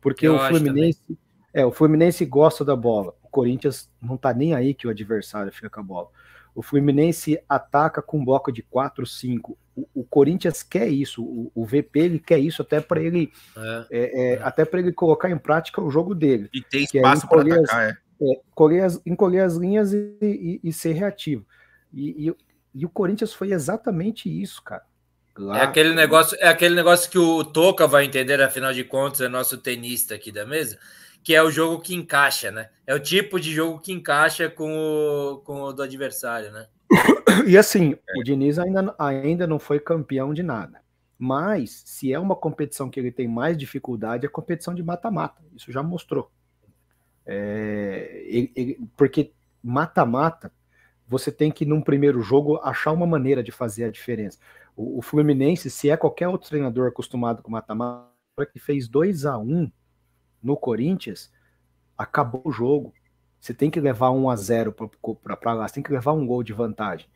[0.00, 1.18] porque eu o Fluminense
[1.52, 5.52] é o Fluminense gosta da bola, o Corinthians não tá nem aí que o adversário
[5.52, 6.08] fica com a bola.
[6.54, 9.56] O Fluminense ataca com um bloco de 4, 5.
[9.94, 13.86] O, o Corinthians quer isso, o, o, VP ele quer isso até para ele é,
[13.90, 16.48] é, é, até para ele colocar em prática o jogo dele.
[16.52, 18.40] E tem é espaço para atacar, as, é.
[18.52, 21.46] encolher, as, encolher as linhas e, e, e ser reativo.
[21.92, 22.34] E, e,
[22.74, 24.84] e, o Corinthians foi exatamente isso, cara.
[25.36, 25.60] Lá...
[25.60, 29.28] É aquele negócio, é aquele negócio que o Toca vai entender, afinal de contas, é
[29.28, 30.78] nosso tenista aqui da mesa
[31.22, 32.70] que é o jogo que encaixa, né?
[32.86, 36.66] É o tipo de jogo que encaixa com o, com o do adversário, né?
[37.46, 38.18] E assim, é.
[38.18, 40.82] o Diniz ainda, ainda não foi campeão de nada.
[41.18, 45.42] Mas, se é uma competição que ele tem mais dificuldade, é a competição de mata-mata.
[45.54, 46.30] Isso já mostrou.
[47.26, 49.32] É, ele, ele, porque
[49.62, 50.50] mata-mata,
[51.06, 54.38] você tem que, num primeiro jogo, achar uma maneira de fazer a diferença.
[54.74, 58.08] O, o Fluminense, se é qualquer outro treinador acostumado com mata-mata,
[58.50, 59.70] que fez 2 a 1 um,
[60.42, 61.30] no Corinthians,
[61.98, 62.94] acabou o jogo.
[63.38, 66.42] Você tem que levar 1 a 0 para lá, você tem que levar um gol
[66.42, 67.06] de vantagem.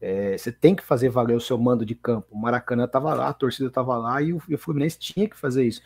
[0.00, 2.28] É, você tem que fazer valer o seu mando de campo.
[2.30, 5.36] O Maracanã estava lá, a torcida estava lá e o, e o, Fluminense tinha que
[5.36, 5.82] fazer isso.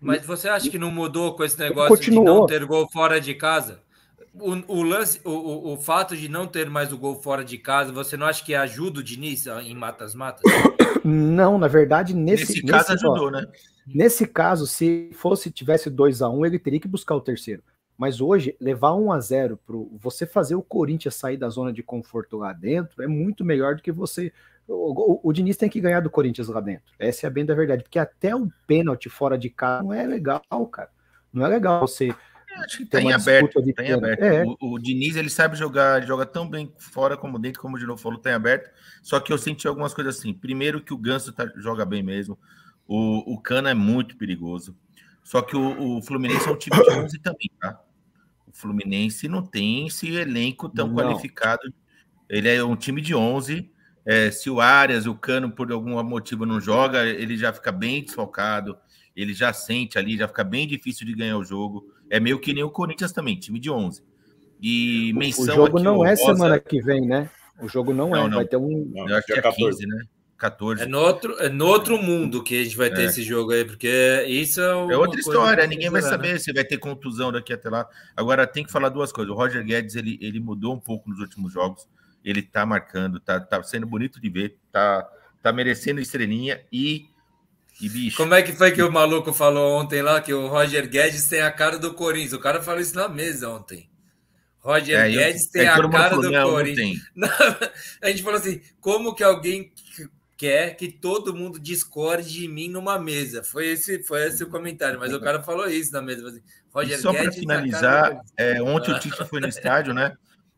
[0.00, 2.24] Mas você acha que não mudou com esse negócio Continuou.
[2.24, 3.80] de não ter gol fora de casa?
[4.34, 7.58] o, o lance, o, o, o, fato de não ter mais o gol fora de
[7.58, 10.42] casa, você não acha que ajuda o Diniz em matas-matas?
[11.02, 13.46] Não, na verdade, nesse, nesse caso nesse, ajudou, ó, né?
[13.86, 17.62] Nesse caso, se fosse tivesse 2 a 1 um, ele teria que buscar o terceiro.
[18.00, 21.82] Mas hoje, levar 1 a 0 para você fazer o Corinthians sair da zona de
[21.82, 24.32] conforto lá dentro é muito melhor do que você.
[24.66, 26.94] O, o, o Diniz tem que ganhar do Corinthians lá dentro.
[26.98, 27.82] Essa é a bem da verdade.
[27.82, 30.40] Porque até o pênalti fora de casa não é legal,
[30.72, 30.88] cara.
[31.30, 32.14] Não é legal você
[32.64, 33.62] Acho que tem aberto.
[33.74, 34.22] Tem aberto.
[34.22, 34.44] É.
[34.44, 37.78] O, o, Diniz ele sabe jogar, ele joga tão bem fora como dentro, como o
[37.78, 38.70] Dino falou, tem aberto.
[39.02, 40.32] Só que eu senti algumas coisas assim.
[40.32, 42.38] Primeiro que o Ganso tá, joga bem mesmo.
[42.88, 44.74] O, o Cana é muito perigoso.
[45.22, 47.78] Só que o, o Fluminense é um time de 11 também, tá?
[48.50, 50.96] O Fluminense não tem esse elenco tão não.
[50.96, 51.72] qualificado.
[52.28, 53.70] Ele é um time de 11.
[54.04, 58.02] É, se o Arias, o Cano, por algum motivo não joga, ele já fica bem
[58.02, 58.76] desfalcado.
[59.14, 61.92] Ele já sente ali, já fica bem difícil de ganhar o jogo.
[62.08, 64.02] É meio que nem o Corinthians também, time de 11.
[64.60, 66.24] E menção O jogo não é Rosa...
[66.24, 67.30] semana que vem, né?
[67.60, 68.36] O jogo não, não é, não.
[68.38, 68.90] vai ter um.
[68.92, 70.02] Não, eu acho que é 15, né?
[70.40, 70.82] 14.
[70.82, 73.04] É no, outro, é no outro mundo que a gente vai ter é.
[73.04, 74.70] esse jogo aí, porque isso é.
[74.70, 76.38] É outra história, ninguém vai saber né?
[76.38, 77.86] se vai ter contusão daqui até lá.
[78.16, 79.30] Agora tem que falar duas coisas.
[79.30, 81.86] O Roger Guedes ele, ele mudou um pouco nos últimos jogos.
[82.24, 85.06] Ele tá marcando, tá, tá sendo bonito de ver, tá,
[85.42, 87.08] tá merecendo estrelinha e.
[88.14, 91.40] Como é que foi que o maluco falou ontem lá que o Roger Guedes tem
[91.40, 92.34] a cara do Corinthians?
[92.34, 93.88] O cara falou isso na mesa ontem.
[94.58, 97.00] Roger é, Guedes eu, tem é, a cara do Corinthians.
[98.02, 99.72] a gente falou assim: como que alguém
[100.40, 103.44] quer que todo mundo discorde de mim numa mesa?
[103.44, 106.26] Foi esse, foi esse o comentário, mas o cara falou isso na mesa.
[106.26, 106.40] Assim,
[106.72, 110.16] Roger e só para finalizar, é, ontem o Tite foi no estádio, né?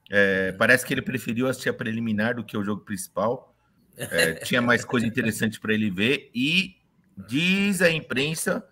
[0.09, 3.53] É, parece que ele preferiu assistir a preliminar do que o jogo principal.
[3.97, 6.77] É, tinha mais coisa interessante para ele ver e
[7.17, 8.65] Diz a imprensa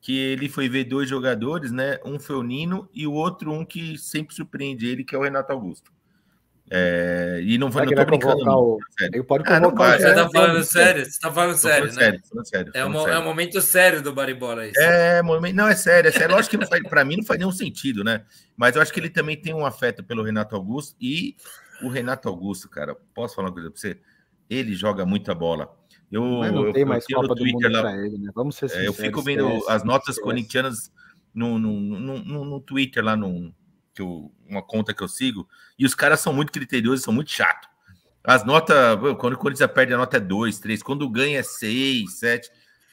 [0.00, 1.98] que ele foi ver dois jogadores, né?
[2.04, 5.22] Um foi o Nino e o outro um que sempre surpreende ele, que é o
[5.22, 5.92] Renato Augusto.
[6.68, 8.44] É, e não, vai, não tô brincando.
[8.44, 8.78] O...
[9.00, 11.04] Ele pode ah, convocar ah, Você tá falando sério?
[11.04, 11.92] Você tá falando sério, né?
[11.92, 13.12] Sério, falando sério, é, um, sério.
[13.12, 14.80] é um momento sério do Baribola isso.
[14.80, 16.34] É, não, é sério, é sério.
[16.34, 18.24] Lógico que não faz, pra mim não faz nenhum sentido, né?
[18.56, 21.36] Mas eu acho que ele também tem um afeto pelo Renato Augusto e
[21.82, 23.98] o Renato Augusto, cara, posso falar uma coisa pra você?
[24.50, 25.72] Ele joga muita bola.
[26.10, 28.30] Eu, Mas não eu, tem mais Copa do Mundo lá, ele, né?
[28.34, 28.86] Vamos ser sinceros.
[28.86, 30.90] É, eu fico vendo as notas corintianas
[31.34, 33.52] no, no, no, no, no Twitter, lá no,
[33.96, 35.48] que eu, uma conta que eu sigo,
[35.78, 37.68] e os caras são muito criteriosos, são muito chato.
[38.22, 38.76] As notas,
[39.18, 42.50] quando o Corinthians perde, a nota é 2, 3, quando ganha é 6, 7.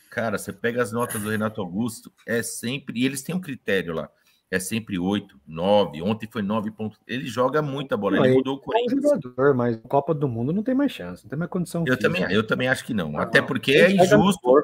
[0.10, 3.00] Cara, você pega as notas do Renato Augusto, é sempre.
[3.00, 4.10] E eles têm um critério lá
[4.56, 6.02] é sempre 8, 9.
[6.02, 7.00] Ontem foi 9 pontos.
[7.08, 9.04] Ele joga muita bola, não, ele mudou o Corinthians.
[9.04, 11.84] É um jogador, mas Copa do Mundo não tem mais chance, não tem mais condição.
[11.88, 13.18] Eu, também, eu também acho que não.
[13.18, 14.64] Até porque é injusto.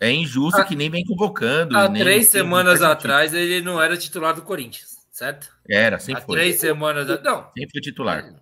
[0.00, 1.76] É injusto que nem vem convocando.
[1.76, 5.48] Há três semanas atrás ele não era titular do Corinthians, certo?
[5.68, 6.36] Era, sempre Há foi.
[6.36, 7.08] três semanas.
[7.22, 7.44] Não.
[7.56, 8.34] Sempre foi titular.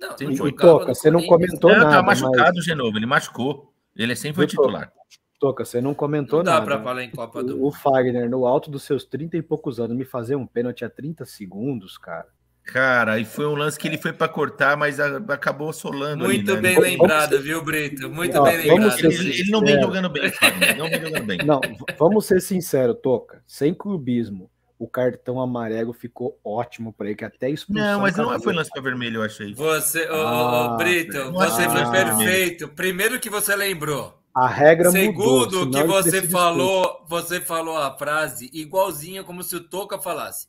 [0.00, 0.52] Não, sempre foi.
[0.52, 1.90] Toca, você não comentou não, nada.
[1.90, 2.64] Tá machucado, mas...
[2.64, 3.72] Genovo, ele machucou.
[3.96, 4.92] Ele sempre foi titular.
[5.40, 6.66] Toca, você não comentou não dá nada.
[6.66, 9.78] Dá para falar em Copa do O Fagner, no alto dos seus 30 e poucos
[9.78, 12.26] anos, me fazer um pênalti a 30 segundos, cara.
[12.64, 16.24] Cara, e foi um lance que ele foi para cortar, mas acabou solando.
[16.24, 16.68] Muito ali, né?
[16.68, 18.10] bem lembrado, viu, Brito?
[18.10, 18.98] Muito não, bem lembrado.
[18.98, 21.38] Ele, ele, não vem jogando bem, Fagner, não vem jogando bem.
[21.38, 21.60] Não,
[21.98, 23.42] vamos ser sinceros, Toca.
[23.46, 27.84] Sem clubismo, o cartão amarelo ficou ótimo para ele, que até expulsão.
[27.84, 29.52] Não, mas não foi lance para vermelho, eu achei.
[29.54, 32.68] Você, ah, Brito, você ah, foi perfeito.
[32.68, 34.16] Primeiro que você lembrou.
[34.34, 35.70] A regra Segundo mudou.
[35.70, 40.46] que você falou, você falou a frase igualzinha como se o Toca falasse.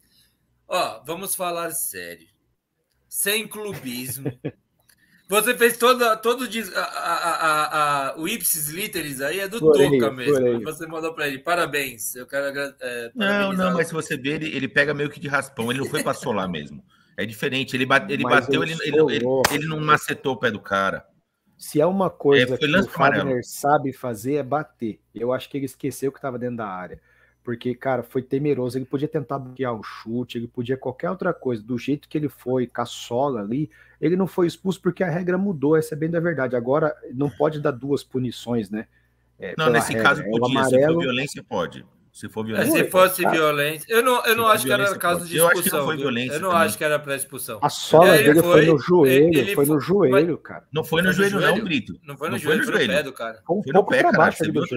[0.67, 2.27] Ó, vamos falar sério.
[3.07, 4.31] Sem clubismo.
[5.29, 10.63] Você fez todo, todo a, a, a, o ipsis literis aí é do Toca mesmo.
[10.63, 11.37] Você mandou para ele.
[11.37, 12.15] Parabéns.
[12.15, 12.47] Eu quero
[12.81, 15.69] é, Não, não, mas se você ver, ele, ele pega meio que de raspão.
[15.69, 16.83] Ele não foi para solar mesmo.
[17.15, 17.75] É diferente.
[17.75, 21.05] Ele, bate, ele bateu, ele, ele, ele, ele, não macetou o pé do cara.
[21.55, 24.99] Se é uma coisa é, que o Fagner sabe fazer é bater.
[25.13, 26.99] Eu acho que ele esqueceu que estava dentro da área.
[27.43, 28.77] Porque, cara, foi temeroso.
[28.77, 31.63] Ele podia tentar bloquear o chute, ele podia qualquer outra coisa.
[31.63, 35.75] Do jeito que ele foi, caçola ali, ele não foi expulso porque a regra mudou.
[35.75, 36.55] Essa é bem da verdade.
[36.55, 38.87] Agora, não pode dar duas punições, né?
[39.39, 40.09] É, não, nesse regra.
[40.09, 40.59] caso podia.
[40.59, 40.87] Amarelo...
[40.87, 41.85] Se for violência, pode.
[42.19, 42.83] Se for violência.
[42.83, 43.29] Se fosse tá.
[43.29, 43.85] violência.
[43.87, 45.53] Eu não, eu não acho que era caso de expulsão.
[45.53, 46.33] Eu acho que não foi violência.
[46.33, 46.65] Eu não também.
[46.65, 47.59] acho que era para expulsão.
[47.61, 49.39] A sola dele foi, foi, no joelho.
[49.39, 50.65] Ele, foi no joelho, cara.
[50.69, 51.97] Não foi no, joelho, não, Brito.
[52.03, 52.93] Não foi no não joelho, foi no, joelho.
[52.93, 53.41] pé do cara.
[53.49, 54.17] Um foi no pé, cara.
[54.17, 54.67] Baixo do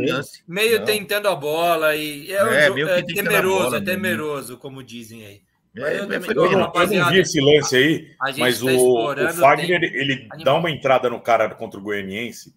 [0.47, 0.86] Meio não.
[0.86, 2.31] tentando a bola e.
[2.31, 5.43] É, é, um, é temeroso, bola, é temeroso, como dizem aí.
[5.77, 8.06] É, eu, também, eu, não, eu não vi esse lance aí,
[8.39, 12.55] mas tá o, o Fagner ele dá uma entrada no cara contra o Goianiense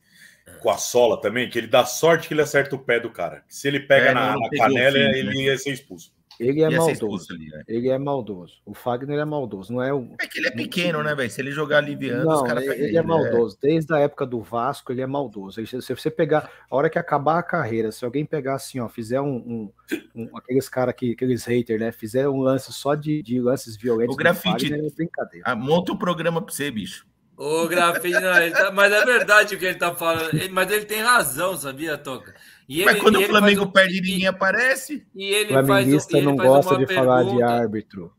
[0.60, 3.44] com a sola também, que ele dá sorte que ele acerta o pé do cara.
[3.48, 6.14] Se ele pega é, na, na canela, ele ia ser expulso.
[6.38, 7.34] Ele é maldoso.
[7.34, 7.64] ali, né?
[7.66, 8.56] Ele é maldoso.
[8.66, 9.72] O Fagner é maldoso.
[9.72, 10.16] Não é o.
[10.20, 11.30] É que ele é pequeno, né, velho?
[11.32, 13.08] Se ele jogar aliviando, Não, os caras ele, pegam ele é né?
[13.08, 13.58] maldoso.
[13.62, 15.62] Desde a época do Vasco, ele é maldoso.
[15.62, 18.90] Ele- Se você pegar, a hora que acabar a carreira, se alguém pegar assim, ó,
[18.90, 19.36] fizer um.
[19.38, 19.72] um-
[20.14, 21.94] um- aqueles caras que, aqueles haters, né?
[21.94, 24.14] Fizer um lance só de, de lances violentos.
[24.14, 25.46] O grafite- Fagner, é brincadeira.
[25.48, 27.08] Ah, monta um programa pra você, bicho.
[27.38, 30.34] O grafite, não, ele tá- mas é verdade o que ele tá falando.
[30.34, 32.34] Ele- mas ele tem razão, sabia, Toca?
[32.68, 35.06] E Mas ele- quando e o ele Flamengo faz um- perde, e- ninguém aparece.
[35.14, 38.14] E ele faz, um- Flamenguista ele não faz gosta uma de falar de pergunta, árbitro.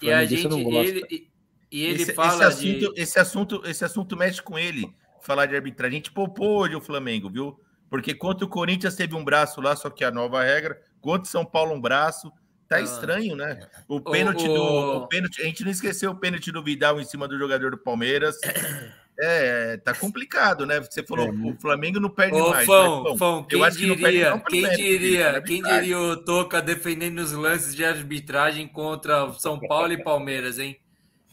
[0.00, 0.48] E a gente.
[0.48, 0.78] não E gosta.
[0.88, 1.28] ele, e-
[1.70, 3.02] e ele esse, fala esse assunto, de.
[3.02, 4.90] esse assunto, esse assunto mexe com ele.
[5.20, 5.96] Falar de arbitragem.
[5.96, 7.60] A gente poupou hoje o Flamengo, viu?
[7.90, 10.80] Porque contra o Corinthians teve um braço lá, só que a nova regra.
[11.00, 12.32] Contra o São Paulo, um braço.
[12.70, 12.80] Tá Ah.
[12.82, 13.66] estranho, né?
[13.88, 14.62] O pênalti o- do.
[14.98, 17.78] O pênalti, a gente não esqueceu o pênalti do Vidal em cima do jogador do
[17.78, 18.36] Palmeiras.
[19.22, 20.80] É, tá complicado, né?
[20.80, 21.30] Você falou, É.
[21.30, 22.64] o Flamengo não perde Ô, mais.
[22.64, 25.62] Fão, mas, bom, Fão, eu quem acho que não perde diria, não quem diria, quem
[25.62, 30.80] diria o Toca defendendo os lances de arbitragem contra São Paulo e Palmeiras, hein?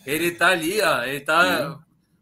[0.06, 1.80] Ele tá ali, ó, ele tá...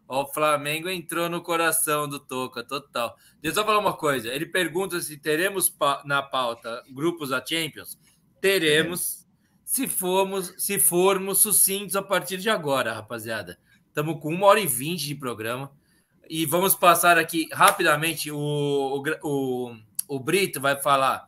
[0.07, 3.15] Ó, o Flamengo entrou no coração do Toca, total.
[3.41, 7.43] Deixa eu só falar uma coisa, ele pergunta se teremos pa- na pauta grupos da
[7.43, 7.97] Champions.
[8.45, 9.26] Teremos,
[9.63, 13.57] se formos, se formos sucintos a partir de agora, rapaziada.
[13.88, 15.72] Estamos com uma hora e vinte de programa.
[16.30, 18.30] E vamos passar aqui rapidamente.
[18.30, 19.76] O, o,
[20.07, 21.27] o Brito vai falar,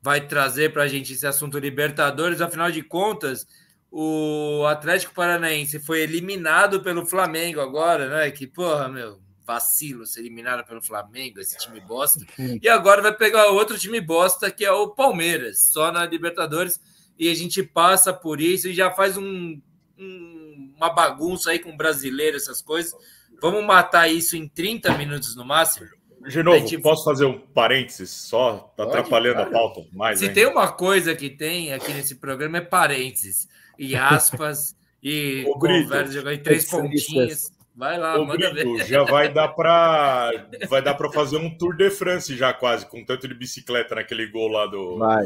[0.00, 2.40] vai trazer para a gente esse assunto Libertadores.
[2.40, 3.46] Afinal de contas,
[3.90, 8.30] o Atlético Paranaense foi eliminado pelo Flamengo agora, né?
[8.30, 9.20] Que porra, meu,
[9.52, 12.24] vacilo ser eliminado pelo Flamengo, esse time bosta.
[12.62, 16.80] E agora vai pegar outro time bosta, que é o Palmeiras, só na Libertadores.
[17.18, 19.60] E a gente passa por isso e já faz um,
[19.98, 22.94] um- uma bagunça aí com brasileiro, essas coisas.
[23.42, 25.86] Vamos matar isso em 30 minutos no máximo?
[26.28, 28.72] De novo, gente- posso fazer um parênteses só?
[28.76, 29.48] Tá Pode, atrapalhando cara.
[29.48, 30.34] a pauta mais Se ainda.
[30.34, 33.48] tem uma coisa que tem aqui nesse programa é parênteses
[33.78, 37.50] e aspas e Ô, Brito, conversa jogar em três isso, pontinhas.
[37.80, 38.86] Vai lá, Ô, manda Brito, ver.
[38.86, 40.30] já vai dar para
[40.68, 44.26] vai dar para fazer um Tour de France já quase, com tanto de bicicleta naquele
[44.26, 45.24] gol lá do, Vai.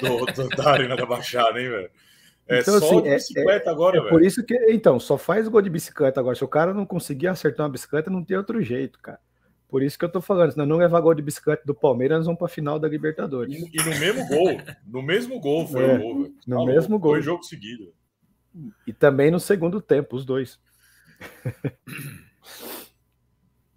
[0.00, 1.90] do, do da Arena da Baixada, hein, velho?
[2.48, 4.10] É Então, só assim, de é- bicicleta agora, É velho.
[4.10, 6.34] por isso que, então, só faz gol de bicicleta agora.
[6.34, 9.18] Se o cara não conseguir acertar uma bicicleta, não tem outro jeito, cara.
[9.68, 12.18] Por isso que eu tô falando, se nós não levar gol de bicicleta do Palmeiras,
[12.18, 13.54] nós vamos pra final da Libertadores.
[13.54, 16.34] E, e no mesmo gol, no mesmo gol foi É, o gol, velho.
[16.46, 17.12] no Tá mesmo gol.
[17.12, 17.88] Dois jogos seguidos.
[18.86, 20.58] E também no segundo tempo, os dois.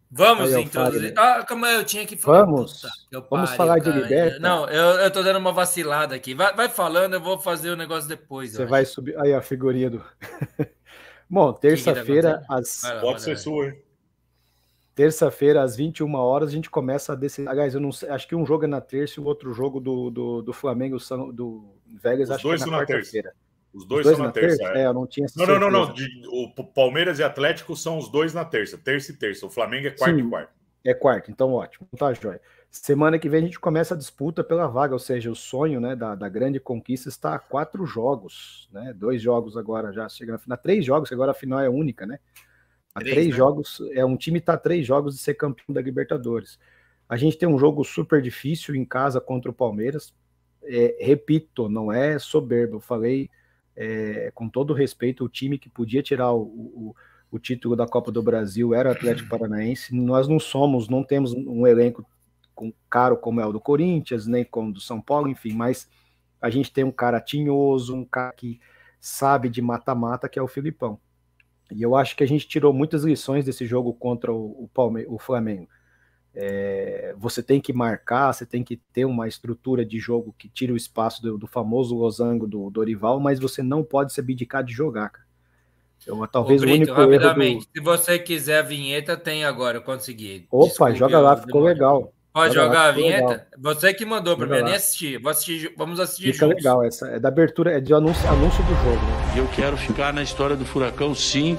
[0.10, 1.14] Vamos Aí, ó, introduzir.
[1.14, 1.40] Fagner.
[1.40, 2.46] Ah, calma eu tinha que falar.
[2.46, 2.82] Vamos.
[2.82, 4.40] Puta que Vamos falar de Liberta?
[4.40, 6.34] Não, eu, eu tô dando uma vacilada aqui.
[6.34, 8.54] Vai, vai falando, eu vou fazer o negócio depois.
[8.54, 8.94] Você vai acho.
[8.94, 9.20] subir.
[9.20, 10.04] Aí a figurinha do.
[11.30, 13.82] Bom, que tá terça-feira, às lá, Pode ser sua, hein?
[14.96, 17.48] terça-feira, às 21 horas, a gente começa a decidir.
[17.48, 19.80] Aliás, eu não sei, acho que um jogo é na terça e o outro jogo
[19.80, 23.34] do, do, do Flamengo são do Vegas, Os acho que dois é na quarta-feira.
[23.78, 24.58] Os Os dois, dois são na na terça.
[24.58, 24.74] terça?
[24.74, 24.82] é.
[24.82, 25.86] É, eu não tinha essa Não, não, não, não.
[25.96, 26.10] certeza.
[26.10, 28.78] De- o Palmeiras e Atlético são os dois na terça.
[28.78, 29.46] Terça e terça.
[29.46, 30.26] O Flamengo é quarta Sim.
[30.26, 30.52] e quarta.
[30.84, 31.88] É quarto, então ótimo.
[31.98, 32.42] Tá, Jóia.
[32.72, 35.96] Semana que vem a gente começa a disputa pela vaga, ou seja, o sonho né,
[35.96, 38.94] da, da grande conquista está a quatro jogos, né?
[38.96, 40.58] Dois jogos agora já chegando na final.
[40.58, 42.20] Três jogos, que agora a final é única, né?
[42.96, 43.36] A Três, três, né?
[43.36, 46.58] jogos, é um time tá a três jogos de ser campeão da Libertadores.
[47.08, 50.14] A gente tem um jogo super difícil em casa contra o Palmeiras.
[50.64, 52.78] É, repito, não é soberbo.
[52.78, 53.30] Eu falei
[53.78, 56.96] é, com todo respeito, o time que podia tirar o, o,
[57.32, 59.96] o título da Copa do Brasil era o Atlético Paranaense.
[59.96, 62.04] Nós não somos, não temos um elenco
[62.56, 65.88] com, caro como é o do Corinthians, nem como o do São Paulo, enfim, mas
[66.42, 68.60] a gente tem um cara tinhoso, um cara que
[69.00, 71.00] sabe de mata-mata, que é o Filipão.
[71.72, 75.06] E eu acho que a gente tirou muitas lições desse jogo contra o, o, Palme
[75.08, 75.68] o Flamengo.
[76.40, 80.72] É, você tem que marcar, você tem que ter uma estrutura de jogo que tire
[80.72, 84.72] o espaço do, do famoso losango do Dorival, mas você não pode se abdicar de
[84.72, 85.26] jogar, cara.
[86.06, 87.72] Eu, talvez Ô, o Brito, único erro rapidamente, do...
[87.74, 90.46] se você quiser a vinheta, tem agora, eu consegui.
[90.52, 92.14] Opa, Desculpe, joga lá, ficou legal.
[92.32, 93.28] Pode Joga lá, jogar a ficou vinheta?
[93.30, 93.46] legal.
[93.58, 94.66] Você que mandou para mim, eu lá.
[94.68, 95.18] nem assisti.
[95.18, 95.74] Vou assistir.
[95.76, 96.64] Vamos assistir Fica juntos.
[96.64, 99.40] legal, essa é da abertura, é de anúncio, anúncio do jogo, né?
[99.40, 101.58] Eu quero ficar na história do Furacão, sim.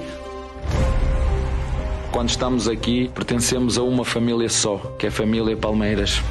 [2.10, 6.22] Quando estamos aqui, pertencemos a uma família só, que é a família Palmeiras.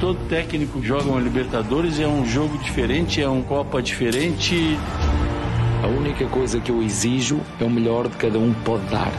[0.00, 4.78] Todo técnico joga uma Libertadores, é um jogo diferente, é um Copa diferente.
[5.82, 9.12] A única coisa que eu exijo é o melhor de cada um pode dar.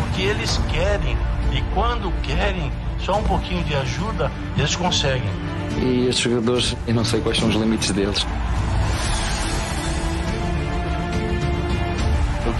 [0.00, 1.16] Porque eles querem,
[1.52, 5.30] e quando querem, só um pouquinho de ajuda, eles conseguem.
[5.80, 8.26] E estes jogadores, eu não sei quais são os limites deles.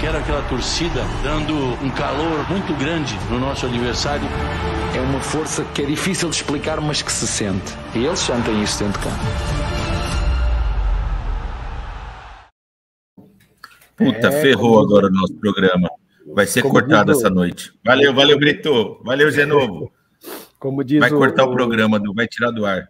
[0.06, 1.52] Quero quero aquela torcida dando
[1.84, 4.24] um calor muito grande no nosso adversário.
[4.96, 7.72] É uma força que é difícil de explicar, mas que se sente.
[7.92, 9.20] E eles sentem isso dentro de campo.
[13.96, 15.88] Puta, É, ferrou como- agora o nosso programa.
[16.32, 17.72] Vai ser Como cortado diz essa noite.
[17.84, 19.00] Valeu, valeu, Brito.
[19.04, 19.90] Valeu, Genovo.
[20.58, 22.86] Como diz Vai o, cortar o o- programa, não vai tirar do ar.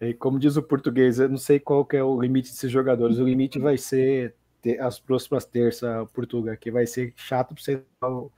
[0.00, 3.18] E como diz o português, eu não sei qual que é o limite desses jogadores.
[3.18, 7.82] O limite vai ser ter- as próximas terças, Portugal, que vai ser chato para você
[8.02, 8.30] o,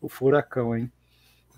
[0.00, 0.90] o furacão, hein?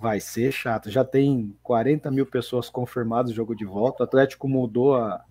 [0.01, 0.91] Vai ser chato.
[0.91, 4.03] Já tem 40 mil pessoas confirmadas o jogo de volta.
[4.03, 5.25] O Atlético mudou a.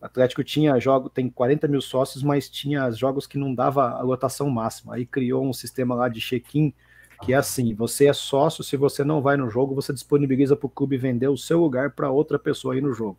[0.00, 4.02] O Atlético tinha jogo, tem 40 mil sócios, mas tinha jogos que não dava a
[4.02, 4.94] lotação máxima.
[4.94, 6.72] Aí criou um sistema lá de check-in
[7.20, 10.66] que é assim: você é sócio, se você não vai no jogo, você disponibiliza para
[10.66, 13.18] o clube vender o seu lugar para outra pessoa ir no jogo.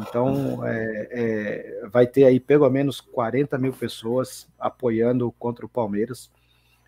[0.00, 6.30] Então, é, é, vai ter aí pelo menos 40 mil pessoas apoiando contra o Palmeiras.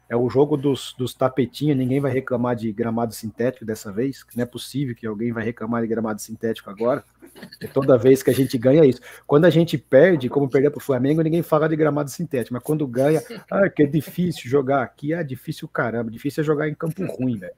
[0.08, 4.42] É o jogo dos, dos tapetinhos, ninguém vai reclamar de gramado sintético dessa vez, não
[4.42, 7.02] é possível que alguém vai reclamar de gramado sintético agora.
[7.60, 9.00] É toda vez que a gente ganha isso.
[9.26, 12.62] Quando a gente perde, como perder para o Flamengo, ninguém fala de gramado sintético, mas
[12.62, 16.74] quando ganha, ah, que é difícil jogar aqui, é difícil caramba, difícil é jogar em
[16.74, 17.54] campo ruim, velho.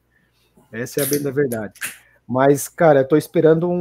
[0.72, 1.74] Essa é a bem da verdade.
[2.26, 3.72] Mas, cara, eu tô esperando um,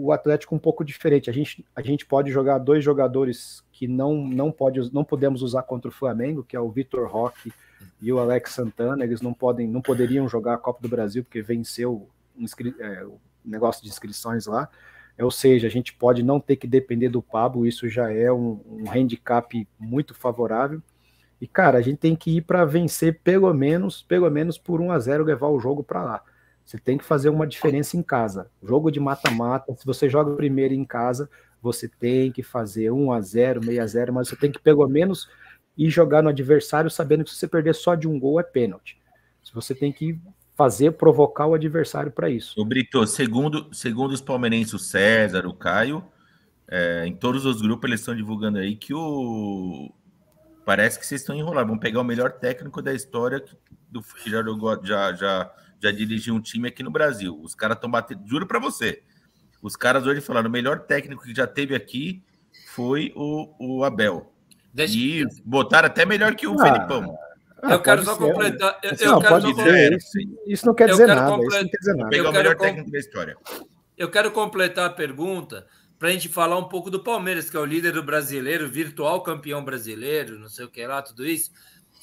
[0.00, 1.28] um- o Atlético um pouco diferente.
[1.28, 5.62] A gente, a gente pode jogar dois jogadores que não, não, pode, não podemos usar
[5.62, 7.52] contra o Flamengo, que é o Vitor Roque
[8.00, 9.04] e o Alex Santana.
[9.04, 12.08] Eles não podem, não poderiam jogar a Copa do Brasil porque venceu
[12.80, 14.68] é, o negócio de inscrições lá.
[15.18, 18.60] Ou seja, a gente pode não ter que depender do Pablo, isso já é um,
[18.66, 20.82] um handicap muito favorável.
[21.40, 24.90] E, cara, a gente tem que ir para vencer pelo menos, pelo menos por 1
[24.92, 26.22] a 0 levar o jogo para lá.
[26.66, 28.50] Você tem que fazer uma diferença em casa.
[28.60, 31.30] Jogo de mata-mata, se você joga primeiro em casa,
[31.62, 34.86] você tem que fazer 1 a 0, 6 a 0, mas você tem que pelo
[34.88, 35.28] menos
[35.78, 38.98] ir jogar no adversário sabendo que se você perder só de um gol é pênalti.
[39.54, 40.18] Você tem que
[40.56, 42.60] fazer provocar o adversário para isso.
[42.60, 46.02] O Brito, segundo, segundo os palmeirenses, o César, o Caio,
[46.66, 49.92] é, em todos os grupos eles estão divulgando aí que o.
[50.64, 51.70] Parece que vocês estão enrolados.
[51.70, 56.40] Vão pegar o melhor técnico da história que já, jogou- já, já, já dirigiu um
[56.40, 57.38] time aqui no Brasil.
[57.42, 58.26] Os caras estão batendo.
[58.26, 59.02] Juro para você.
[59.62, 62.22] Os caras hoje falaram: o melhor técnico que já teve aqui
[62.68, 64.32] foi o, o Abel.
[64.72, 67.16] Deixa, E botaram até melhor que o Ah, Felipão.
[67.62, 68.78] Ah, eu quero só ser, completar.
[68.82, 69.92] Eu, Assim, eu não, quero pode só completar.
[69.92, 71.20] Isso, isso não quer dizer nada.
[71.22, 72.10] Isso completar- não quer dizer nada.
[72.10, 73.36] Pegar o melhor com- técnico da história.
[73.96, 75.66] Eu quero completar a pergunta
[75.98, 79.22] para a gente falar um pouco do Palmeiras, que é o líder do brasileiro, virtual
[79.22, 81.50] campeão brasileiro, não sei o que lá, tudo isso,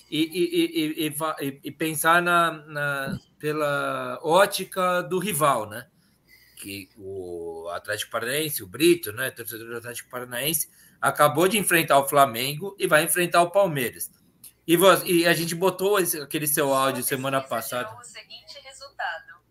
[0.10, 5.86] e, e- e- e- e e- e pensar na, na- pela ótica do rival, né?
[6.56, 10.70] Que o Atlético Paranaense, o Brito, né, torcedor do Atlético Paranaense,
[11.02, 14.10] acabou de enfrentar o Flamengo e vai enfrentar o Palmeiras.
[14.66, 17.94] E, vo- e a gente botou esse- aquele seu áudio semana passada.
[18.00, 19.42] O seguinte resultado.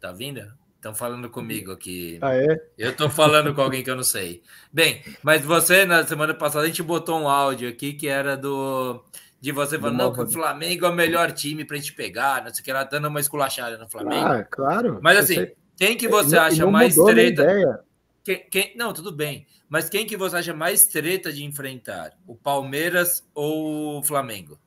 [0.00, 0.40] Tá vindo?
[0.76, 2.20] Estão falando comigo aqui.
[2.22, 2.46] Ah, é?
[2.78, 4.40] Eu tô falando com alguém que eu não sei.
[4.72, 9.04] Bem, mas você, na semana passada, a gente botou um áudio aqui que era do.
[9.46, 12.52] De você falando, não, que o Flamengo é o melhor time pra gente pegar, não
[12.52, 14.26] sei o que, ela dando uma esculachada no Flamengo.
[14.26, 14.98] Ah, claro.
[15.00, 15.54] mas assim, sei.
[15.76, 17.84] quem que você E não- acha não mais treta?
[18.24, 19.46] Quem, quem- não, tudo bem.
[19.68, 22.10] Mas quem que você acha mais treta de enfrentar?
[22.26, 24.58] O Palmeiras ou o Flamengo?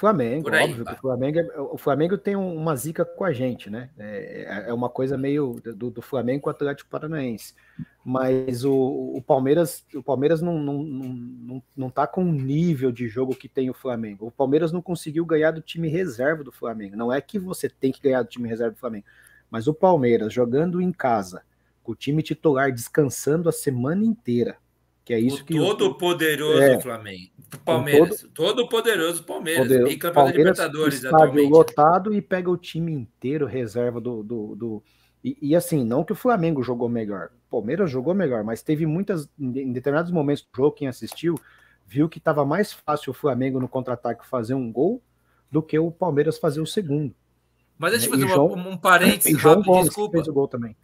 [0.00, 0.84] Flamengo, aí, óbvio.
[0.86, 3.90] que O Flamengo, é- o Flamengo tem um- uma zica com a gente, né?
[3.98, 7.54] É, é uma coisa meio do, do Flamengo com o Atlético Paranaense.
[8.02, 12.90] Mas o, o Palmeiras, o Palmeiras não, não, não, não, não tá com o nível
[12.90, 14.26] de jogo que tem o Flamengo.
[14.26, 16.96] O Palmeiras não conseguiu ganhar do time reserva do Flamengo.
[16.96, 19.04] Não é que você tem que ganhar do time reserva do Flamengo,
[19.50, 21.42] mas o Palmeiras jogando em casa,
[21.82, 24.56] com o time titular descansando a semana inteira,
[25.10, 26.80] que é isso o que todo poderoso é.
[26.80, 27.30] Flamengo.
[27.64, 28.24] Palmeiras.
[28.32, 29.66] Todo, poderoso Palmeiras.
[29.66, 31.50] Poder- Bicampeão da Palmeiras, Libertadores estádio atualmente.
[31.50, 34.22] lotado e pega o time inteiro reserva do.
[34.22, 34.82] do, do-
[35.24, 37.30] e, e assim, não que o Flamengo jogou melhor.
[37.48, 39.28] O Palmeiras jogou melhor, mas teve muitas.
[39.36, 41.34] Em determinados momentos do jogo, quem assistiu,
[41.88, 45.02] viu que estava mais fácil o Flamengo no contra-ataque fazer um gol
[45.50, 47.12] do que o Palmeiras fazer o segundo.
[47.80, 50.18] Mas deixa eu E fazer João- uma- um parênteses rápido, Gomes que desculpa.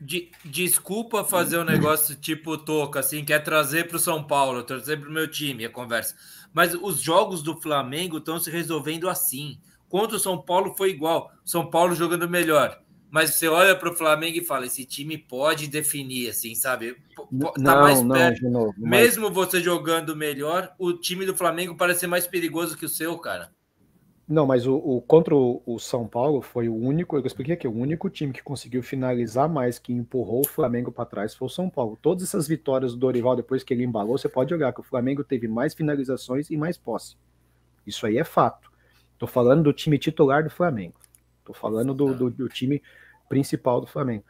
[0.00, 4.98] De- desculpa fazer um negócio tipo toca, assim, quer trazer para o São Paulo, trazer
[4.98, 6.14] para o meu time a conversa.
[6.54, 9.58] Mas os jogos do Flamengo estão se resolvendo assim.
[9.90, 11.30] Contra o São Paulo foi igual.
[11.44, 12.80] São Paulo jogando melhor.
[13.10, 16.94] Mas você olha para o Flamengo e fala: esse time pode definir, assim, sabe?
[16.94, 18.48] P- p- Tá não, mais não, perto.
[18.48, 18.74] novo.
[18.78, 22.88] mas- Mesmo você jogando melhor, o time do Flamengo parece ser mais perigoso que o
[22.88, 23.54] seu, cara.
[24.28, 27.68] Não, mas o, o- contra o, o São Paulo foi o único, eu expliquei aqui,
[27.68, 31.50] o único time que conseguiu finalizar mais, que empurrou o Flamengo para trás foi o
[31.50, 31.96] São Paulo.
[32.02, 35.22] Todas essas vitórias do Dorival, depois que ele embalou, você pode olhar que o Flamengo
[35.22, 37.16] teve mais finalizações e mais posse.
[37.86, 38.70] Isso aí é fato.
[39.18, 41.00] Tô falando do time titular do Flamengo.
[41.44, 42.82] Tô falando do, do, do time
[43.28, 44.24] principal do Flamengo.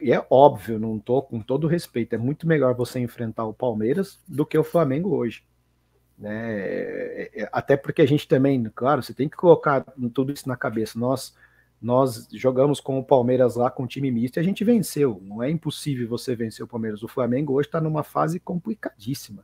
[0.00, 4.20] E é óbvio, não tô com todo respeito, é muito melhor você enfrentar o Palmeiras
[4.28, 5.44] do que o Flamengo hoje.
[6.20, 6.52] Né?
[6.52, 9.84] É, é, até porque a gente também, claro, você tem que colocar
[10.14, 10.98] tudo isso na cabeça.
[10.98, 11.34] Nós
[11.82, 15.18] nós jogamos com o Palmeiras lá com o time misto e a gente venceu.
[15.24, 17.02] Não é impossível você vencer o Palmeiras.
[17.02, 19.42] O Flamengo hoje está numa fase complicadíssima.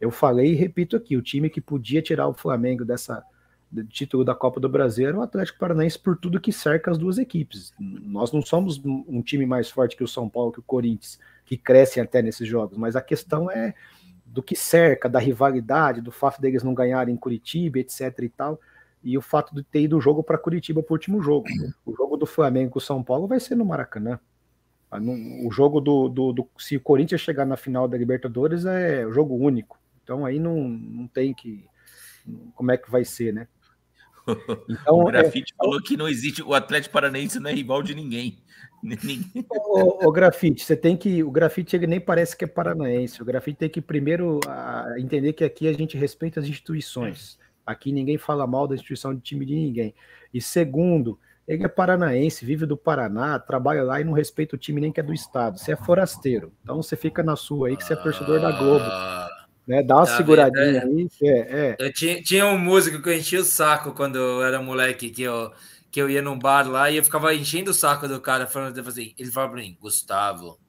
[0.00, 3.22] Eu falei e repito aqui: o time que podia tirar o Flamengo dessa
[3.70, 6.98] do título da Copa do Brasil era o Atlético Paranaense por tudo que cerca as
[6.98, 7.72] duas equipes.
[7.78, 11.56] Nós não somos um time mais forte que o São Paulo, que o Corinthians, que
[11.56, 13.74] crescem até nesses jogos, mas a questão é
[14.36, 18.60] do que cerca, da rivalidade, do fato deles não ganharem em Curitiba, etc e tal
[19.06, 21.46] e o fato de ter ido o jogo para Curitiba para o último jogo.
[21.84, 24.18] O jogo do Flamengo com o São Paulo vai ser no Maracanã.
[24.90, 24.98] Ah,
[25.44, 29.36] o jogo do, do, do, Se o Corinthians chegar na final da Libertadores é jogo
[29.36, 29.78] único.
[30.02, 31.64] Então aí não, não tem que.
[32.56, 33.46] Como é que vai ser, né?
[34.68, 36.42] Então, o Grafite é, falou que não existe.
[36.42, 38.42] O Atlético Paranaense não é rival de ninguém.
[39.50, 41.22] O, o, grafite, você tem que.
[41.22, 43.20] O grafite ele nem parece que é paranaense.
[43.20, 47.38] O grafite tem que primeiro a, ah, entender que aqui a gente respeita as instituições.
[47.66, 49.94] Aqui ninguém fala mal da instituição de time de ninguém.
[50.32, 54.80] E segundo, ele é paranaense, vive do Paraná, trabalha lá e não respeita o time
[54.80, 55.58] nem que é do estado.
[55.58, 56.52] Você é forasteiro.
[56.62, 58.84] Então você fica na sua aí que você é torcedor da Globo.
[58.84, 59.28] Ah,
[59.66, 59.82] né?
[59.82, 61.08] Dá uma tá seguradinha aí.
[61.22, 61.76] É, é.
[61.78, 65.22] Eu tinha, tinha um músico que eu enchia o saco quando eu era moleque, que
[65.22, 65.52] eu,
[65.96, 68.78] que eu ia num bar lá e eu ficava enchendo o saco do cara, falando
[68.86, 70.60] assim, ele falava pra mim, Gustavo,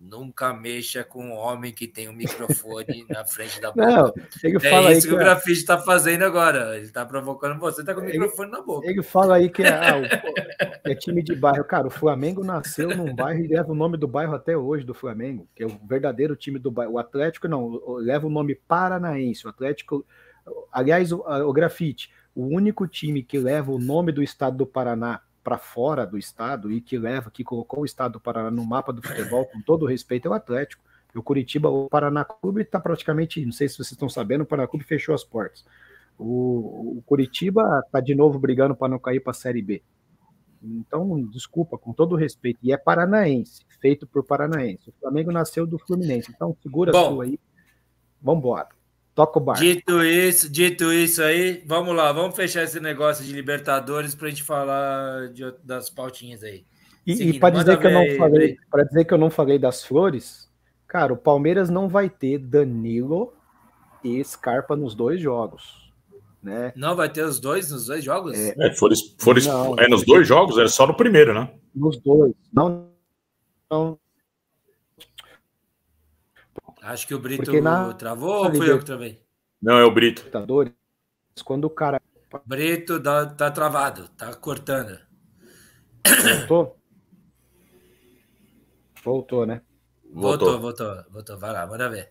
[0.00, 3.86] Nunca mexa com um homem que tem um microfone na frente da boca.
[3.86, 6.78] Não, ele é fala isso que, que, o grafite está fazendo agora.
[6.78, 8.88] Ele está provocando você, está com o microfone ele, na boca.
[8.88, 9.98] Ele fala aí que é, ah,
[10.88, 11.62] o, é, time de bairro.
[11.64, 14.94] Cara, o Flamengo nasceu num bairro e leva o nome do bairro até hoje do
[14.94, 16.94] Flamengo, que é o verdadeiro time do bairro.
[16.94, 19.46] O Atlético não, leva o nome Paranaense.
[19.46, 20.06] O Atlético,
[20.72, 25.20] aliás, o, o grafite, o único time que leva o nome do estado do Paraná
[25.42, 28.92] para fora do estado e que leva, que colocou o estado do Paraná no mapa
[28.92, 30.84] do futebol, com todo respeito, é o Atlético.
[31.14, 34.68] O Curitiba, o Paraná Clube está praticamente, não sei se vocês estão sabendo, o Paraná
[34.68, 35.64] Clube fechou as portas.
[36.18, 39.82] O, o Curitiba está de novo brigando para não cair para a Série B.
[40.62, 44.90] Então, desculpa, com todo respeito, e é paranaense, feito por paranaense.
[44.90, 47.40] O Flamengo nasceu do Fluminense, então segura Bom, a sua aí.
[48.20, 48.68] Vamos embora.
[49.20, 49.62] Toca o barco.
[49.62, 54.30] Dito isso, dito isso aí, vamos lá, vamos fechar esse negócio de Libertadores para a
[54.30, 56.64] gente falar de, das pautinhas aí.
[57.06, 59.84] E, e para dizer que eu não falei, para dizer que eu não falei das
[59.84, 60.48] flores,
[60.88, 63.34] cara, o Palmeiras não vai ter Danilo
[64.02, 65.92] e Scarpa nos dois jogos.
[66.42, 66.72] Né?
[66.74, 68.32] Não vai ter os dois nos dois jogos?
[68.38, 71.50] É, é, for, for, não, é nos dois jogos, é só no primeiro, né?
[71.74, 72.32] Nos dois.
[72.50, 72.88] Não,
[73.70, 73.98] não
[76.90, 77.94] Acho que o Brito na...
[77.94, 79.22] travou ou fui eu que travei?
[79.62, 80.28] Não, é o Brito.
[81.44, 82.00] Quando o cara.
[82.44, 84.98] Brito tá, tá travado, tá cortando.
[86.48, 86.76] Voltou?
[89.04, 89.62] Voltou, né?
[90.12, 91.38] Voltou, voltou, voltou.
[91.38, 92.08] Vai lá, bora ver.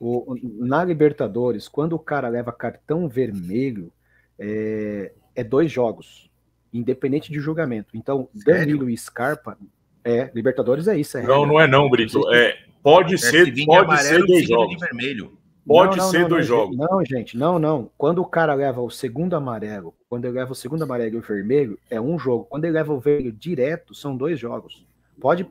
[0.00, 3.92] O, na Libertadores, quando o cara leva cartão vermelho,
[4.38, 6.30] é, é dois jogos,
[6.72, 7.98] independente de julgamento.
[7.98, 9.58] Então, Danilo e Scarpa,
[10.02, 11.18] é, Libertadores é isso.
[11.18, 12.32] É não, não é não, Brito.
[12.32, 14.80] É, Pode é, ser, pode amarelo, ser dois jogos.
[14.80, 15.38] vermelho.
[15.66, 16.76] Pode não, não, ser não, dois jogos.
[16.76, 17.90] Não, gente, não, não.
[17.96, 21.22] Quando o cara leva o segundo amarelo, quando ele leva o segundo amarelo e o
[21.22, 22.46] vermelho, é um jogo.
[22.46, 24.84] Quando ele leva o vermelho direto, são dois jogos.
[25.20, 25.46] Pode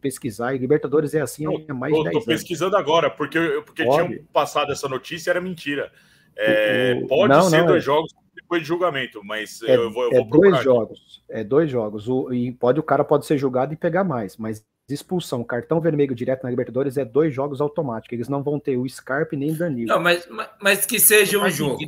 [0.00, 2.18] pesquisar, e Libertadores é assim há mais de 10 anos.
[2.18, 5.92] Estou pesquisando agora, porque, porque tinham passado essa notícia, era mentira.
[6.36, 7.86] É, o, pode não, ser não, dois é...
[7.86, 11.22] jogos depois de julgamento, mas é, eu vou, eu é vou dois jogos.
[11.28, 12.08] É dois jogos.
[12.08, 16.14] O, e pode o cara pode ser julgado e pegar mais, mas expulsão, cartão vermelho
[16.14, 18.12] direto na Libertadores é dois jogos automáticos.
[18.12, 19.88] Eles não vão ter o Scarpa nem o Danilo.
[19.88, 20.28] Não, mas,
[20.60, 21.78] mas que seja um jogo.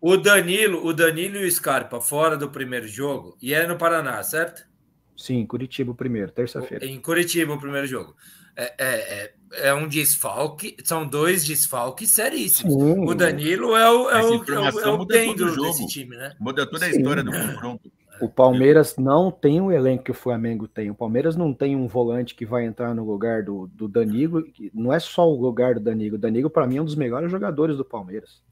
[0.00, 4.22] O Danilo, o Danilo e o Scarpa fora do primeiro jogo e é no Paraná,
[4.22, 4.68] certo?
[5.16, 6.84] Sim, Curitiba o primeiro, terça-feira.
[6.84, 8.16] Em Curitiba o primeiro jogo.
[8.56, 12.74] É, é, é, é, um desfalque, são dois desfalques seríssimos.
[12.74, 13.06] Sim.
[13.06, 16.34] O Danilo é o, é o, é o, é o desse time, né?
[16.40, 16.96] Muda toda a Sim.
[16.98, 17.90] história do confronto.
[18.20, 20.90] O Palmeiras não tem o elenco que o Flamengo tem.
[20.90, 24.44] O Palmeiras não tem um volante que vai entrar no lugar do, do Danilo.
[24.74, 26.16] Não é só o lugar do Danilo.
[26.16, 28.42] O Danilo, para mim, é um dos melhores jogadores do Palmeiras.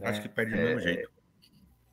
[0.00, 1.10] Acho é, que perde do mesmo jeito.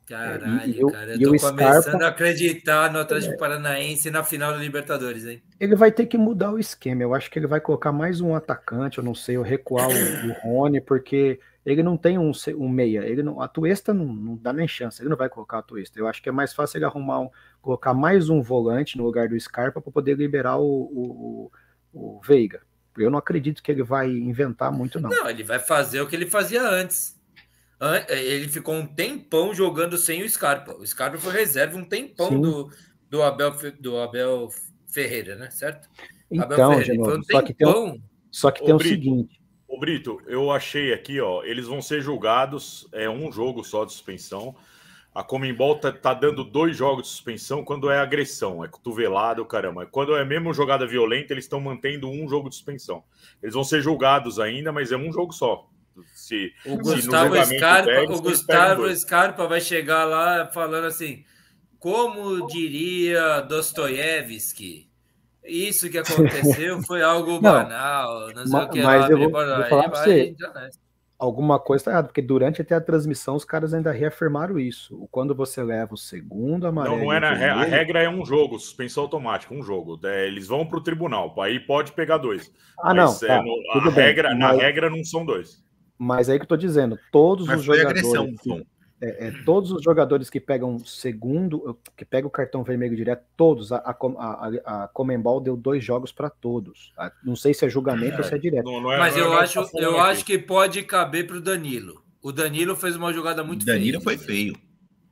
[0.06, 4.52] Caralho, e, cara, eu tô começando Scarpa, a acreditar no Atlético é, Paranaense na final
[4.52, 5.42] da Libertadores, hein?
[5.58, 7.02] Ele vai ter que mudar o esquema.
[7.02, 9.92] Eu acho que ele vai colocar mais um atacante, eu não sei, ou recuar o,
[9.92, 13.00] o Rony, porque ele não tem um, um meia.
[13.04, 15.98] Ele não, a Tuesta não, não, dá nem chance, ele não vai colocar a Tuesta.
[15.98, 17.28] Eu acho que é mais fácil ele arrumar um,
[17.60, 21.50] colocar mais um volante no lugar do Scarpa para poder liberar o, o,
[21.92, 22.62] o, Veiga.
[22.96, 25.10] Eu não acredito que ele vai inventar muito, não.
[25.10, 27.14] Não, ele vai fazer o que ele fazia antes.
[27.78, 30.72] An- Ele ficou um tempão jogando sem o Scarpa.
[30.72, 32.40] O Scarpa foi reserva um tempão Sim.
[32.40, 32.70] do,
[33.10, 34.48] do, Abel, do Abel
[34.86, 35.50] Ferreira, né?
[35.50, 35.86] Certo?
[36.38, 36.84] Abel Então, Ferreira.
[36.84, 38.02] Ele Genovo, foi um só que tem, um- tempão.
[38.30, 38.94] só que Ô, tem o Brito.
[38.94, 39.40] seguinte.
[39.68, 43.92] Ô Brito, eu achei aqui, ó, eles vão ser julgados, é um jogo só de
[43.92, 44.54] suspensão.
[45.12, 49.86] A Comembol tá, tá dando dois jogos de suspensão quando é agressão, é cotovelado, caramba.
[49.86, 53.02] Quando é mesmo jogada violenta, eles estão mantendo um jogo de suspensão.
[53.42, 55.68] Eles vão ser julgados ainda, mas é um jogo só.
[56.14, 58.94] Se, O Gustavo Scarpa, der, o Gustavo.
[58.94, 61.24] Scarpa vai chegar lá falando assim:
[61.78, 64.90] como diria Dostoiévski,
[65.46, 69.10] isso que aconteceu foi algo banal, não sei ma- o que mas lá.
[69.10, 70.34] eu vou- vou falar pra vai você.
[71.18, 75.08] Alguma coisa tá errada, porque durante até a transmissão os caras ainda reafirmaram isso.
[75.10, 76.98] Quando você leva o segundo amarelo.
[76.98, 79.62] Não, não e é o na re- a regra é um jogo, suspensão automática, um
[79.62, 79.98] jogo.
[80.04, 82.52] É, eles vão para o tribunal, aí pode pegar dois.
[82.78, 83.06] Ah, não.
[83.06, 85.64] Mas, é, tá, no- a bem, regra, na mas- regra não são dois.
[85.98, 88.04] Mas aí que eu tô dizendo, todos Mas os foi jogadores.
[88.04, 88.66] agressão, que-.
[89.00, 93.70] É, é, todos os jogadores que pegam segundo, que pegam o cartão vermelho direto, todos,
[93.72, 96.92] a, a, a, a- Comembol deu dois jogos para todos.
[97.22, 98.64] Não sei se é julgamento ou se é direto.
[98.64, 100.00] Não, não é- Mas não é eu acho, eu aqui.
[100.10, 102.02] acho que pode caber para o Danilo.
[102.22, 104.16] O Danilo fez uma jogada muito Danilo feia.
[104.18, 104.56] foi feio.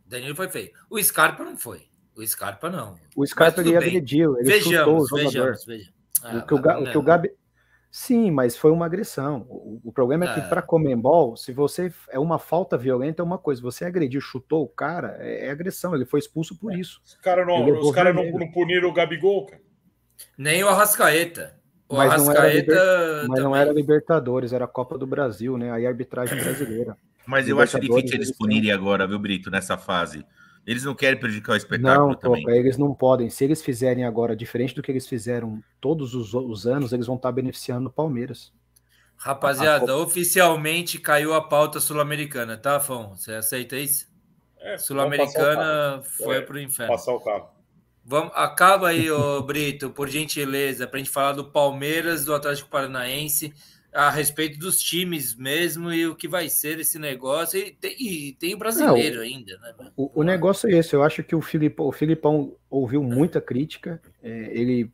[0.07, 0.71] Danilo foi feio.
[0.91, 1.83] O Scarpa não foi.
[2.17, 2.95] O Scarpa não.
[3.17, 5.25] O Scarpa ele agrediu, ele chutou o Vejamos, jogador.
[5.25, 5.95] vejamos, vejamos.
[6.23, 7.03] Ah, o, que o, o que o.
[7.03, 7.31] Gabi.
[7.97, 9.47] Sim, mas foi uma agressão.
[9.49, 10.49] O, o problema é que É.
[10.49, 13.63] para Comembol, se você é uma falta violenta, é uma coisa.
[13.63, 15.95] Você agrediu, chutou o cara, é, é agressão.
[15.95, 17.01] Ele foi expulso por isso.
[17.05, 19.63] Os caras não, os cara não, não puniram o Gabigol, cara.
[20.37, 21.55] Nem o Arrascaeta.
[21.89, 23.27] O Mas não era Arrascaeta.
[23.29, 25.71] Mas não era Libertadores, era a Copa do Brasil, né?
[25.71, 26.97] Aí a arbitragem brasileira.
[27.25, 30.27] Mas eu acho difícil eles punirem agora, viu, Brito, nessa fase.
[30.67, 32.43] Eles não querem prejudicar o espetáculo Não, também.
[32.43, 33.29] Toca, eles não podem.
[33.29, 37.17] Se eles fizerem agora, diferente do que eles fizeram todos os, os anos, eles vão
[37.17, 38.53] estar beneficiando o Palmeiras.
[39.17, 43.15] Rapaziada, A- oficialmente caiu a pauta sul-americana, tá, Fão?
[43.15, 44.13] Você aceita isso?
[44.59, 46.93] É, Sul-Americana foi É, pro inferno.
[46.93, 47.49] Passar o carro.
[48.03, 52.71] Vamos, acaba aí, ô Brito, por gentileza, para a gente falar do Palmeiras, do Atlético
[52.71, 53.53] Paranaense,
[53.95, 57.61] a respeito dos times mesmo e o que vai ser esse negócio.
[57.61, 59.73] E tem, e tem o brasileiro ainda, né?
[59.97, 60.95] O, o negócio é esse.
[60.95, 64.03] Eu acho que o Filipão, o Filipão ouviu muita crítica.
[64.21, 64.91] é, ele,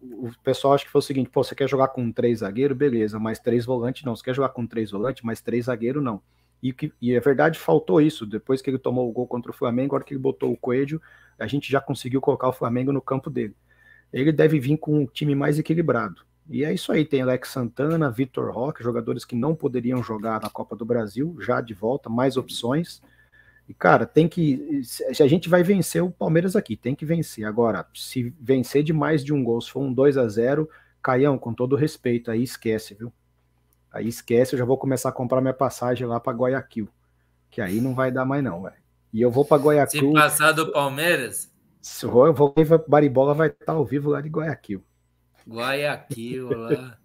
[0.00, 3.18] o, pessoal acha que foi o seguinte: pô, você quer jogar com três zagueiros, beleza,
[3.18, 4.16] mas três volantes não.
[4.16, 6.22] Você quer jogar com três volantes, mas três zagueiros não.
[6.62, 8.24] E, que, e é verdade, faltou isso.
[8.24, 11.00] Depois que ele tomou o gol contra o Flamengo, agora que ele botou o Coelho,
[11.38, 13.54] a gente já conseguiu colocar o Flamengo no campo dele.
[14.10, 16.24] Ele deve vir com um time mais equilibrado.
[16.48, 20.50] E é isso aí, tem Alex Santana, Vitor Roque, jogadores que não poderiam jogar na
[20.50, 23.00] Copa do Brasil, já de volta, mais opções.
[23.68, 24.82] E, cara, tem que.
[24.84, 27.46] Se a gente vai vencer o Palmeiras aqui, tem que vencer.
[27.46, 30.68] Agora, se vencer de mais de um gol, se for um 2 a 0
[31.02, 33.12] Caião, com todo respeito, aí esquece, viu?
[33.92, 36.88] Aí esquece, eu já vou começar a comprar minha passagem lá para Guayaquil.
[37.50, 38.74] Que aí não vai dar mais, não, velho.
[39.12, 40.12] E eu vou para Se Guayaquil.
[40.12, 42.54] passar do Palmeiras, Se eu vou, eu vou
[42.88, 44.82] Baribola vai estar ao vivo lá de Guayaquil.
[45.48, 46.98] Guayaquil lá.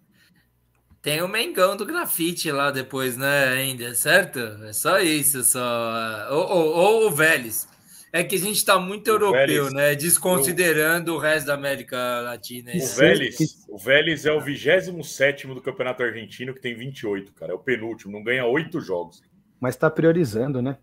[1.02, 3.48] Tem o Mengão do grafite lá depois, né?
[3.48, 4.38] Ainda, certo?
[4.38, 6.28] É só isso, só.
[6.30, 7.66] Ou, ou, ou o Vélez.
[8.12, 9.72] É que a gente tá muito O europeu, Vélez.
[9.72, 9.94] né?
[9.94, 12.72] Desconsiderando o resto da América Latina.
[12.74, 12.86] O.
[12.96, 13.38] Vélez,
[13.68, 17.52] o Vélez é o 27 do Campeonato Argentino, que tem 28, cara.
[17.52, 19.22] É o penúltimo, não ganha oito jogos.
[19.60, 20.76] Mas tá priorizando, né?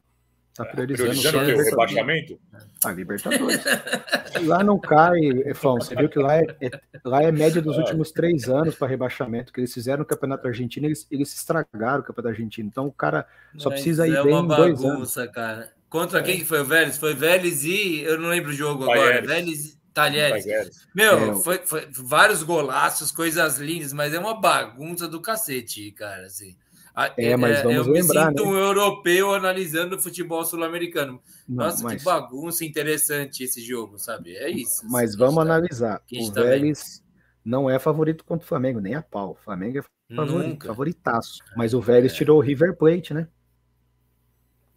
[0.57, 2.39] Tá priorizando, Priorizando só o a rebaixamento?
[2.83, 3.63] Ah, Libertadores.
[4.45, 5.75] lá não cai, Efão.
[5.75, 7.79] Você viu que lá é, é- lá é média dos É.
[7.79, 12.03] últimos três anos para rebaixamento, que eles fizeram no Campeonato Argentino, eles, eles estragaram o
[12.03, 12.67] Campeonato Argentino.
[12.67, 13.27] Então o cara
[13.57, 14.81] só Mas precisa ir é bem uma em dois anos.
[14.93, 15.71] bagunça, cara.
[15.89, 16.97] Contra quem que foi o Vélez?
[16.97, 18.01] Foi Vélez e.
[18.01, 18.99] Eu não lembro o jogo agora.
[19.21, 19.27] Talheres.
[19.29, 20.43] Vélez e Talheres.
[20.45, 20.87] Talheres.
[20.93, 26.25] Meu, É, foi, foi vários golaços, coisas lindas, mas é uma bagunça do cacete, cara.
[26.25, 26.55] Assim.
[26.99, 28.49] A- É, mas vamos eu me lembrar, sinto né?
[28.49, 31.21] um europeu analisando o futebol sul-americano.
[31.47, 34.35] Não, Nossa, mas, que bagunça interessante esse jogo, sabe?
[34.35, 34.81] É isso.
[34.89, 36.01] mas assim, vamos que a gente analisar.
[36.11, 36.41] O tá.
[36.41, 37.03] Vélez
[37.45, 39.33] não é favorito contra o Flamengo, nem a pau.
[39.33, 40.67] O Flamengo é tá- favorito, Nunca.
[40.69, 41.43] favoritaço.
[41.55, 43.27] Mas o Vélez tirou o River Plate, né?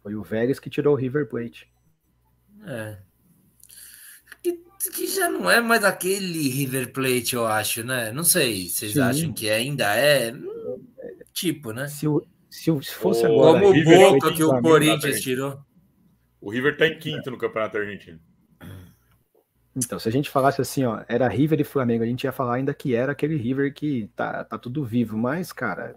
[0.03, 1.67] Foi o Vélez que tirou o River Plate.
[2.67, 2.97] É.
[4.43, 4.59] Que,
[4.91, 8.11] que já não é mais aquele River Plate, eu acho, né?
[8.11, 8.99] Não sei, vocês Sim.
[9.01, 10.31] acham que ainda é?
[10.31, 10.47] Hum,
[11.33, 11.87] Tipo, né?
[11.87, 13.61] Se, o, se, o- se fosse O- agora.
[13.61, 15.59] Como o é o Boca que o Corinthians tirou.
[16.39, 18.19] O River tá em quinto no Campeonato Argentino.
[19.75, 22.55] Então, se a gente falasse assim, ó, era River e Flamengo, a gente ia falar
[22.55, 25.95] ainda que era aquele River que tá, tá tudo vivo, mas, cara,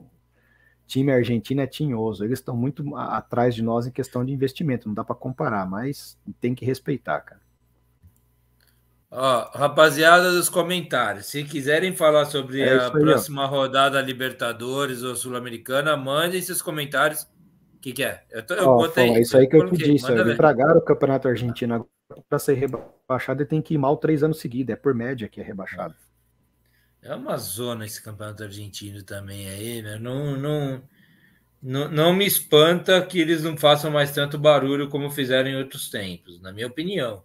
[0.86, 4.94] time argentino é tinhoso, eles estão muito atrás de nós em questão de investimento, não
[4.94, 7.40] dá para comparar, mas tem que respeitar, cara.
[9.16, 13.07] Ó, rapaziada dos comentários, se quiserem falar sobre É a isso aí, ó.
[13.07, 17.27] próxima rodada Libertadores ou Sul-Americana, mandem seus comentários
[17.85, 18.23] que, que é?
[18.31, 19.09] Eu, tô, eu Ó, botei.
[19.09, 20.31] Fala, isso aí que eu Eles ver.
[20.31, 21.86] estragaram o campeonato argentino.
[22.28, 24.73] Para ser rebaixado, ele tem que ir mal três anos seguidos.
[24.73, 25.95] É por média que é rebaixado.
[27.03, 29.99] É uma zona esse campeonato argentino também aí, né?
[29.99, 30.82] Não, não,
[31.62, 35.91] não, não me espanta que eles não façam mais tanto barulho como fizeram em outros
[35.91, 37.23] tempos, na minha opinião.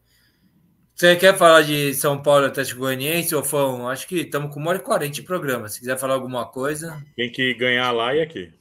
[0.99, 3.87] Você quer falar de São Paulo e Atlético Goianiense, ou Fão?
[3.87, 5.69] Acho que estamos com uma hora e quarenta de programa.
[5.69, 8.51] Se quiser falar alguma coisa, Tem que ganhar lá e aqui.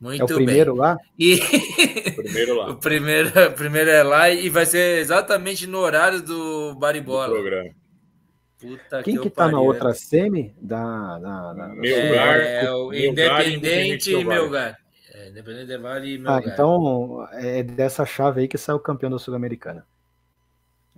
[0.00, 0.80] muito é o primeiro bem.
[0.80, 0.96] lá?
[1.18, 1.38] E
[2.16, 2.70] Primeiro lá.
[2.72, 7.28] o primeiro, o primeiro é lá e vai ser exatamente no horário do do Baribola.
[7.28, 7.68] programa.
[8.58, 10.54] Puta Quem eu que tá na outra semi?
[10.58, 14.24] Da, da, da- Melgar, É, o Melgar e Independente Independente e.
[14.24, 14.78] Melgar.
[15.12, 19.10] É, Independente Del Valle e Ah, então é dessa chave aí que sai o campeão
[19.10, 19.86] da Sul-Americana.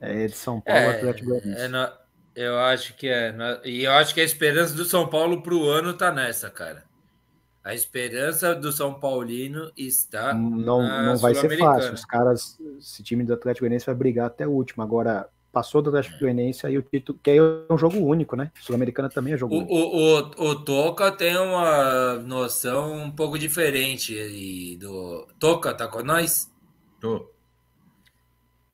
[0.00, 1.60] É de São Paulo, É, Atlético Goianiense.
[1.62, 1.92] é na-
[2.34, 3.32] eu acho que é.
[3.32, 6.48] na- e eu acho que a esperança do São Paulo para o ano tá nessa,
[6.50, 6.84] cara.
[7.64, 10.32] A esperança do São Paulino está.
[10.32, 11.92] Não, na não vai ser fácil.
[11.92, 14.82] Os caras, esse time do Atlético Goianiense vai brigar até o último.
[14.82, 17.42] Agora, passou do Atlético Goianiense, aí o título, que aí é
[17.72, 18.50] um jogo único, né?
[18.60, 19.74] Sul-Americana também é jogo O, único.
[19.74, 25.26] o, o, o Toca tem uma noção um pouco diferente aí do.
[25.38, 26.50] Toca, tá com nós?
[27.00, 27.30] Tô.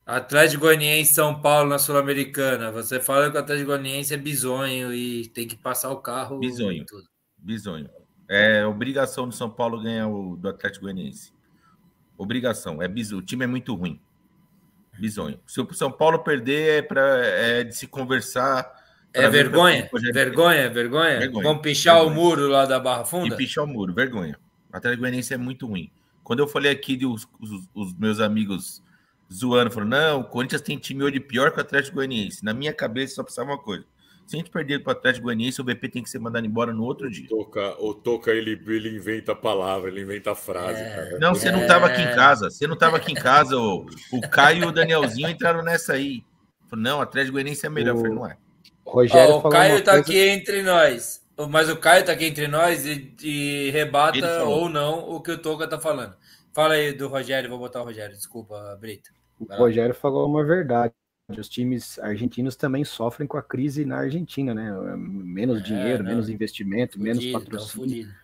[0.07, 2.71] Atlético Goianiense e São Paulo na Sul-Americana.
[2.71, 6.39] Você fala que o Atlético Goianiense é bizonho e tem que passar o carro.
[6.39, 6.83] Bizonho.
[6.83, 7.05] e tudo.
[7.39, 7.89] Bisonho.
[8.29, 11.33] É obrigação do São Paulo ganhar o do Atlético Goianiense.
[12.19, 12.83] Obrigação.
[12.83, 13.19] É biso.
[13.19, 13.99] O time é muito ruim.
[14.99, 15.41] Bisonho.
[15.47, 18.83] Se o São Paulo perder, é, pra, é de se conversar.
[19.13, 19.89] É vergonha?
[19.93, 21.19] Rogério Vergonha, vergonha?
[21.19, 21.45] Vergonha.
[21.45, 22.13] Vamos pichar Vergonha.
[22.13, 23.37] o muro lá da Barra E Funda?
[23.37, 23.95] pichar o muro.
[23.95, 24.39] Vergonha.
[24.73, 25.91] O Atlético Goianiense é muito ruim.
[26.23, 28.83] Quando eu falei aqui de os, os- os meus amigos
[29.35, 32.45] zoando, falaram: não, o Corinthians tem time hoje pior que o Atlético Goianiense.
[32.45, 33.85] Na minha cabeça só precisava uma coisa.
[34.27, 36.73] Se a gente perder para o Atlético Goianiense, o BP tem que ser mandado embora
[36.73, 37.29] no outro dia.
[37.29, 40.95] Toca, o Toca, ele, ele inventa a palavra, ele inventa a frase, É.
[40.95, 41.19] cara.
[41.19, 42.49] Não, você não estava aqui em casa.
[42.51, 43.55] Você não estava aqui em casa.
[43.59, 46.25] O, o Caio e o Danielzinho entraram nessa aí.
[46.71, 47.97] Falei, não, o Atlético Goianiense é melhor.
[47.97, 48.37] Eu falei, não é.
[48.87, 51.23] O Rogério Ó, o Caio uma tá coisa- aqui entre nós.
[51.51, 55.39] Mas o Caio tá aqui entre nós e, e rebata ou não o que o
[55.39, 56.17] Toca tá falando.
[56.55, 59.11] Fala aí do Rogério, vou botar o Rogério, desculpa, Brito.
[59.39, 60.93] O Rogério falou uma verdade.
[61.29, 64.71] Os times argentinos também sofrem com a crise na Argentina, né?
[64.97, 66.11] Menos É, dinheiro, não.
[66.11, 68.15] menos investimento, menos Fudido, tão patrocínio.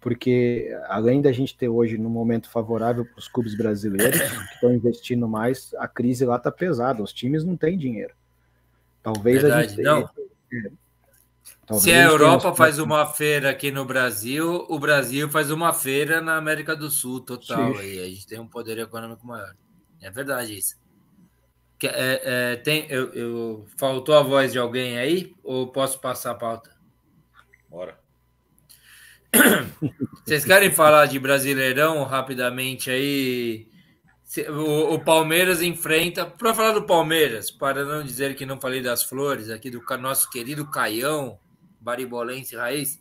[0.00, 4.72] Porque além da gente ter hoje num momento favorável para os clubes brasileiros que estão
[4.72, 7.02] investindo mais, a crise lá tá pesada.
[7.02, 8.14] Os times não têm dinheiro.
[9.02, 10.08] Talvez a Verdade, gente não.
[11.66, 15.72] Talvez Se a a Europa faz uma feira aqui no Brasil, o Brasil faz uma
[15.72, 17.72] feira na América do Sul, total.
[17.74, 17.80] Sim.
[17.80, 19.54] Aí a gente tem um poder econômico maior.
[20.00, 20.76] É verdade isso.
[21.82, 25.34] É, é, tem, eu, eu- faltou a voz de alguém aí?
[25.42, 26.74] Ou posso passar a pauta?
[27.68, 27.98] Bora.
[30.24, 33.68] Vocês querem falar de Brasileirão rapidamente aí?
[34.48, 36.26] O, o Palmeiras enfrenta.
[36.26, 40.28] Para falar do Palmeiras, para não dizer que não falei das flores, aqui do nosso
[40.30, 41.38] querido Caião,
[41.80, 42.98] baribolense raiz.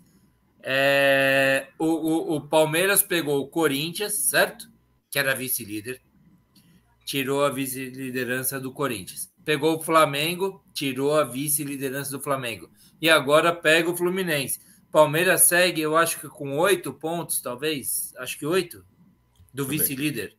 [0.64, 4.68] é, o, o, o Palmeiras pegou o Corinthians, certo?
[5.12, 6.02] Que era vice-líder.
[7.06, 9.32] Tirou a vice-liderança do Corinthians.
[9.46, 12.70] Pegou o Flamengo, tirou a vice-liderança do Flamengo.
[13.00, 14.60] E agora pega o Fluminense.
[14.92, 18.14] Palmeiras segue, eu acho que com oito pontos, talvez.
[18.18, 18.84] Acho que oito.
[19.54, 20.36] Do vice-líder.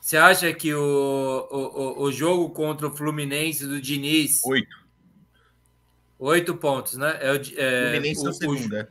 [0.00, 4.44] Você acha que o, o, o- jogo contra o Fluminense do Diniz.
[4.44, 4.76] Oito.
[6.18, 7.18] Oito pontos, né?
[7.20, 8.88] É, é, Fluminense é o, segundo, é.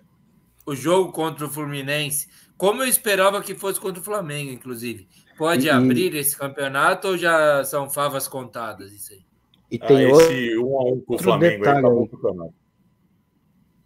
[0.66, 2.28] o, o jogo contra o Fluminense.
[2.58, 5.08] Como eu esperava que fosse contra o Flamengo, inclusive.
[5.42, 9.26] Pode E- abrir esse campeonato ou já são favas contadas isso aí?
[9.72, 10.32] E Ah, tem outro.
[10.32, 12.06] esse 1 a 1 com o Flamengo aí acabou aí.
[12.06, 12.54] o campeonato.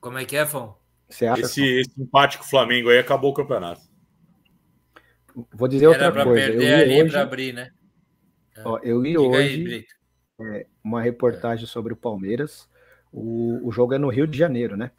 [0.01, 0.75] Como é que é, Fão?
[1.07, 1.43] Você acha?
[1.43, 3.79] Esse, esse empate com o Flamengo aí acabou o campeonato.
[5.53, 6.41] Vou dizer Era outra para coisa.
[6.41, 7.71] Eu perder li ali hoje, para abrir, né?
[8.65, 9.95] ó, eu li Diga aí, hoje Brito.
[10.83, 12.67] uma reportagem sobre o Palmeiras.
[13.13, 14.91] O, o jogo é no Rio de Janeiro, né?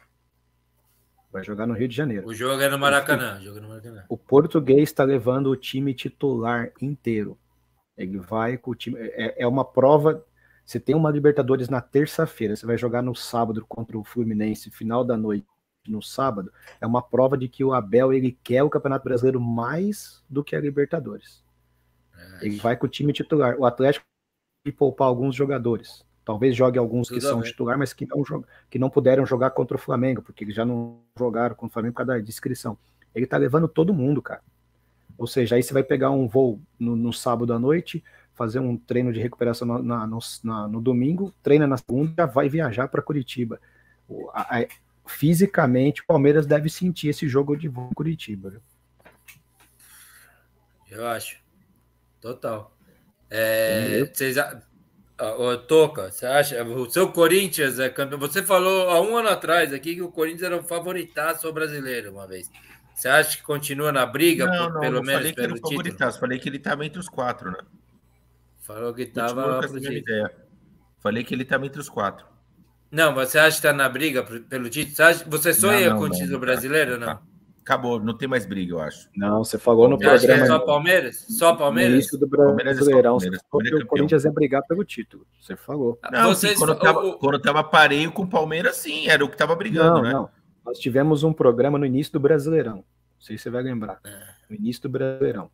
[1.31, 2.27] Vai jogar no Rio de Janeiro.
[2.27, 3.37] O jogo é no Maracanã.
[3.37, 4.05] O jogo é no Maracanã.
[4.07, 7.37] O português está levando o time titular inteiro.
[7.97, 8.97] Ele vai com o time.
[8.99, 10.23] É, é uma prova.
[10.65, 15.03] Você tem uma Libertadores na terça-feira, você vai jogar no sábado contra o Fluminense, final
[15.03, 15.47] da noite,
[15.87, 16.51] no sábado.
[16.81, 20.55] É uma prova de que o Abel ele quer o Campeonato Brasileiro mais do que
[20.55, 21.41] a Libertadores.
[22.41, 23.55] Ele vai com o time titular.
[23.57, 24.05] O Atlético
[24.65, 26.05] vai poupar alguns jogadores.
[26.27, 27.47] Talvez jogue alguns que Tudo a são ver.
[27.47, 28.21] titular, mas que não,
[28.69, 31.93] que não puderam jogar contra o Flamengo, porque eles já não jogaram contra o Flamengo
[31.93, 32.77] por causa da descrição.
[33.15, 34.41] Ele tá levando todo mundo, cara.
[35.17, 38.75] Ou seja, aí você vai pegar um voo no, no sábado à noite, fazer um
[38.75, 42.89] treino de recuperação na- na- no, na- no domingo, treina na segunda, já vai viajar
[42.89, 43.57] para Curitiba.
[44.05, 44.67] O- a- a-
[45.05, 48.49] fisicamente, o Palmeiras deve sentir esse jogo de voo em Curitiba.
[48.49, 48.61] viu?
[50.91, 51.37] Eu acho.
[52.19, 52.75] Total.
[53.29, 54.35] É, vocês,
[55.19, 56.63] ô, Toca, você acha?
[56.63, 58.19] O seu Corinthians é campeão.
[58.19, 62.27] Você falou há um ano atrás aqui que o Corinthians era o favoritaço brasileiro uma
[62.27, 62.49] vez.
[62.93, 65.53] Você acha que continua na briga, Não, por- não, pelo não menos falei que pelo
[65.53, 65.71] o título?
[65.77, 67.59] favoritaço, falei que ele estava entre os quatro, né?
[68.61, 69.61] Falou que estava.
[70.99, 72.25] Falei que ele estava entre os quatro.
[72.91, 74.95] Não, você acha que está na briga pelo título?
[74.95, 77.07] Você, acha- você sonha Não, não, com o título brasileiro ou não?
[77.07, 77.21] Tá.
[77.67, 79.09] Acabou, não tem mais briga, eu acho.
[79.13, 81.25] Não, você falou no é programa só Palmeiras?
[81.27, 81.93] Só no Palmeiras?
[81.95, 83.11] início do Palmeiras é só Brasileirão.
[83.17, 83.87] Palmeiras, Palmeiras é o.
[83.87, 85.27] Corinthians ia brigar pelo título.
[85.41, 85.99] Você falou.
[86.09, 89.09] Não, Vocês sim, quando, fa- tava, o- o- quando tava pareio com o Palmeiras, sim,
[89.09, 90.13] era o que tava brigando, Não, né?
[90.13, 90.29] não.
[90.65, 92.75] Nós tivemos um programa no início do Brasileirão.
[92.77, 92.83] Não
[93.19, 93.99] sei se você vai lembrar.
[94.05, 94.09] É.
[94.49, 95.49] No início do Brasileirão.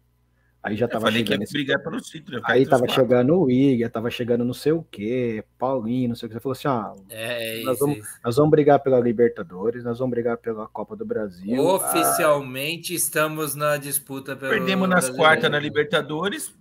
[0.63, 2.39] Aí já Eu tava falei que ia chegando esse brigar pelo título.
[2.45, 2.95] Aí tava quatro.
[2.95, 6.35] chegando o Igor, tava chegando não sei o quê, Paulinho, não sei o que.
[6.35, 7.85] Você falou assim: ah, É Nós isso.
[7.85, 8.19] vamos- isso.
[8.23, 11.59] nós vamos brigar pela Libertadores, nós vamos brigar pela Copa do Brasil.
[11.59, 16.55] Ah, Oficialmente estamos na disputa pelo Perdemos nas quartas na Libertadores.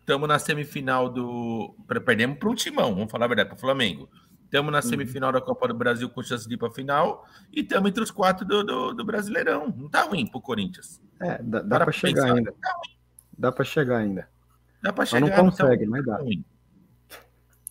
[0.00, 1.74] Estamos na semifinal do.
[2.04, 4.08] Perdemos para o Timão, vamos falar a verdade, para o Flamengo.
[4.44, 7.26] Estamos na semifinal da Copa do Brasil com chance de ir para a final.
[7.52, 9.74] E estamos entre os quatro do, do, do Brasileirão.
[9.76, 11.02] Não tá ruim pro Corinthians.
[11.20, 12.36] É, dá, dá Para pra chegar pensar.
[12.36, 12.54] ainda.
[13.36, 14.28] Dá pra chegar ainda.
[14.82, 15.20] Dá para Mas chegar.
[15.20, 16.16] não tá consegue, mas dá.
[16.16, 16.44] ruim.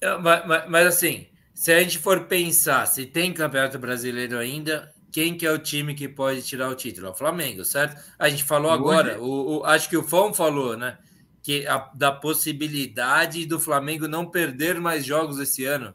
[0.01, 4.93] É, Mas, mas- mas, assim, se a gente for pensar, se tem campeonato brasileiro ainda,
[5.11, 7.07] quem que é o time que pode tirar o título?
[7.07, 7.99] É o Flamengo, certo?
[8.19, 10.97] A gente falou Hoje- agora, o, o- acho que o Fon falou, né?
[11.41, 15.93] Que a- da possibilidade do Flamengo não perder mais jogos esse ano.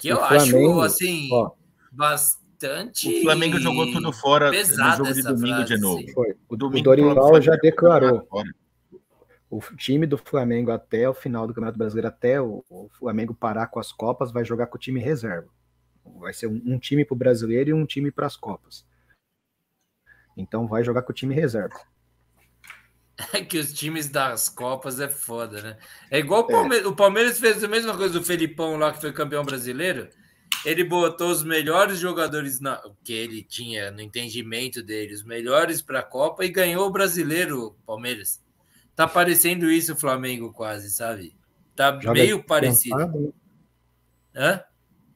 [0.00, 1.50] Que eu O acho, Flamengo, assim, ó.
[1.90, 2.41] bastante.
[2.68, 6.02] O Flamengo jogou tudo fora no jogo de domingo frase, de novo.
[6.12, 6.32] Foi.
[6.48, 8.28] O, o Domingo, Dorival Flamengo já declarou.
[9.50, 13.66] O time do Flamengo até o final do Campeonato Brasileiro, até o, o Flamengo parar
[13.66, 15.48] com as Copas, vai jogar com o time reserva.
[16.18, 18.84] Vai ser um, um time para o brasileiro e um time para as Copas.
[20.36, 21.78] Então vai jogar com o time reserva.
[23.32, 25.76] É que os times das Copas é foda, né?
[26.10, 26.86] É igual o Palmeiras.
[26.86, 30.08] O Palmeiras fez a mesma coisa do Felipão lá, que foi campeão brasileiro.
[30.64, 36.00] Ele botou os melhores jogadores na, que ele tinha no entendimento dele, os melhores para
[36.00, 38.42] a Copa e ganhou o brasileiro, Palmeiras.
[38.94, 41.34] Tá parecendo isso o Flamengo quase, sabe?
[41.74, 43.34] Tá Joga meio parecido.
[44.34, 44.62] Hã?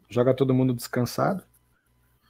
[0.08, 1.44] Joga todo mundo descansado.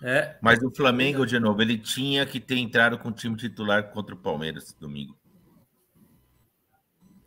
[0.03, 0.37] É.
[0.43, 4.15] Mas o Flamengo, de novo, ele tinha que ter entrado com o time titular contra
[4.15, 5.17] o Palmeiras domingo.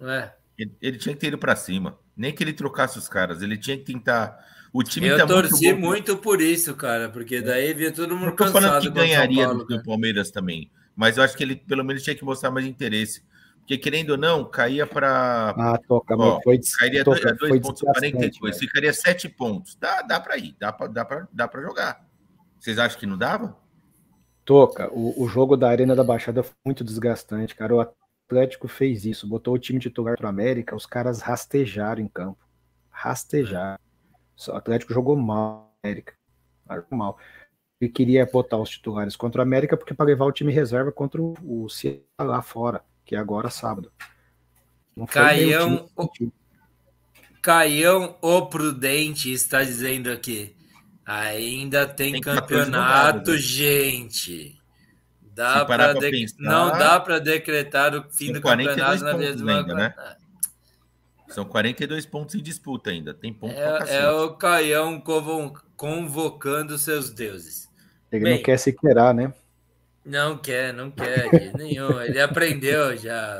[0.01, 0.33] É.
[0.57, 1.97] Ele, ele tinha que ter ido para cima.
[2.15, 3.41] Nem que ele trocasse os caras.
[3.41, 4.37] Ele tinha que tentar.
[4.71, 5.79] O time Eu tá torci bom.
[5.79, 8.91] muito, por isso, cara, porque daí via todo mundo Não tô cansado falando que o
[8.91, 10.69] ganharia Paulo, do, do Palmeiras também.
[10.95, 13.23] Mas eu acho que ele pelo menos tinha que mostrar mais interesse.
[13.59, 15.53] Porque, querendo ou não, caía para.
[15.57, 18.41] Ah, toca, Ó, foi, des- Cairia toca, dois, dois foi pontos desgastante, 42.
[18.41, 18.59] velho.
[18.59, 19.75] Ficaria sete pontos.
[19.79, 20.55] Dá, dá para ir.
[20.59, 22.05] Dá para dá pra, dá pra jogar.
[22.59, 23.55] Vocês acham que não dava?
[24.43, 27.75] Toca, o, o jogo da Arena da Baixada foi muito desgastante, cara.
[27.75, 27.79] O
[28.27, 32.39] Atlético fez isso, botou o time titular para América, os caras rastejaram em campo.
[32.89, 33.79] Rastejaram.
[34.47, 36.13] O Atlético jogou mal, América.
[36.69, 37.17] Jogou mal.
[37.81, 41.21] Ele queria botar os titulares contra o América porque para levar o time reserva contra
[41.21, 41.33] o,
[41.65, 43.91] o Ceará lá fora, que é agora sábado.
[44.95, 46.33] Não bem o Caião, time que sentiu.
[47.41, 50.55] Caião, o Prudente, está dizendo aqui.
[51.05, 53.37] Ainda tem, Tem 14 campeonato, rodadas, né?
[53.41, 54.59] gente.
[55.21, 59.17] Dá pra pra de- pensar, Não dá para decretar o fim do 42 campeonato na
[59.17, 59.95] mesma ainda, né?
[61.29, 63.13] São 42 pontos em disputa ainda.
[63.13, 67.69] Tem ponto É, é o Caião convo- convocando seus deuses.
[68.11, 69.33] Ele Bem, não quer se querer, né?
[70.05, 72.01] Não quer, não quer, nenhum.
[72.01, 73.37] Ele aprendeu já.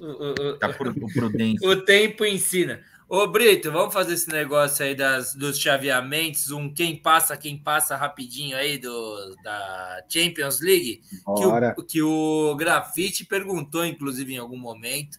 [0.00, 1.66] O, o- o- Tá por, por prudência.
[1.68, 2.80] O tempo ensina.
[3.08, 7.96] Ô, Brito, vamos fazer esse negócio aí das, dos chaveamentos, um quem passa, quem passa
[7.96, 11.74] rapidinho aí do, da Champions League, que Bora.
[11.76, 15.18] o, que o Grafite perguntou, inclusive, em algum momento,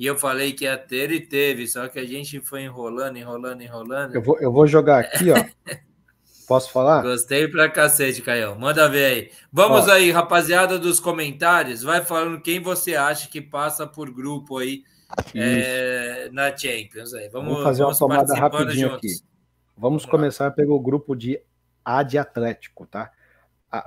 [0.00, 3.60] e eu falei que ia ter e teve, só que a gente foi enrolando, enrolando,
[3.60, 4.14] enrolando.
[4.14, 5.44] Eu vou, eu vou jogar aqui, ó.
[6.48, 7.02] Posso falar?
[7.02, 8.58] Gostei pra cacete, Caião.
[8.58, 9.30] Manda ver aí.
[9.52, 9.92] Vamos Ó.
[9.92, 11.82] aí, rapaziada dos comentários.
[11.82, 14.84] Vai falando quem você acha que passa por grupo aí
[15.34, 17.12] é, na Champions.
[17.12, 17.28] Aí.
[17.28, 18.96] Vamos, Vamos fazer uma vamos tomada rapidinho juntos.
[18.96, 19.08] aqui.
[19.12, 19.24] Vamos
[19.76, 20.10] Vamos lá.
[20.10, 21.38] começar pelo grupo de
[21.84, 23.12] A de Atlético, tá?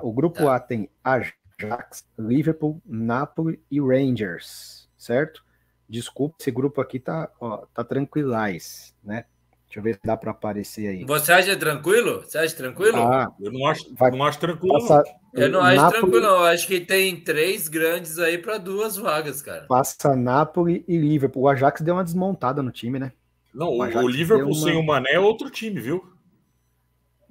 [0.03, 0.55] O grupo Tá.
[0.55, 5.43] A tem Ajax, Liverpool, Napoli e Rangers, certo?
[5.89, 9.25] Desculpa, esse grupo aqui tá, ó, tá tranquilais, né?
[9.65, 11.03] Deixa eu ver se dá para aparecer aí.
[11.03, 12.21] Você acha tranquilo?
[12.21, 12.97] Você acha tranquilo?
[12.97, 14.77] Ah, Eu não acho, Vai não acho tranquilo.
[14.77, 14.87] não.
[14.87, 15.03] passa,
[15.33, 16.35] Eu não acho Napoli- tranquilo, não.
[16.35, 19.65] Eu acho que tem três grandes aí para duas vagas, cara.
[19.67, 21.43] Passa Napoli e Liverpool.
[21.43, 23.13] O Ajax deu uma desmontada no time, né?
[23.53, 26.03] Não, O o, o Liverpool uma- sem o Mané é outro time, viu?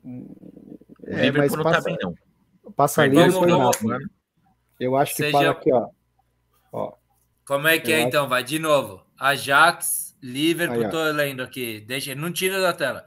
[0.05, 0.37] O
[1.07, 2.15] É, Liverpool mas não passa, tá bem, não.
[2.75, 3.99] passa Liverpool e.
[4.85, 5.73] Eu acho que Seja- fala aqui.
[5.73, 5.89] Ó,
[7.47, 8.29] Como é que é acho- então?
[8.29, 9.05] Vai de novo.
[9.19, 11.81] Ajax, Liverpool, tô lendo aqui.
[11.87, 13.05] Deixa, não tira da tela.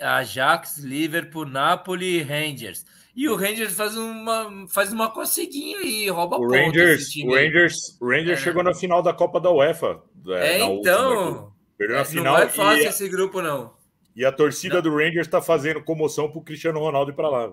[0.00, 2.84] Ajax, Liverpool, Napoli e Rangers.
[3.16, 7.32] E o Rangers faz uma, faz uma coceguinha e rouba O Rangers, o.
[7.32, 8.42] Rangers, o Rangers É.
[8.42, 10.00] chegou na final da Copa da UEFA.
[10.28, 10.64] É, aqui.
[10.72, 11.52] então.
[11.78, 13.74] Perdeu é, na não final é fácil e, esse grupo, não.
[14.16, 17.52] e a torcida do Rangers está fazendo comoção pro Cristiano Ronaldo ir para lá.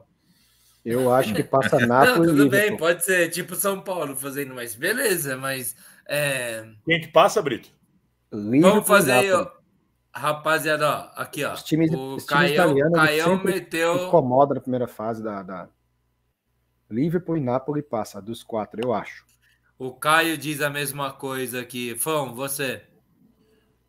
[0.85, 4.53] Eu acho que passa Não, Napoli e tudo bem, pode ser tipo São Paulo fazendo,
[4.55, 5.75] mas beleza, mas
[6.13, 7.69] é, Quem que passa, Brito?
[8.33, 9.49] Liverpool vamos fazer aí, ó.
[10.13, 11.53] Rapaziada, ó, aqui, ó.
[11.53, 12.57] Os times, o os times
[12.93, 14.07] Caião, meteu.
[14.07, 15.69] incomoda na primeira fase da, da...
[16.89, 19.25] Liverpool e Napoli passa dos quatro, eu acho.
[19.79, 21.95] O Caio diz a mesma coisa aqui.
[21.95, 22.83] Fão, você.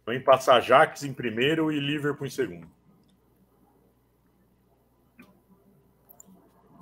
[0.07, 2.71] Vem passar Ajax em primeiro e Liverpool em segundo.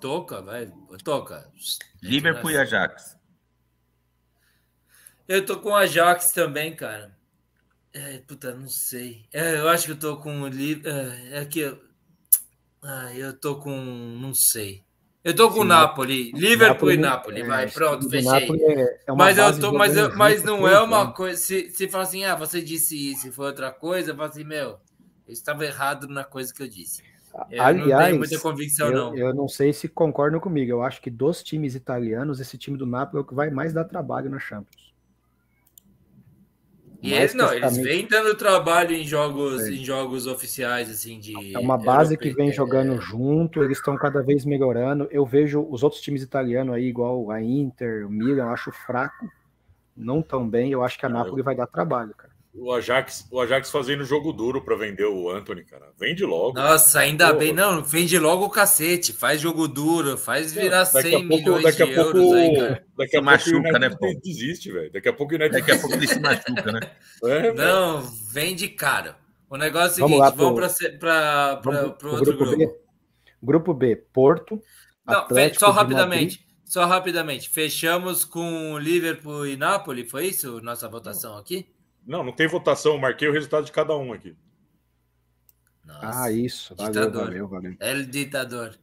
[0.01, 0.71] Toca, vai.
[1.03, 1.51] Toca.
[2.03, 3.20] Liverpool e Ajax.
[5.31, 7.17] Eu tô com o Ajax também, cara.
[7.93, 9.25] É, puta, não sei.
[9.33, 11.81] É, eu acho que eu tô com o Li- É, é que eu.
[12.83, 13.71] Ah, eu tô com.
[14.21, 14.83] Não sei.
[15.23, 16.33] Eu tô com o Sim, Napoli.
[16.33, 17.03] Liverpool e né?
[17.03, 17.43] Napoli.
[17.43, 18.49] É, Vai, pronto, fechei.
[18.65, 21.17] É- é mas eu tô, mas, eu, mas não é uma anos.
[21.17, 21.41] coisa.
[21.41, 24.45] Se, se falar assim, ah, você disse isso e foi outra coisa, eu falo assim,
[24.45, 24.81] meu,
[25.29, 27.03] eu estava errado na coisa que eu disse.
[27.51, 29.15] Eu não Aliás, tenho muita convicção, eu, não.
[29.17, 30.73] eu não sei se concordam comigo.
[30.73, 33.73] Eu acho que dos times italianos, esse time do Napoli é o que vai mais
[33.73, 34.90] dar trabalho na Champions.
[37.03, 39.71] E eles não, eles vêm dando trabalho em jogos, É.
[39.71, 41.55] em jogos oficiais, assim, de.
[41.55, 42.45] É uma base que europeu.
[42.45, 45.09] vem jogando junto, eles estão cada vez melhorando.
[45.11, 49.31] Eu vejo os outros times italianos aí, igual a Inter, o Milan, eu acho fraco.
[49.97, 52.30] Não tão bem, eu acho que a Napoli vai dar trabalho, cara.
[52.53, 55.93] O Ajax, o Ajax fazendo jogo duro para vender o Anthony, cara.
[55.97, 56.59] Vende logo.
[56.59, 57.39] Nossa, ainda Pô.
[57.39, 57.53] bem.
[57.53, 59.13] Não, vende logo o cacete.
[59.13, 62.33] Faz jogo duro, faz virar Daqui a 100 pouco, milhões daqui a de pouco, euros
[62.35, 62.69] aí, cara.
[62.69, 64.21] daqui a Se pouco machuca, né, Paulo?
[64.21, 64.93] desiste, velho.
[64.93, 66.81] Daqui a pouco United Daqui a pouco ele se machuca, né?
[67.23, 67.53] É.
[67.53, 68.01] Não,
[68.33, 69.15] vende caro.
[69.49, 72.57] O negócio é o Vamos seguinte: lá vamos para o pro outro grupo.
[72.57, 72.81] B.
[73.43, 74.61] Grupo B, Porto.
[75.07, 76.45] Não, Atlético só rapidamente.
[76.65, 77.49] Só rapidamente.
[77.49, 80.61] Fechamos com Liverpool e Napoli, foi isso?
[80.61, 81.67] Nossa votação aqui?
[82.11, 82.95] Não, não tem votação.
[82.95, 84.35] Eu marquei o resultado de cada um aqui.
[85.87, 86.25] Nossa.
[86.25, 86.75] Ah, isso.
[86.75, 87.25] Valeu, Ditador.
[87.25, 87.77] valeu, valeu.
[87.79, 88.77] El ditador.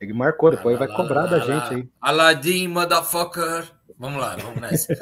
[0.00, 1.76] Ele marcou, depois Lá, vai lá, cobrar lá, da lá, gente lá.
[1.76, 1.88] aí.
[2.00, 3.70] Aladdin, motherfucker.
[3.96, 4.92] Vamos lá, vamos nessa.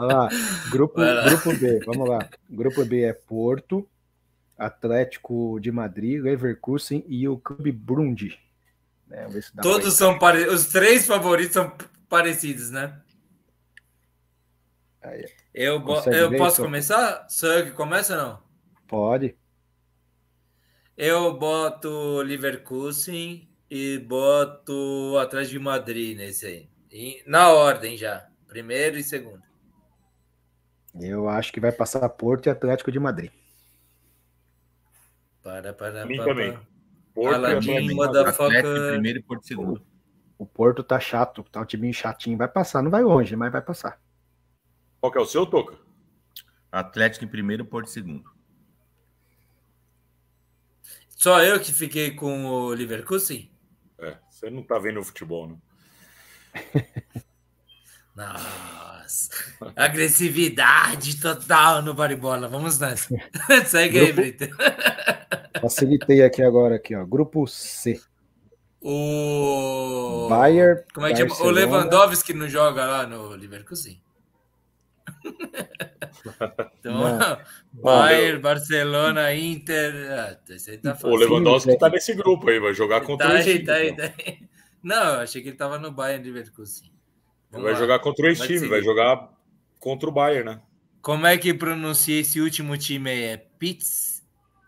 [0.00, 0.28] Olha lá,
[0.68, 2.28] grupo, grupo B, vamos lá.
[2.48, 3.88] Grupo B é Porto,
[4.58, 8.36] Atlético de Madrid, Leverkusen e o Clube Brundi.
[9.06, 10.54] Né, pra Todos são parecidos.
[10.54, 11.72] Os três favoritos são
[12.08, 12.98] parecidos, né?
[15.02, 15.24] Aí.
[15.54, 15.82] Eu,
[16.12, 17.26] eu posso começar?
[17.28, 18.42] Sou eu que começa ou não?
[18.86, 19.36] Pode.
[20.96, 26.68] Eu boto Leverkusen e boto Atlético de Madrid nesse aí.
[26.90, 28.28] E- na ordem já.
[28.46, 29.42] Primeiro e segundo.
[31.00, 33.30] Eu acho que vai passar Porto e Atlético de Madrid.
[35.42, 36.52] Para, para, Mim para, também.
[36.52, 36.62] para.
[37.14, 37.90] Porto Madrid.
[37.92, 38.62] Motherfucker.
[38.92, 39.86] Primeiro e Porto segundo.
[40.36, 42.36] O Porto tá chato, tá um time chatinho.
[42.36, 43.98] Vai passar, não vai longe, mas vai passar.
[45.00, 45.76] Qual que é o seu, Toca?
[46.70, 48.30] Atlético em primeiro Porto em segundo.
[51.08, 53.50] Só eu que fiquei com o Leverkusen?
[53.98, 55.56] É, você não tá vendo o futebol, né?
[58.16, 59.30] Nossa.
[59.76, 62.48] Agressividade total no baribola.
[62.48, 63.08] Vamos nessa.
[63.66, 64.56] Segue aí, Grupo- Brito.
[65.60, 67.04] Facilitei aqui agora, aqui, ó.
[67.04, 68.00] Grupo C.
[68.80, 70.26] O.
[70.30, 71.34] Bayern, Como é que chama?
[71.42, 71.50] O.
[71.50, 74.00] Lewandowski não joga lá no Leverkusen.
[76.78, 77.38] Então, Não.
[77.72, 79.92] Bayern, Barcelona, Inter.
[80.12, 80.34] Ah,
[80.82, 81.16] tá O.
[81.16, 83.64] Lewandowski Sim, tá nesse grupo aí, vai jogar contra Tá o time.
[83.64, 84.38] tá aí, tá aí.
[84.82, 86.90] Não, eu achei que ele tava no Bayern Leverkusen.
[87.50, 87.78] Vamos Vai lá.
[87.78, 88.70] jogar contra o ex-time, seguir.
[88.70, 89.30] vai jogar
[89.78, 90.62] contra o Bayern, né?
[91.02, 93.22] Como é que pronuncia esse último time aí?
[93.24, 94.22] É Pitts?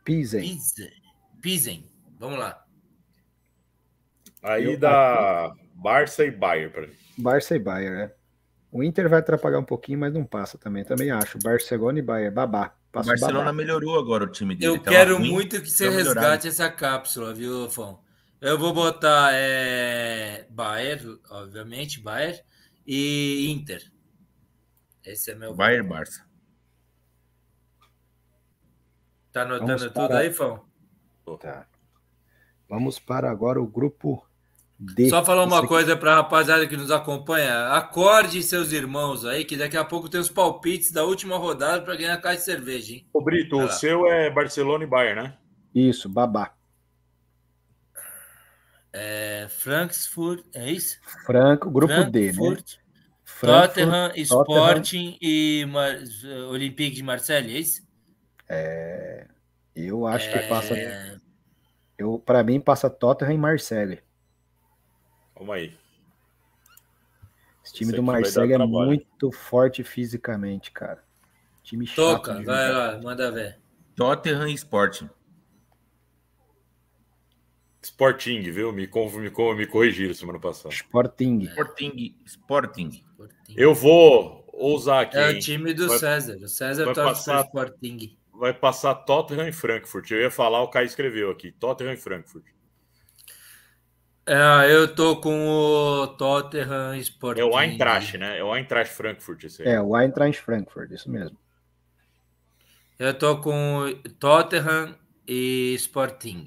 [0.04, 1.86] Pisen.
[2.18, 2.62] Vamos lá.
[4.42, 6.92] Aí Eu- dá Barça e Bayern pra mim.
[7.18, 8.12] Barça e Bayern, né?
[8.72, 10.82] O Inter vai atrapalhar um pouquinho, mas não passa também.
[10.82, 11.38] Também acho.
[11.38, 12.34] Barcelona e Bayern.
[12.34, 12.74] Babá.
[12.88, 13.52] O Passa o Barcelona babá.
[13.52, 14.72] melhorou agora o time dele.
[14.72, 18.02] Eu Tava quero ruim, muito que você resgate essa cápsula, viu, Fão?
[18.40, 22.40] Eu vou botar é, Bayern, obviamente, Bayern,
[22.86, 23.82] e Inter.
[25.04, 25.54] Esse é meu.
[25.54, 26.24] Bayern e Barça.
[29.32, 30.64] Tá anotando Vamos tudo para- aí, Fão?
[31.40, 31.66] Tá.
[32.68, 34.26] Vamos para agora o grupo
[34.84, 35.08] D.
[35.08, 37.68] Só falar uma coisa pra rapaziada que nos acompanha.
[37.68, 41.94] Acorde seus irmãos aí, que daqui a pouco tem os palpites da última rodada pra
[41.94, 43.06] ganhar a caixa de cerveja, hein?
[43.12, 45.34] Ô, Brito, o seu é Barcelona e Bayern, né?
[45.72, 46.52] Isso, babá.
[48.92, 50.98] É, Frankfurt, é isso?
[51.24, 52.32] Franco, grupo D, né?
[52.32, 52.74] Frankfurt.
[53.24, 55.96] Frankfurt, Tottenham, Sporting e Mar...
[56.50, 57.82] Olympique de Marseille, é isso?
[59.74, 60.74] Eu acho que passa.
[60.74, 61.16] É,
[61.96, 64.00] Eu, para mim, passa Tottenham e Marseille.
[65.42, 65.74] Calma aí.
[67.64, 68.86] Esse time Isso do Marseille é trabalho.
[68.86, 71.02] muito forte fisicamente, cara.
[71.64, 71.96] Time chato.
[71.96, 73.58] Toca, vai lá, manda ver.
[73.96, 75.10] Tottenham e Sporting.
[77.82, 78.72] Sporting, viu?
[78.72, 80.72] Me, me, me corrigiram semana passada.
[80.72, 81.40] Sporting.
[81.42, 82.16] Sporting.
[82.24, 83.04] Sporting.
[83.56, 85.16] Eu vou ousar aqui.
[85.16, 86.36] É o time do Vai- César.
[86.36, 88.16] O César vai torce passar- Sporting.
[88.32, 90.08] Vai passar Tottenham e Frankfurt.
[90.12, 91.50] Eu ia falar, o Caio escreveu aqui.
[91.52, 92.44] Tottenham e Frankfurt.
[94.24, 97.40] É, eu tô com o Tottenham Sporting.
[97.40, 98.38] É o Eintracht, né?
[98.38, 99.68] É o Eintracht Frankfurt esse aí.
[99.68, 101.36] É, o Eintracht Frankfurt, isso mesmo.
[102.98, 104.96] Eu tô com o Tottenham
[105.26, 106.44] e Sporting.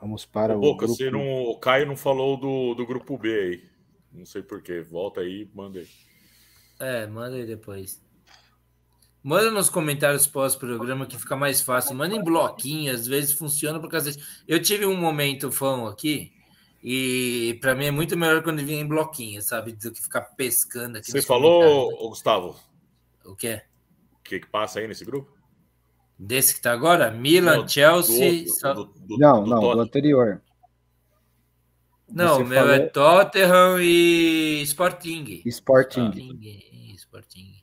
[0.00, 0.94] Vamos para Ô, o Boca, grupo.
[0.96, 3.70] você não, o Caio não falou do, do grupo B aí.
[4.12, 4.82] Não sei porquê.
[4.82, 5.88] Volta aí, manda aí.
[6.78, 8.01] É, manda aí depois.
[9.22, 11.94] Manda nos comentários pós-programa que fica mais fácil.
[11.94, 14.26] Manda em bloquinho, às vezes funciona por causa disso.
[14.48, 16.32] Eu tive um momento fã aqui
[16.82, 19.72] e para mim é muito melhor quando vem em bloquinho, sabe?
[19.72, 21.10] Do que ficar pescando aqui.
[21.12, 22.56] Você falou, Gustavo,
[23.24, 23.62] O quê?
[24.18, 25.30] o que, que passa aí nesse grupo?
[26.18, 27.10] Desse que tá agora?
[27.12, 28.44] Milan, Não, Chelsea.
[28.44, 29.80] Do- Sa- do- do- Não, do não, do Tottenham.
[29.84, 30.42] anterior.
[32.08, 35.42] Não, Você o meu é falou- Tottenham e Sporting.
[35.46, 36.08] Sporting.
[36.08, 36.94] Sporting.
[36.96, 37.61] Sporting.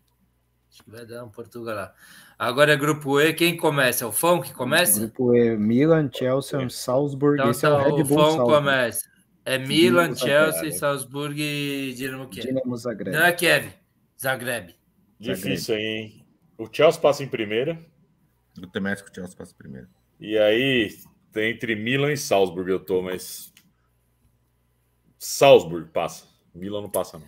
[0.90, 1.94] Vai dar um Portugal lá.
[2.38, 4.03] Agora é grupo E, quem começa?
[4.03, 4.99] É o Fão que começa?
[4.99, 7.40] Grupo E, Milan, Chelsea, Salzburg.
[7.40, 8.53] Então, Esse é o Red o Bull Fão Salzburg.
[8.53, 9.10] começa.
[9.45, 10.74] É Milan, Dinamo Chelsea, Zagreb.
[10.80, 12.48] Salzburg e Dinamo Kiev.
[12.48, 13.16] Dinamo Zagreb.
[13.18, 13.74] Não é Kiev,
[14.20, 14.76] Zagreb.
[15.20, 16.26] Difícil aí, hein?
[16.57, 17.80] O Chelsea passa em primeira.
[18.61, 19.88] Eu também acho que o Chelsea passa primeiro.
[20.20, 20.90] E aí,
[21.32, 23.53] tem entre Milan e Salzburg eu tô, mas.
[25.18, 26.26] Salzburg passa.
[26.53, 27.28] Milan não passa, não.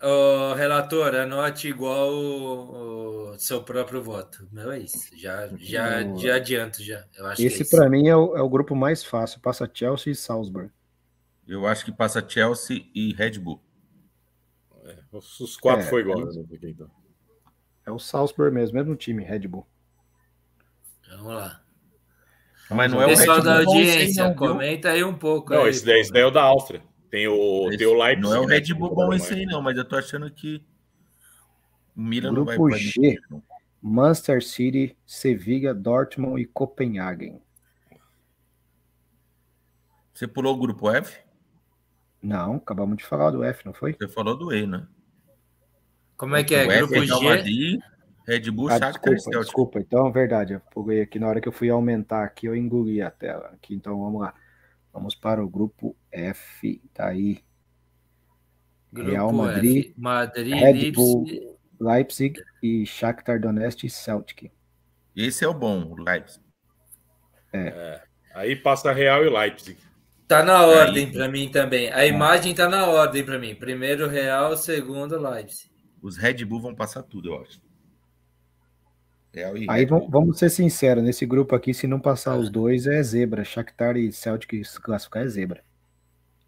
[0.00, 4.48] Ô, relator, anote igual o, o seu próprio voto.
[4.52, 5.16] Meu é isso.
[5.16, 7.04] Já, já, O- já adianto, já.
[7.16, 7.76] Eu acho que é Esse, isso.
[7.76, 9.40] para mim, é o, é o grupo mais fácil.
[9.40, 10.70] Passa Chelsea e Salzburg.
[11.46, 13.60] Eu acho que passa Chelsea e Red Bull.
[15.10, 16.20] Os os quatro É, foi igual.
[16.20, 16.44] é né?
[16.62, 16.90] Então.
[17.84, 19.66] É o Salzburg mesmo, mesmo time, Red Bull.
[21.10, 21.62] Vamos lá.
[22.70, 25.52] Mas não é o Pessoal Red Bull da audiência, não, comenta aí um pouco.
[25.54, 26.82] Não, aí, esse daí, esse daí é o da Áustria.
[27.10, 28.22] Tem o, tem o Leipzig.
[28.22, 30.62] Não é o né, Red Bull bom esse aí, não, mas eu tô achando que
[31.96, 33.18] o Milan não vai Grupo G.
[33.80, 37.40] Manchester City, Sevilla, Dortmund e Copenhagen.
[40.12, 41.20] Você pulou o grupo F?
[42.20, 43.94] Não, acabamos de falar do F, não foi?
[43.94, 44.86] Você falou do E, né?
[46.16, 46.66] Como é que é?
[46.66, 47.24] O F Grupo Real G?
[47.24, 47.80] Madrid,
[48.26, 49.78] Red Bull, Ah, Shakhtar desculpa, desculpa.
[49.78, 53.00] Então, é verdade, eu pulei aqui na hora que eu fui aumentar aqui, eu engoli
[53.00, 53.50] a tela.
[53.54, 54.34] Aqui, então, vamos lá.
[54.92, 56.82] Vamos para o grupo F.
[56.92, 57.42] Tá aí.
[58.92, 59.36] Grupo Real F.
[59.36, 60.92] Madrid, Madrid, Red Leipzig.
[60.92, 61.58] Bull.
[61.80, 64.50] Leipzig e Shakhtar Donetsk e Celtic.
[65.14, 66.44] Esse é o bom, o Leipzig.
[68.34, 69.78] Aí passa Real e Leipzig.
[70.26, 71.90] Tá na ordem para mim também.
[71.92, 73.54] A imagem tá na ordem para mim.
[73.54, 75.70] Primeiro Real, segundo Leipzig.
[76.02, 77.60] Os Red Bull vão passar tudo, eu acho.
[79.38, 83.00] Real e Aí vamos ser sinceros, nesse grupo aqui, se não passar os dois, é
[83.02, 83.44] zebra.
[83.44, 85.64] Shakhtar e Celtic se classificar é zebra.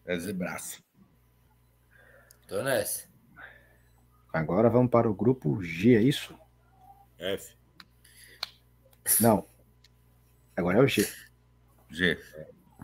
[0.05, 0.83] É zebraço.
[2.49, 3.09] Tô nessa.
[4.33, 6.35] Agora vamos para o grupo G, é isso?
[7.17, 7.55] F.
[9.21, 9.47] Não.
[10.57, 11.07] Agora é o G.
[11.91, 12.19] G.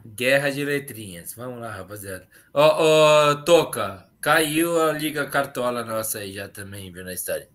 [0.05, 1.35] Guerra de letrinhas.
[1.35, 2.29] Vamos lá, rapaziada.
[2.55, 7.49] Ó, ó, Toca, caiu a Liga Cartola nossa aí já também, viu na história.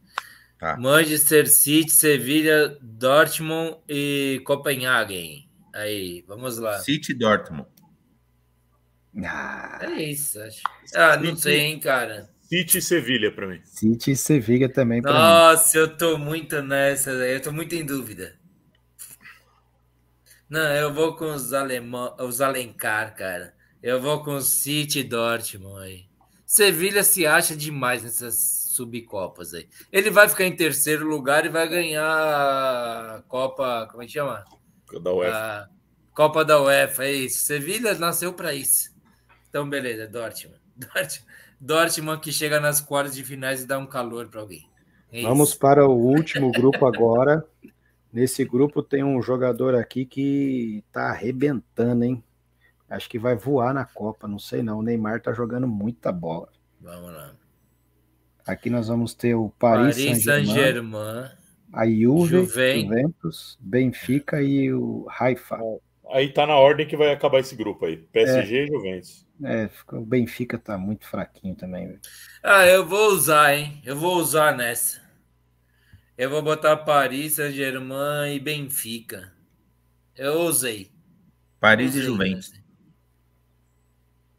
[0.62, 0.78] Tá.
[0.78, 5.50] Manchester City, Sevilha, Dortmund e Copenhagen.
[5.74, 6.78] Aí, vamos lá.
[6.78, 7.68] City e Dortmund.
[9.26, 10.62] Ah, É isso, acho.
[10.94, 12.30] Ah, não sei, hein, cara.
[12.44, 13.60] City e Sevilha pra mim.
[13.64, 15.18] City e Sevilla também para mim.
[15.18, 18.36] Nossa, eu tô muito nessa, eu tô muito em dúvida.
[20.48, 23.56] Não, eu vou com os alemão, os Alencar, cara.
[23.82, 26.06] Eu vou com o City e Dortmund aí.
[26.46, 29.68] Sevilha se acha demais nessas subcopas aí.
[29.92, 34.44] Ele vai ficar em terceiro lugar e vai ganhar a Copa, como é que chama?
[35.02, 35.38] Da UEFA.
[35.38, 35.70] A
[36.14, 37.46] Copa da UEFA, é isso.
[37.46, 38.92] Sevilha nasceu para isso.
[39.50, 40.60] Então, beleza, Dortmund.
[40.76, 41.26] Dortmund.
[41.60, 44.68] Dortmund que chega nas quartas de finais e dá um calor para alguém.
[45.12, 45.60] É Vamos isso.
[45.60, 47.46] para o último grupo agora.
[48.12, 52.24] Nesse grupo tem um jogador aqui que tá arrebentando, hein?
[52.90, 54.80] Acho que vai voar na Copa, não sei não.
[54.80, 56.50] O Neymar tá jogando muita bola.
[56.80, 57.34] Vamos lá.
[58.46, 61.30] Aqui nós vamos ter o Paris, Paris Saint-Germain, Saint-Germain.
[61.74, 62.82] a Juve, Juven.
[62.88, 65.60] Juventus, Benfica e o Haifa.
[66.12, 67.98] Aí tá na ordem que vai acabar esse grupo aí.
[67.98, 69.26] PSG e Juventus.
[69.44, 71.98] É, fica- o Benfica tá muito fraquinho também.
[72.44, 73.82] Ah, eu vou usar, hein?
[73.86, 75.02] Eu vou usar nessa.
[76.18, 79.32] Eu vou botar Paris, Saint-Germain e Benfica.
[80.16, 80.92] Eu usei.
[81.60, 82.52] Paris e Usei Juventus.
[82.52, 82.62] nessa.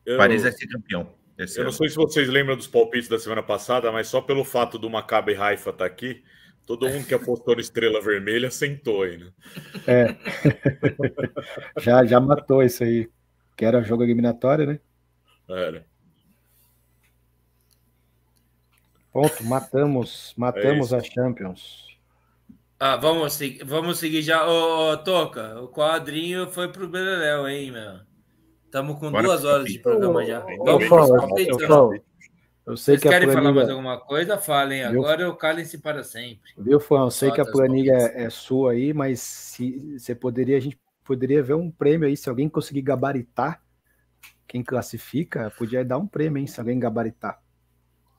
[0.04, 1.14] Eu, Paris vai ser campeão.
[1.38, 1.76] Esse eu não ano.
[1.76, 5.34] sei se vocês lembram dos palpites da semana passada, mas só pelo fato do Maccabi
[5.34, 6.22] Haifa estar aqui,
[6.66, 9.32] todo mundo que apostou no Estrela Vermelha sentou aí, né?
[9.86, 10.16] É.
[11.80, 13.09] já, já matou isso aí.
[13.56, 14.80] Que era jogo eliminatório, né?
[15.48, 15.86] Era.
[19.12, 21.02] Ponto, matamos, matamos É a.
[21.02, 21.92] Champions.
[22.80, 24.44] Ah, vamos, seguir, vamos seguir já.
[24.44, 28.00] Ô, ô, Toca, o quadrinho foi pro Beleléu, hein, meu?
[28.72, 30.40] Estamos com Bora duas horas de programa já.
[30.40, 31.60] Vamos Eu,
[32.64, 33.72] eu sei Vocês que a querem falar mais planilha.
[33.74, 34.38] alguma coisa?
[34.38, 36.50] Falem agora ou calem-se para sempre.
[36.56, 37.00] Viu, Fã?
[37.00, 41.42] Eu sei que a planilha é sua aí, mas se você poderia, a gente poderia
[41.42, 42.16] ver um prêmio aí.
[42.16, 43.62] Se alguém conseguir gabaritar
[44.48, 46.46] quem classifica, podia dar um prêmio, hein?
[46.46, 47.42] Se alguém gabaritar.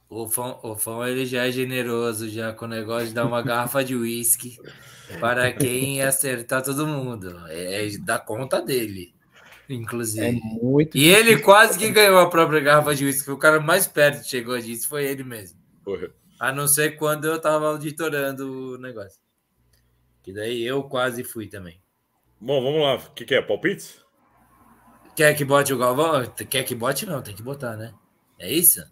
[0.07, 3.41] O Fão, o Fão ele já é generoso já com o negócio de dar uma
[3.41, 4.59] garrafa de uísque
[5.19, 7.41] para quem acertar todo mundo.
[7.47, 9.15] É, é da conta dele,
[9.73, 10.41] É inclusive.
[10.61, 10.97] muito.
[10.97, 13.31] E ele quase que ganhou a própria garrafa de uísque.
[13.31, 15.59] O cara mais perto que chegou disso foi ele mesmo.
[15.83, 16.09] Porra.
[16.39, 19.21] A não ser quando eu tava auditorando o negócio.
[20.21, 21.81] Que daí eu quase fui também.
[22.39, 22.95] Bom, vamos lá.
[22.95, 23.41] O que, que é?
[23.41, 24.01] Palpites?
[25.15, 26.25] Quer que bote o Galvão?
[26.49, 27.05] Quer que bote?
[27.05, 27.93] Não, tem que botar, né?
[28.39, 28.83] É isso?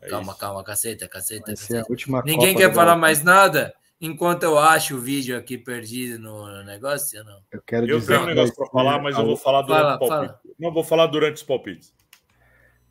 [0.00, 0.40] É calma, isso.
[0.40, 1.86] calma, caceta, caceta, caceta.
[1.90, 3.74] última Ninguém Copa quer falar mais nada
[4.06, 7.22] enquanto eu acho o vídeo aqui perdido no negócio?
[7.24, 7.40] Não.
[7.50, 10.02] Eu quero Eu dizer tenho um negócio para falar, mas eu vou falar durante Fala,
[10.02, 10.56] os palpites.
[10.58, 11.92] Não, vou falar durante os palpites.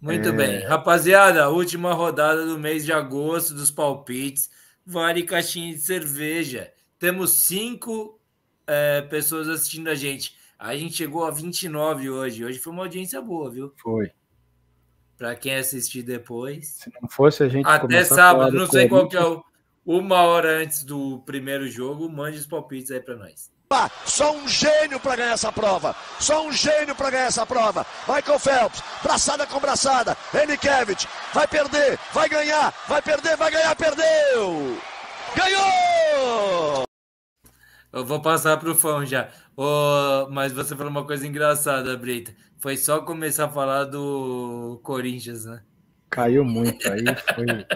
[0.02, 0.32] Muito É.
[0.32, 0.60] bem.
[0.66, 4.50] Rapaziada, última rodada do mês de agosto dos palpites.
[4.86, 6.74] Vale caixinha de cerveja.
[7.00, 8.20] Temos cinco
[8.68, 10.36] é, pessoas assistindo a gente.
[10.58, 12.44] A gente chegou a 29 hoje.
[12.44, 13.74] Hoje foi uma audiência boa, viu?
[13.82, 14.12] Foi.
[15.18, 16.68] Para quem assistir depois.
[16.68, 19.16] Se não fosse a gente Até começar a falar sábado, do não sei qual que
[19.16, 19.44] é o.
[19.86, 23.52] Uma hora antes do primeiro jogo, mande os palpites aí para nós.
[24.06, 25.96] Só um gênio para ganhar essa prova.
[26.20, 27.86] Só um gênio para ganhar essa prova.
[28.08, 30.16] Michael Phelps, braçada com braçada.
[30.34, 34.78] Enikevich, vai perder, vai ganhar, vai perder, vai ganhar, perdeu!
[35.36, 36.84] Ganhou!
[37.92, 39.30] Eu vou passar pro fã já.
[39.58, 42.34] Ô, mas você falou uma coisa engraçada, Brita.
[42.60, 45.62] Foi só começar a falar do Corinthians, né?
[46.10, 46.92] Caiu muito.
[46.92, 47.04] Aí
[47.36, 47.46] foi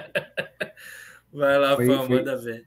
[1.34, 2.66] Vai lá, Foi- fã, foi- manda ver.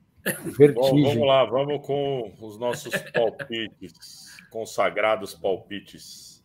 [0.75, 6.45] Bom, vamos lá, vamos com os nossos palpites, consagrados palpites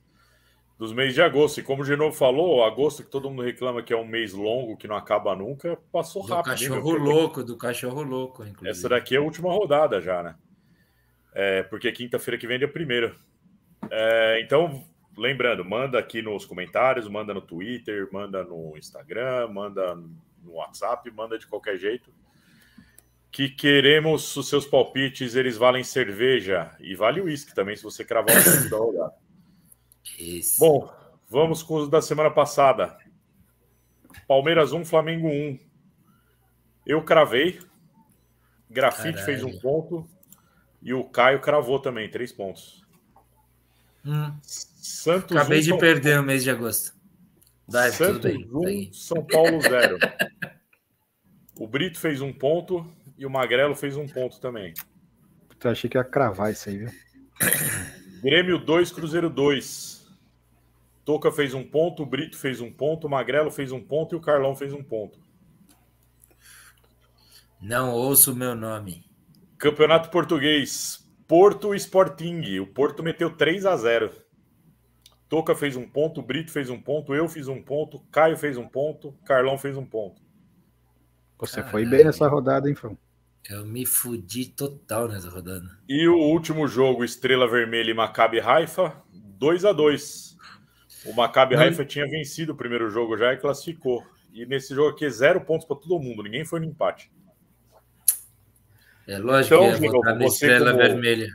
[0.78, 1.60] dos meses de agosto.
[1.60, 4.78] E como o Genovo falou, agosto, que todo mundo reclama que é um mês longo,
[4.78, 6.52] que não acaba nunca, passou Do rápido.
[6.54, 7.02] hein, cachorro meu?
[7.04, 8.70] louco, do cachorro louco, inclusive.
[8.70, 10.36] Essa daqui é a última rodada já, né?
[11.34, 13.14] É, porque quinta-feira que vem é dia primeiro.
[13.92, 14.86] É, então,
[15.18, 19.98] lembrando, manda aqui nos comentários, manda no Twitter, manda no Instagram, manda
[20.46, 22.14] no WhatsApp, manda de qualquer jeito.
[23.32, 28.36] Que queremos os seus palpites, eles valem cerveja e vale uísque também, se você cravar
[28.36, 29.14] o da rodada.
[30.18, 30.60] Isso.
[30.60, 30.90] Bom,
[31.28, 32.98] vamos com os da semana passada.
[34.28, 35.60] Palmeiras 1, Flamengo 1.
[36.86, 37.60] Eu cravei.
[38.70, 39.26] Grafite Caralho.
[39.26, 40.08] fez um ponto.
[40.82, 42.86] E o Caio cravou também, três pontos.
[44.06, 45.78] Hum, Santos acabei 1, de São...
[45.80, 46.95] perder no mês de agosto.
[47.66, 48.50] Tudo Santos bem.
[48.52, 48.90] 1, segue.
[48.94, 49.98] São Paulo 0.
[51.60, 52.86] o Brito fez um ponto
[53.18, 54.74] e o Magrelo fez um ponto também.
[55.64, 56.92] Eu achei que ia cravar isso aí, viu?
[58.22, 60.06] Grêmio 2, Cruzeiro 2.
[61.04, 64.18] Toca fez um ponto, o Brito fez um ponto, o Magrelo fez um ponto e
[64.18, 65.20] o Carlão fez um ponto.
[67.62, 69.06] Não ouço o meu nome.
[69.58, 72.60] Campeonato Português, Porto Sporting.
[72.60, 74.25] O Porto meteu 3 a 0.
[75.36, 78.66] Toca fez um ponto, Brito fez um ponto, eu fiz um ponto, Caio fez um
[78.66, 80.22] ponto, Carlão fez um ponto.
[81.38, 81.90] Você foi Caralho.
[81.90, 82.98] bem nessa rodada, hein, Fão?
[83.50, 85.68] Eu me fudi total nessa rodada.
[85.90, 90.38] E o último jogo, Estrela Vermelha e Maccabi Haifa, 2 a 2.
[91.06, 91.64] O Maccabi Não.
[91.64, 94.06] Haifa tinha vencido o primeiro jogo já e classificou.
[94.32, 97.12] E nesse jogo aqui, zero pontos para todo mundo, ninguém foi no empate.
[99.06, 101.28] É lógico Então, que ia votar na Estrela como- Vermelha.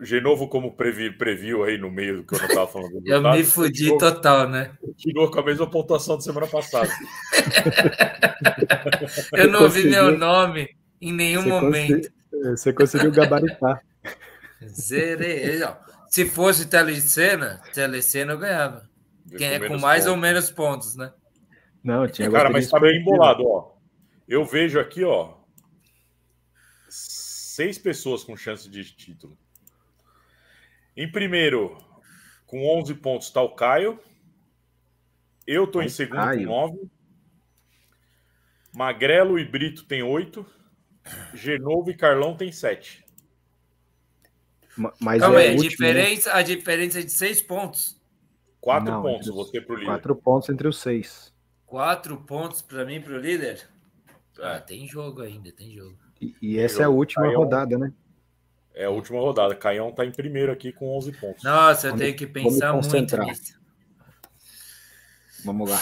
[0.00, 2.90] Genovo, como previ, previu aí no meio do que eu não estava falando.
[2.90, 4.72] do Eu resultado, me fudi continuou- total, né?
[4.80, 6.90] Continuou com a mesma pontuação da semana passada.
[9.32, 10.68] Eu não ouvi meu nome
[11.00, 11.90] em nenhum Você momento.
[11.90, 12.12] consegui-
[12.56, 13.82] Você conseguiu gabaritar.
[14.66, 15.62] Zerei.
[15.62, 15.74] Ó,
[16.08, 18.88] Se fosse telecena, telecena eu ganhava.
[19.36, 20.22] Quem é com mais ou pontos.
[20.22, 21.12] menos pontos, né?
[21.82, 23.74] Não, tinha Cara, mas de tá bem embolado, ó.
[24.28, 25.34] Eu vejo aqui, ó,
[26.88, 29.36] seis pessoas com chance de título.
[30.96, 31.76] Em primeiro,
[32.46, 33.98] Com 11 pontos está o Caio.
[35.46, 36.46] Eu tô em segundo Caio.
[36.46, 36.90] com 9.
[38.74, 40.44] Magrelo e Brito tem 8.
[41.34, 43.04] Genovo e Carlão tem 7.
[44.76, 45.68] Ma- Mas Calma é aí, a o né?
[45.68, 48.00] diferença, a diferença é de seis pontos.
[48.60, 49.86] 4 Não, pontos entre os você pro líder.
[49.86, 51.32] Quatro pontos entre os seis.
[51.66, 53.68] Quatro pontos para mim, para o líder.
[54.40, 55.98] Ah, tem jogo ainda, tem jogo.
[56.20, 57.40] E, e essa é a última Caião.
[57.40, 57.92] rodada, né?
[58.74, 59.54] É a última rodada.
[59.54, 61.44] Caião tá em primeiro aqui com 11 pontos.
[61.44, 63.58] Nossa, eu Vou tenho que pensar muito nisso.
[65.44, 65.80] Vamos lá.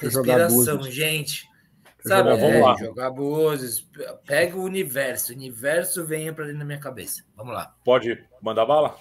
[0.00, 1.46] Respiração, gente.
[2.00, 2.76] Sabe, jogar- vamos é, lá.
[2.76, 3.88] jogar Búzios.
[4.26, 5.32] Pega o universo.
[5.32, 7.24] O universo venha para dentro da minha cabeça.
[7.36, 7.74] Vamos lá.
[7.84, 8.96] Pode mandar bala?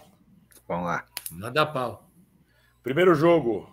[0.67, 1.05] Vamos lá.
[1.31, 2.11] Manda pau.
[2.83, 3.71] Primeiro jogo.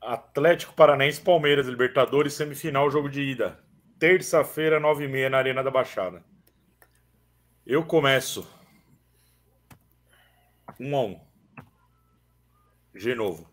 [0.00, 3.58] Atlético Paranaense Palmeiras, Libertadores, semifinal, jogo de ida.
[3.98, 6.22] Terça-feira, 9h30 na Arena da Baixada.
[7.66, 8.46] Eu começo.
[10.78, 11.20] 1 a 1
[12.94, 13.50] Genovo.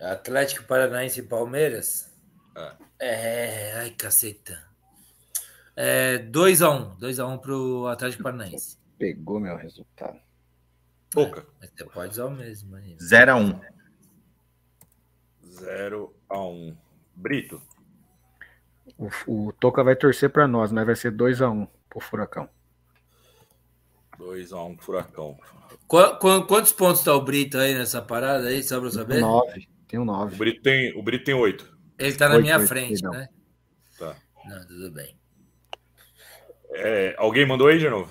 [0.00, 2.10] Atlético Paranaense e Palmeiras?
[2.56, 2.76] É.
[2.98, 4.66] É, ai, caceta.
[5.76, 6.98] É 2x1.
[6.98, 8.78] 2x1 pro Atlético Paranaense.
[8.98, 10.18] Pegou meu resultado.
[11.10, 11.46] Toca.
[11.60, 12.96] Mas você pode usar o mesmo aí.
[12.98, 13.60] 0 a 1
[15.44, 16.76] 0 a 1
[17.14, 17.60] Brito.
[18.96, 22.48] O, o Toca vai torcer para nós, mas vai ser 2x1 pro Furacão.
[24.22, 25.36] 2 a 1 Furacão.
[25.88, 29.20] Qu- qu- quantos pontos tá o Brito aí nessa parada aí, só pra eu saber?
[29.20, 29.68] 9.
[29.88, 30.36] Tem um O 9.
[30.36, 31.76] Brito tem, o Brito tem 8.
[31.98, 33.10] Ele tá na Oito, minha oito, frente, perdão.
[33.12, 33.28] né?
[33.98, 34.16] Tá.
[34.44, 35.16] Não, tudo bem.
[36.74, 38.10] É, alguém mandou aí de novo?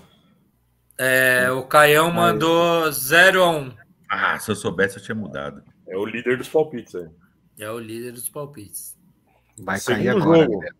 [0.97, 3.75] É, o Caião mandou 0x1.
[4.09, 5.63] Ah, se eu soubesse, eu tinha mudado.
[5.87, 7.07] É o líder dos palpites aí.
[7.57, 8.97] É o líder dos palpites.
[9.57, 10.39] Vai Segundo cair agora.
[10.41, 10.59] jogo.
[10.59, 10.75] galera.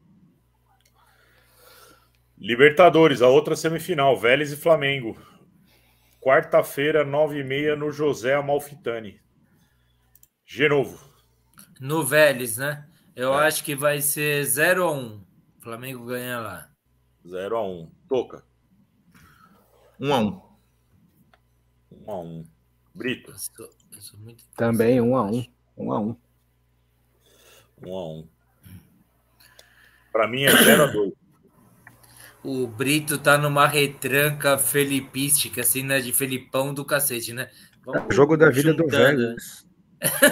[2.46, 5.16] Libertadores, a outra semifinal, Vélez e Flamengo.
[6.20, 9.22] Quarta-feira, 9h30, no José Amalfitani.
[10.44, 11.00] Genovo.
[11.80, 12.88] No Vélez, né?
[13.16, 13.46] Eu É.
[13.48, 15.22] acho que vai ser 0x1.
[15.60, 16.70] Flamengo ganha lá.
[17.24, 17.92] 0x1.
[18.10, 18.44] Toca.
[20.00, 20.42] 1 a 1
[22.08, 22.46] 1x1.
[22.96, 23.30] Brito.
[23.32, 25.48] Eu sou, eu sou muito Também 1x1.
[25.78, 26.18] 1x1.
[27.84, 28.28] 1x1.
[30.12, 31.14] Pra mim é 0x2.
[32.44, 36.00] O Brito tá numa retranca felipística, assim, né?
[36.00, 37.50] De Felipão do cacete, né?
[37.86, 39.18] Vamos Jogo da vida do juntando.
[39.18, 39.36] velho.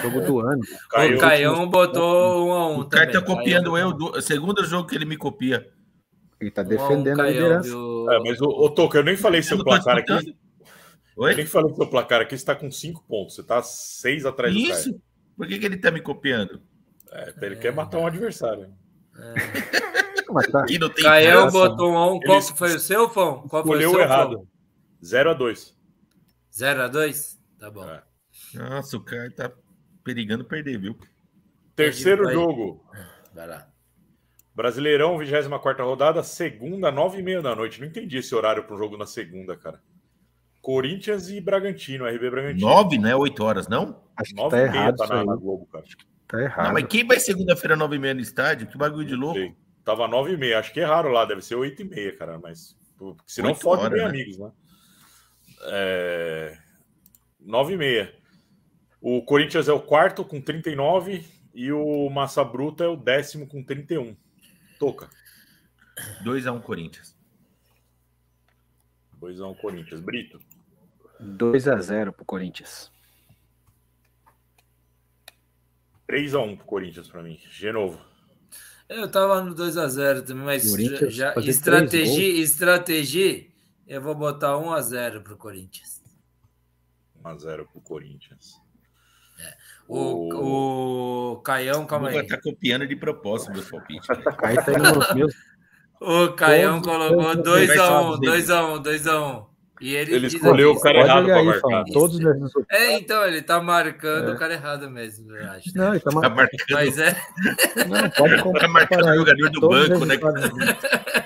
[0.02, 0.60] Jogo do ano.
[0.90, 1.16] Caiu.
[1.16, 3.92] O Caião botou um a um O cara tá copiando Caião- eu.
[3.92, 5.68] Do, segundo jogo que ele me copia.
[6.40, 7.68] Ele tá um a um, defendendo a Caião, liderança.
[7.68, 8.10] viu?
[8.10, 10.12] É, mas, ô, ô Toca, eu nem falei seu Eu placar aqui.
[10.12, 10.36] disputando.
[11.16, 11.34] Eu Oi?
[11.34, 13.34] nem falei seu placar aqui, você tá com 5 pontos.
[13.36, 14.72] Você tá 6 atrás do Caio.
[14.72, 15.00] Isso?
[15.36, 16.60] Por que, que ele tá me copiando?
[17.12, 18.68] É, ele quer matar um adversário.
[20.32, 21.50] Mas tá- não tem Caião graça.
[21.68, 22.20] botou um a um.
[22.20, 23.46] Qual Ele que foi o seu, Fão?
[23.48, 24.48] Qual foi o seu, errado.
[25.02, 25.74] 0x2.
[26.52, 27.38] 0x2?
[27.58, 27.84] Tá bom.
[27.88, 28.02] É.
[28.54, 29.50] Nossa, o cara tá
[30.04, 30.96] perigando perder, viu?
[31.76, 32.34] Terceiro Vai.
[32.34, 32.84] jogo.
[33.34, 33.66] Vai lá.
[34.54, 37.80] Brasileirão, 24 rodada, segunda, 9h30 da noite.
[37.80, 39.80] Não entendi esse horário para um jogo na segunda, cara.
[40.60, 42.66] Corinthians e Bragantino, RB Bragantino.
[42.68, 44.02] 9, não é 8 horas, não?
[44.16, 45.26] acho que 9 tá errado tá isso na, aí.
[45.26, 45.84] na Globo, cara.
[46.28, 46.72] Tá Não, errado.
[46.74, 48.66] mas quem vai segunda-feira 9 e meia no estádio?
[48.66, 49.38] Que bagulho de louco.
[49.38, 49.56] Sei.
[49.90, 50.56] Tava 9h30.
[50.56, 52.38] Acho que erraram lá, deve ser 8h30, cara.
[52.38, 52.78] Mas.
[53.26, 54.04] Senão Oito fode bem né?
[54.04, 54.52] amigos, né?
[55.64, 56.58] É...
[57.44, 58.12] 9h30.
[59.00, 63.64] O Corinthians é o quarto com 39 e o Massa Bruta é o décimo com
[63.64, 64.16] 31.
[64.78, 65.10] Toca.
[66.22, 67.18] 2x1 Corinthians.
[69.20, 70.00] 2x1 Corinthians.
[70.00, 70.38] Brito.
[71.20, 72.92] 2x0 pro Corinthians.
[76.08, 77.40] 3x1 pro Corinthians pra mim.
[77.50, 78.09] Genovo.
[78.90, 83.46] Eu tava no 2x0 também, mas Corinthians já, estratégia, estratégia,
[83.86, 86.02] eu vou botar 1x0 pro Corinthians.
[87.24, 88.60] 1x0 pro Corinthians.
[89.86, 92.26] O, o Caião, calma aí.
[92.26, 94.08] tá copiando de propósito meus palpites.
[94.42, 94.72] Aí tá.
[96.02, 99.49] O Caião colocou todos- 2x1, vai só 2x1, 2x1.
[99.80, 101.84] E ele, Ele escolheu aqui, o cara errado aí, marcar.
[101.92, 102.18] Todos.
[102.70, 104.34] É, então, ele tá marcando É.
[104.34, 105.70] o cara errado mesmo, eu acho.
[105.74, 106.60] Não, ele tá Tá marcando.
[106.70, 107.16] Mas é,
[107.88, 110.14] Não, pode tá comparar marcando o jogador do banco, né?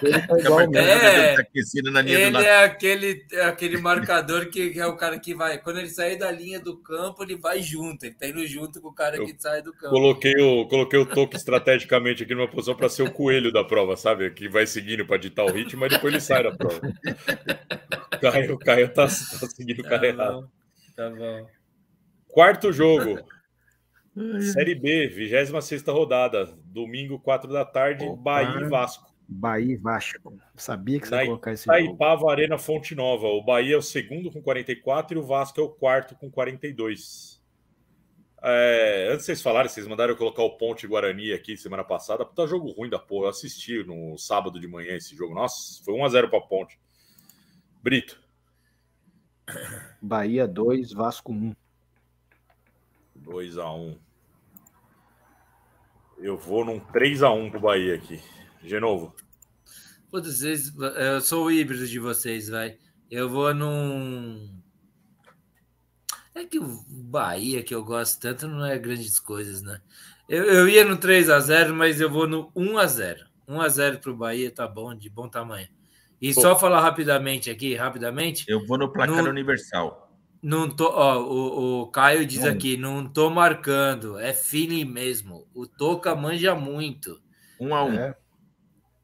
[0.03, 0.77] Ele tá Tá igual mesmo.
[0.77, 1.35] É.
[1.35, 2.45] tá aquecido na linha do ele lado.
[2.47, 5.59] é aquele, é aquele marcador que, é o cara que vai.
[5.59, 8.05] Quando ele sair da linha do campo, ele vai junto.
[8.05, 9.91] Ele tá indo junto com o cara Eu que sai do campo.
[9.91, 13.97] Coloquei o, coloquei o toque estrategicamente aqui numa posição para ser o coelho da prova,
[13.97, 14.31] sabe?
[14.31, 16.81] Que vai seguindo para ditar o ritmo, mas depois ele sai da prova.
[18.15, 20.41] O Caio, o Caio tá, tá seguindo o cara Tá errado.
[20.41, 20.49] bom,
[20.97, 21.47] tá bom.
[22.29, 23.21] Quarto jogo.
[24.53, 26.47] Série B, 26 rodada.
[26.65, 28.23] Domingo, 4 da tarde, Opa.
[28.23, 29.13] Bahia e Vasco.
[29.27, 30.37] Bahia e Vasco.
[30.57, 31.79] Sabia que você Na ia colocar esse jogo.
[31.79, 33.27] Itaipava Arena Fonte Nova.
[33.27, 37.43] O Bahia é o segundo com 44 e o Vasco é o quarto com 42.
[38.47, 42.27] É, antes de vocês falarem, vocês mandaram eu colocar o Ponte Guarani aqui semana passada.
[42.27, 43.27] Puta jogo ruim da porra.
[43.27, 45.35] Eu assisti no sábado de manhã esse jogo.
[45.35, 46.79] Nossa, foi 1x0 pra Ponte.
[47.83, 48.23] Brito,
[50.01, 51.55] Bahia 2, Vasco 1.
[53.23, 53.99] 2x1.
[56.19, 58.23] Eu vou num 3x1 pro Bahia aqui.
[58.63, 59.15] De novo.
[60.11, 62.79] Putz, vocês, eu sou o híbrido de vocês, vai.
[63.11, 64.63] Eu vou num.
[66.35, 69.81] É que o Bahia, que eu gosto tanto, não é grandes coisas, né?
[70.29, 73.19] Eu, eu ia no 3x0, mas eu vou no 1x0.
[73.49, 75.69] 1x0 pro Bahia, tá bom, de bom tamanho.
[76.27, 76.41] E Pô.
[76.41, 78.47] só falar rapidamente aqui, rapidamente.
[78.49, 80.11] Eu vou no placar No- universal.
[80.43, 82.49] Não tô, ó, o, o Caio diz Hum.
[82.49, 85.47] aqui, não tô marcando, é feeling mesmo.
[85.55, 87.21] O Toca manja muito.
[87.61, 87.93] Um a um.
[87.95, 88.15] É,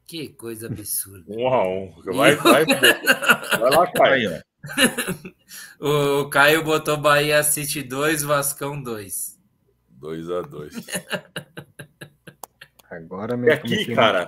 [0.07, 1.31] Que coisa absurda.
[1.31, 2.15] 1x1.
[2.15, 4.31] Vai, vai, vai lá, Caio.
[4.37, 4.51] ó.
[6.23, 9.39] O Caio botou Bahia City 2, Vascão 2.
[9.99, 10.73] 2x2.
[12.89, 14.27] agora E meu aqui, cara,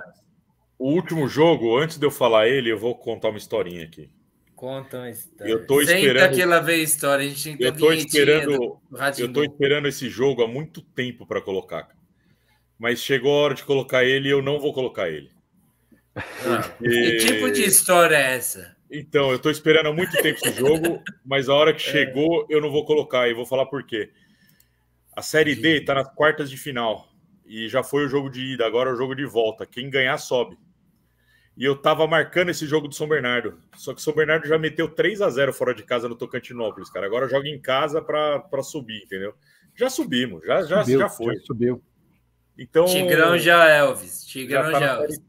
[0.86, 4.10] o último jogo, antes de eu falar ele, eu vou contar uma historinha aqui.
[4.54, 5.50] Conta uma história.
[5.50, 7.24] Eu tô Senta esperando- que ela vê história.
[7.24, 8.80] A gente tem que Eu tô esperando,
[9.18, 11.88] eu tô esperando esse jogo há muito tempo para colocar.
[12.78, 15.30] Mas chegou a hora de colocar ele e eu não vou colocar ele.
[16.16, 18.74] Ah, E- Que tipo de história é essa?
[18.90, 21.80] Então, eu tô esperando há muito tempo esse jogo, mas a hora que
[22.16, 24.10] chegou eu não vou colocar e vou falar por quê.
[25.16, 27.08] A Série D tá nas quartas de final
[27.44, 29.66] e já foi o jogo de ida, agora é o jogo de volta.
[29.66, 30.56] Quem ganhar sobe.
[31.56, 33.58] E eu tava marcando esse jogo do São Bernardo.
[33.76, 36.90] Só que o São Bernardo já meteu 3 a 0 fora de casa no Tocantinópolis,
[36.90, 37.06] cara.
[37.06, 39.34] Agora joga em casa pra pra subir, entendeu?
[39.76, 41.36] Já subimos, já, já, subiu, já foi.
[41.38, 41.82] subiu.
[42.58, 44.24] Então, Tigrão já Elvis.
[44.26, 45.20] já Tigrão tá já, na Elvis.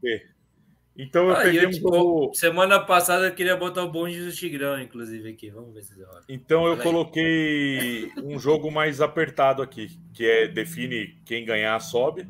[0.98, 2.34] Então eu Ah, peguei eu, um tipo, jogo.
[2.34, 5.50] semana passada eu queria botar o bonde do Tigrão, inclusive, aqui.
[5.50, 6.22] Vamos ver se rola.
[6.28, 12.26] Então eu coloquei um jogo mais apertado aqui, que é define quem ganhar sobe,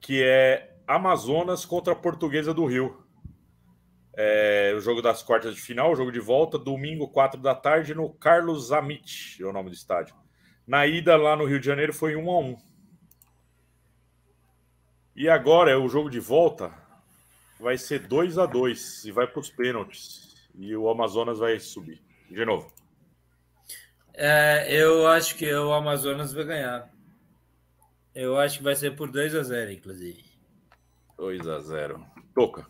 [0.00, 3.04] que é Amazonas contra a Portuguesa do Rio.
[4.16, 7.94] É o jogo das quartas de final, o jogo de volta, domingo, 4 da tarde,
[7.94, 10.14] no Carlos Amit, é o nome do estádio.
[10.66, 12.56] Na ida lá no Rio de Janeiro foi 1 a 1
[15.16, 16.72] E agora é o jogo de volta,
[17.58, 20.48] vai ser 2 a 2 e vai para os pênaltis.
[20.54, 22.00] E o Amazonas vai subir.
[22.30, 22.72] De novo.
[24.12, 26.88] É, eu acho que o Amazonas vai ganhar.
[28.14, 30.33] Eu acho que vai ser por 2 a 0 inclusive.
[31.24, 32.66] 2 a 0 Toca.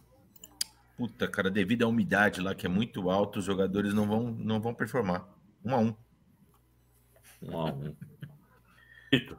[0.97, 4.61] Puta, cara, devido à umidade lá, que é muito alta, os jogadores não vão, não
[4.61, 5.27] vão performar.
[5.65, 5.95] Um a um.
[7.43, 7.97] 1 a 1
[9.13, 9.39] Vitor.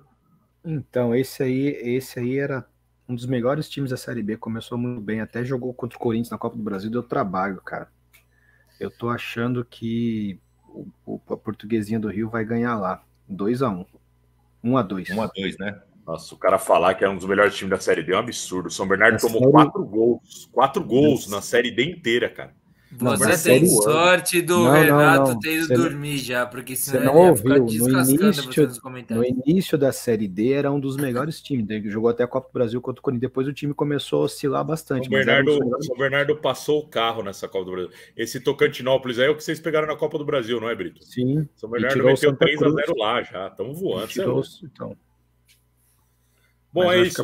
[0.66, 2.68] Então, esse aí, esse aí era
[3.08, 6.32] um dos melhores times da Série B, começou muito bem, até jogou contra o Corinthians
[6.32, 7.88] na Copa do Brasil, deu trabalho, cara.
[8.80, 13.70] Eu tô achando que o, o- a Portuguesinha do Rio vai ganhar lá, 2 a
[13.70, 13.86] 1
[14.62, 15.82] 1 a 2 Um a dois, né?
[16.06, 18.20] Nossa, o cara falar que é um dos melhores times da Série D é um
[18.20, 18.68] absurdo.
[18.68, 20.50] O São Bernardo Na tomou série- quatro gols.
[20.52, 22.54] Quatro gols na Série D inteira, cara.
[23.02, 25.40] Não, Você mas tem sorte do Não, não, Renato não.
[25.40, 27.60] ter ido Você não- dormir já, porque você senão não ele ia ficar ouviu.
[27.60, 31.70] No descascando início- você nos No início da Série D era um dos melhores times,
[31.70, 34.26] ele jogou até a Copa do Brasil contra o Corinthians, depois o time começou a
[34.26, 35.08] oscilar bastante.
[35.08, 37.90] Era um dos Bernardo, melhores São Bernardo passou o carro nessa Copa do Brasil.
[38.16, 41.04] Esse Tocantinópolis aí é o que vocês pegaram na Copa do Brasil, não é, Brito?
[41.04, 42.98] Sim, São Bernardo o meteu Santa 3 a 0 Cruz.
[42.98, 43.48] lá já.
[43.48, 44.04] Estamos voando.
[44.06, 44.96] é tirou, então.
[46.76, 47.16] Bom, Mas é isso.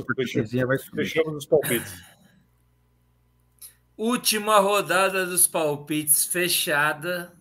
[0.80, 1.04] subir.
[1.04, 1.94] Fechamos os palpites.
[3.98, 7.34] Última rodada dos palpites fechada.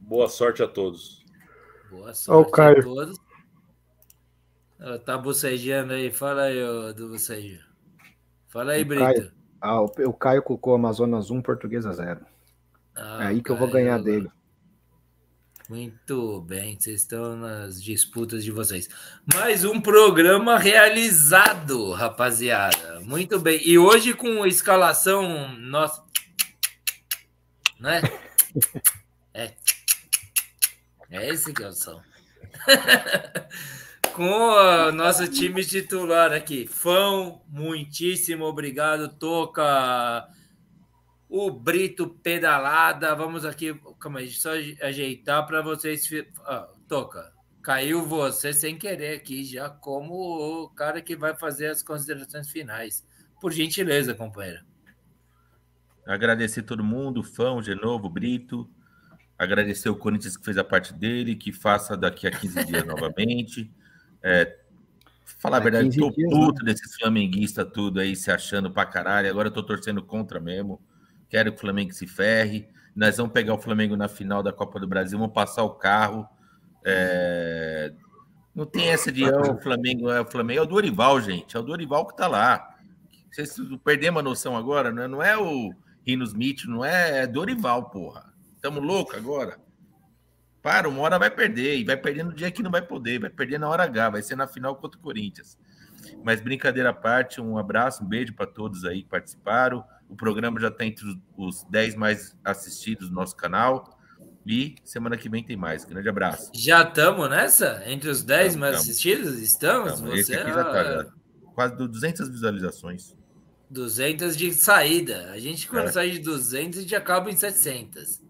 [0.00, 1.22] Boa sorte a todos.
[1.90, 3.18] Boa sorte a todos.
[5.04, 6.10] Tá bocejando aí.
[6.10, 7.62] Fala aí, do bocejo.
[8.48, 9.04] Fala aí, O Brito.
[9.04, 9.32] Caio.
[9.60, 12.24] Ah, o, o Caio colocou Amazonas 1, Portuguesa 0.
[12.96, 13.84] Ah, É aí que eu vou Caio.
[13.84, 14.30] ganhar dele.
[15.68, 18.88] Muito bem, vocês estão nas disputas de vocês.
[19.34, 23.00] Mais um programa realizado, rapaziada.
[23.00, 23.60] Muito bem.
[23.62, 26.02] E hoje com escalação nossa,
[27.78, 28.00] né?
[29.34, 29.52] É.
[31.10, 32.00] É esse que é o som.
[34.14, 36.66] com o nosso time titular aqui.
[36.66, 39.06] Fão, muitíssimo obrigado.
[39.18, 40.26] Toca
[41.28, 43.14] o Brito pedalada.
[43.14, 44.50] Vamos aqui, calma aí, só
[44.82, 46.08] ajeitar para vocês.
[46.44, 47.32] Ah, toca.
[47.62, 53.06] Caiu você sem querer aqui, já como o cara que vai fazer as considerações finais.
[53.40, 54.64] Por gentileza, companheiro.
[56.06, 58.70] Agradecer todo mundo, fã, de novo, Brito.
[59.36, 63.70] Agradecer o Corinthians que fez a parte dele, que faça daqui a 15 dias novamente.
[64.22, 64.58] É,
[65.38, 69.28] Falar a verdade, 15 tô dias, puto desses flamenguistas tudo aí se achando pra caralho.
[69.28, 70.80] Agora eu tô torcendo contra mesmo.
[71.28, 72.68] Quero que o Flamengo se ferre.
[72.94, 76.26] Nós vamos pegar o Flamengo na final da Copa do Brasil, vamos passar o carro.
[76.84, 77.92] É,
[78.54, 81.56] Não tem essa de "Ah, o Flamengo é o Flamengo, é o Dorival, gente.
[81.56, 82.74] É o Dorival que tá lá.
[83.30, 85.06] Vocês perdemos a noção agora, né?
[85.06, 85.72] não é o
[86.04, 88.32] Rino Smith, não é, é Dorival, porra.
[88.54, 89.58] Estamos loucos agora.
[90.62, 93.30] Para, uma hora vai perder, e vai perder no dia que não vai poder, vai
[93.30, 95.56] perder na hora H, vai ser na final contra o Corinthians.
[96.24, 99.84] Mas brincadeira à parte, um abraço, um beijo para todos aí que participaram.
[100.08, 103.96] O programa já está entre os- os 10 mais assistidos do nosso canal.
[104.46, 105.84] E semana que vem tem mais.
[105.84, 106.50] Grande abraço.
[106.54, 107.82] Já estamos nessa?
[107.86, 108.82] Entre os 10 Tamo, mais tamo.
[108.82, 109.38] assistidos?
[109.42, 109.92] Estamos?
[110.00, 111.06] Então, Você esse aqui já tá, é já.
[111.54, 113.14] Quase 200 visualizações.
[113.70, 115.30] 200 de saída.
[115.32, 115.92] A gente, quando É.
[115.92, 118.22] sai de 200, a gente acaba em 700.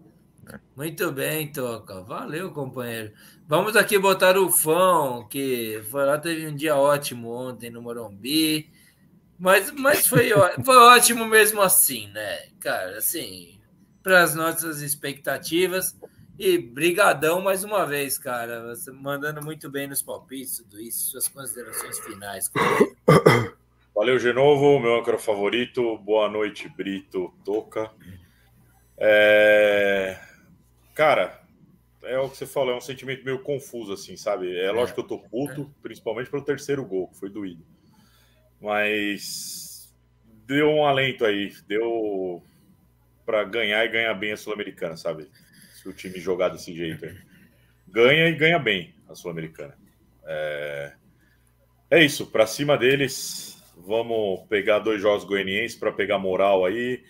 [0.51, 0.59] É.
[0.75, 2.01] Muito bem, Toca.
[2.01, 3.13] Valeu, companheiro.
[3.47, 8.69] Vamos aqui botar o Fão, que foi lá, teve um dia ótimo ontem no Morumbi.
[9.39, 10.29] Mas, mas foi,
[10.63, 12.47] foi ótimo mesmo assim, né?
[12.59, 13.59] Cara, assim,
[14.03, 15.97] para as nossas expectativas.
[16.37, 18.67] E brigadão mais uma vez, cara.
[18.67, 22.51] Você mandando muito bem nos palpites, tudo isso, suas considerações finais.
[23.93, 25.97] Valeu, Genovo, meu âncora favorito.
[25.97, 27.91] Boa noite, Brito, Toca.
[28.97, 30.17] É,
[30.99, 31.41] Cara,
[32.03, 34.53] é o que você falou, é um sentimento meio confuso, assim, sabe?
[34.59, 37.63] É lógico que eu tô puto, principalmente pelo terceiro gol, que foi doído.
[38.61, 39.93] Mas
[40.45, 42.43] deu um alento aí, deu
[43.25, 45.29] para ganhar e ganhar bem a Sul-Americana, sabe?
[45.73, 47.17] Se o time jogar desse jeito aí.
[47.87, 49.77] Ganha e ganha bem a Sul-Americana.
[50.25, 50.93] É...
[51.91, 53.61] é isso, para cima deles.
[53.77, 57.03] Vamos pegar dois jogos goianienses para pegar moral aí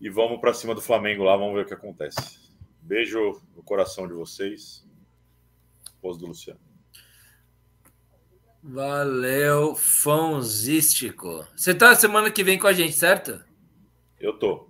[0.00, 2.40] e vamos para cima do Flamengo lá, vamos ver o que acontece.
[2.80, 4.84] Beijo no coração de vocês.
[5.84, 6.71] Esposo do Luciano.
[8.62, 11.44] Valeu, fãozístico.
[11.56, 13.40] Você tá semana que vem com a gente, certo?
[14.20, 14.68] Eu tô.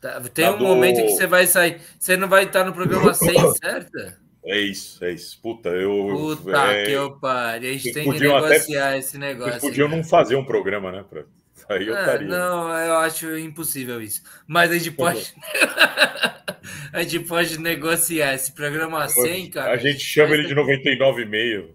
[0.00, 1.80] Tá, Tem Tá um do- momento que você vai sair.
[1.98, 3.98] Você não vai estar no programa 100, certo?
[4.44, 5.38] É isso, é isso.
[5.42, 6.06] Puta, eu.
[6.36, 7.68] Puta é, que eu pare.
[7.68, 9.60] A gente vocês tem que podiam até- negociar esse Vocês negócio.
[9.60, 11.04] podiam não fazer um programa, né?
[11.08, 11.24] Pra...
[11.68, 12.28] Aí eu Ah, estaria.
[12.28, 14.22] não, eu acho impossível isso.
[14.46, 15.34] Mas a gente pode.
[16.94, 19.72] a gente pode negociar esse programa 100, cara.
[19.72, 21.74] a gente chama ele de 99,5.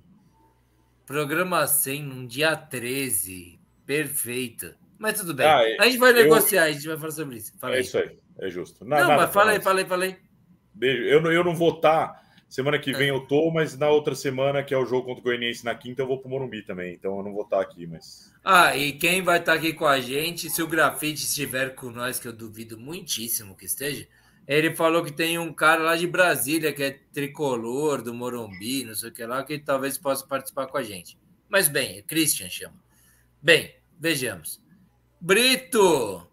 [1.05, 3.59] Programa 100, num dia 13.
[3.85, 4.73] Perfeito.
[4.97, 5.45] Mas tudo bem.
[5.45, 7.53] Ah, a gente vai eu- negociar, a gente vai falar sobre isso.
[7.59, 7.83] Fala É aí.
[7.83, 8.85] isso aí, é justo.
[8.85, 10.15] Não, nada mas fala aí, fala aí, fala aí.
[10.73, 11.03] Beijo.
[11.03, 12.23] Eu não, eu não vou estar.
[12.47, 12.93] Semana que É.
[12.93, 15.73] vem eu tô, mas na outra semana, que é o jogo contra o Goianiense na
[15.75, 16.93] quinta, eu vou pro Morumbi também.
[16.93, 18.31] Então eu não vou estar aqui, mas.
[18.43, 22.19] Ah, e quem vai estar aqui com a gente, se o grafite estiver com nós,
[22.19, 24.07] que eu duvido muitíssimo que esteja,
[24.47, 28.95] ele falou que tem um cara lá de Brasília que é tricolor do Morumbi, não
[28.95, 31.17] sei o que lá, que talvez possa participar com a gente.
[31.47, 32.75] Mas bem, Christian chama.
[33.41, 34.61] Bem, vejamos.
[35.19, 36.27] Brito!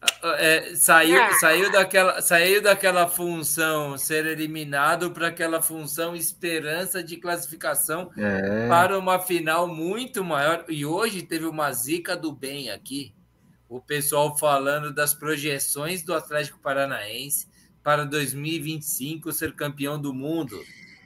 [0.00, 7.16] Ah, é, saiu, saiu, daquela, saiu daquela função ser eliminado para aquela função esperança de
[7.16, 10.64] classificação É, para uma final muito maior.
[10.68, 13.14] E hoje teve uma zica do bem aqui.
[13.72, 17.48] O pessoal falando das projeções do Atlético Paranaense
[17.82, 20.62] para 2025 ser campeão do mundo.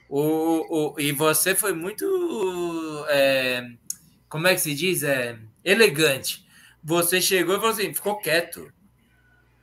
[0.09, 3.07] O, o, e você foi muito.
[3.09, 3.71] é,
[4.29, 5.05] como é que se diz?
[5.05, 6.45] É, elegante.
[6.83, 8.73] Você chegou e falou assim: ficou quieto.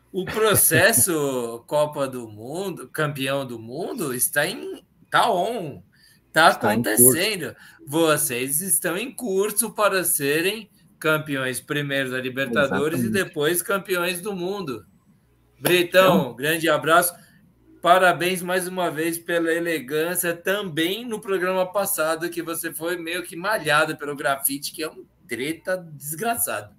[0.10, 4.82] O processo Copa do Mundo, campeão do mundo, está em.
[5.12, 5.84] Tá on.
[6.32, 7.54] Tá Está acontecendo.
[7.86, 10.70] Vocês estão em curso para serem
[11.04, 13.22] campeões primeiro da Libertadores Exatamente.
[13.22, 14.86] e depois campeões do mundo.
[15.60, 17.14] Britão, grande abraço.
[17.82, 23.36] Parabéns mais uma vez pela elegância também no programa passado que você foi meio que
[23.36, 26.74] malhado pelo grafite, que é um treta desgraçado.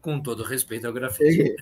[0.00, 1.54] Com todo respeito ao grafite.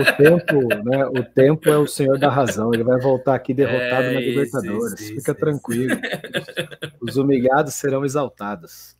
[0.00, 1.06] o tempo, né?
[1.06, 2.74] O tempo é o senhor da razão.
[2.74, 5.00] Ele vai voltar aqui derrotado É, na isso, Libertadores.
[5.00, 5.96] isso, Fica isso, tranquilo.
[7.00, 8.95] Os humilhados serão exaltados.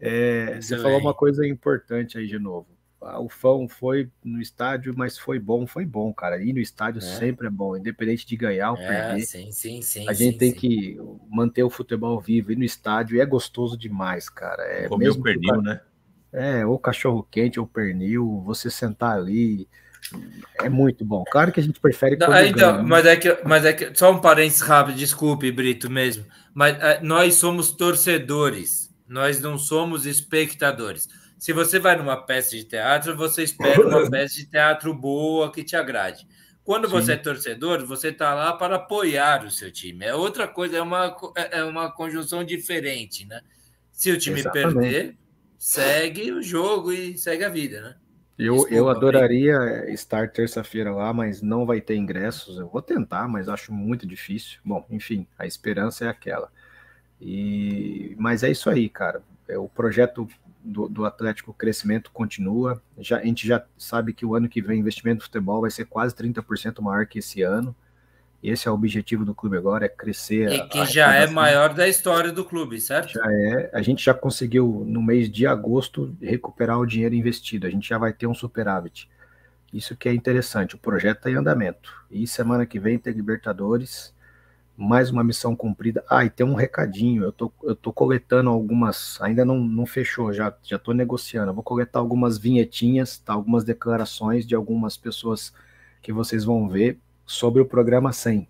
[0.00, 1.06] É, você falou bem.
[1.06, 2.66] uma coisa importante aí de novo.
[3.00, 6.42] Ah, O Fão foi no estádio, mas foi bom, foi bom, cara.
[6.42, 7.04] Ir no estádio É.
[7.04, 9.26] sempre é bom, independente de ganhar ou É, perder.
[9.26, 10.08] sim, sim, sim.
[10.08, 10.56] A gente sim, tem sim.
[10.58, 10.98] que
[11.30, 14.62] manter o futebol vivo, ir no estádio e é gostoso demais, cara.
[14.64, 15.80] É, Comeu mesmo que o pernil, ca- né?
[16.32, 19.68] é, ou cachorro quente ou pernil, você sentar ali
[20.62, 21.24] é muito bom.
[21.30, 22.88] Claro que a gente prefere Não, quando então, ganha, né?
[22.88, 26.24] mas é que, mas é que só um parênteses rápido, desculpe, Brito, mesmo.
[26.54, 31.08] Mas ah, nós somos torcedores, nós não somos espectadores.
[31.38, 35.62] Se você vai numa peça de teatro, você espera uma peça de teatro boa que
[35.62, 36.26] te agrade.
[36.64, 40.04] Quando você é torcedor, você está lá para apoiar o seu time.
[40.04, 43.40] É outra coisa, é uma, é é uma conjunção diferente, né?
[43.90, 44.74] Se o time Exatamente.
[44.74, 45.16] perder,
[45.56, 47.96] segue o jogo e segue a vida, né?
[48.38, 52.58] Eu, Desculpa, eu adoraria estar terça-feira lá, mas não vai ter ingressos.
[52.58, 54.60] Eu vou tentar, mas acho muito difícil.
[54.64, 56.52] Bom, enfim, a esperança é aquela.
[57.20, 59.22] E, mas é isso aí, cara.
[59.48, 60.28] É, o projeto
[60.62, 62.82] do, do Atlético Crescimento continua.
[62.98, 65.70] Já, a gente já sabe que o ano que vem o investimento no futebol vai
[65.70, 67.74] ser quase 30% maior que esse ano.
[68.40, 70.52] Esse é o objetivo do clube agora, é crescer.
[70.52, 73.14] E que já é maior da história do clube, certo?
[73.14, 77.66] Já é, a gente já conseguiu no mês de agosto recuperar o dinheiro investido.
[77.66, 79.10] A gente já vai ter um superávit.
[79.72, 80.76] Isso que é interessante.
[80.76, 81.92] O projeto está em andamento.
[82.10, 84.14] E semana que vem tem Libertadores,
[84.80, 86.04] mais uma missão cumprida.
[86.08, 87.24] Ah, e tem um recadinho.
[87.24, 91.50] Eu tô, eu tô coletando algumas, ainda não, não fechou, já já tô negociando.
[91.50, 93.32] Eu vou coletar algumas vinhetinhas, tá?
[93.32, 95.52] Algumas declarações de algumas pessoas
[96.00, 98.48] que vocês vão ver sobre o programa 100.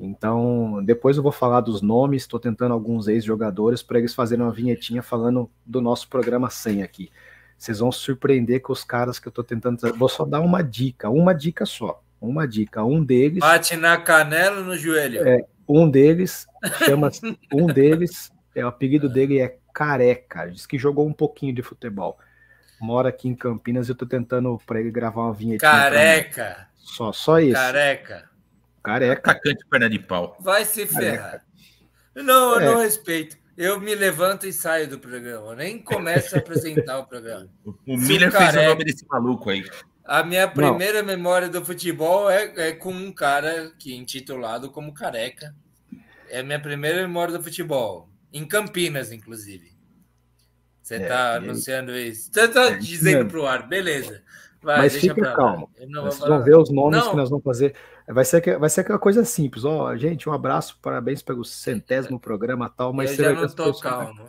[0.00, 4.52] Então, depois eu vou falar dos nomes, estou tentando alguns ex-jogadores para eles fazerem uma
[4.52, 7.10] vinhetinha falando do nosso programa 100 aqui.
[7.58, 9.78] Vocês vão se surpreender com os caras que eu estou tentando.
[9.96, 12.02] Vou só dar uma dica, uma dica só.
[12.20, 12.82] Uma dica.
[12.84, 15.28] Um deles, Bate na canela no joelho?
[15.28, 15.57] É.
[15.68, 16.46] um deles
[16.84, 17.10] chama
[17.52, 20.50] um deles, é, o apelido dele é Careca.
[20.50, 22.18] Diz que jogou um pouquinho de futebol.
[22.80, 25.58] Mora aqui em Campinas e eu tô tentando para ele gravar uma mim.
[25.58, 27.54] Careca, Só, só isso.
[27.54, 28.28] careca.
[28.82, 29.30] Careca.
[29.32, 30.36] Atacante perna de pau.
[30.40, 31.44] Vai se ferrar.
[32.14, 32.64] Não, eu É.
[32.64, 33.36] não respeito.
[33.56, 35.48] Eu me levanto e saio do programa.
[35.50, 37.48] Eu nem começo a apresentar o programa.
[37.64, 39.64] O Miller o fez o careca- nome desse maluco aí.
[40.08, 44.94] A minha primeira memória do futebol é, é com um cara que é intitulado como
[44.94, 45.54] Careca.
[46.30, 48.08] É a minha primeira memória do futebol.
[48.32, 49.76] Em Campinas, inclusive.
[50.82, 52.30] Você É, tá anunciando isso.
[52.32, 53.30] Você tá É, dizendo mesmo.
[53.30, 54.22] pro ar, beleza.
[54.62, 55.70] Vai, Mas deixa fica calmo.
[55.86, 57.10] Não Vocês vão ver os nomes Não.
[57.10, 57.74] que nós vamos fazer.
[58.08, 59.64] Vai ser, que- vai ser aquela coisa simples.
[59.64, 64.24] Ó, gente, um abraço, parabéns pelo centésimo programa tal, mas eu já não pessoas- calmo.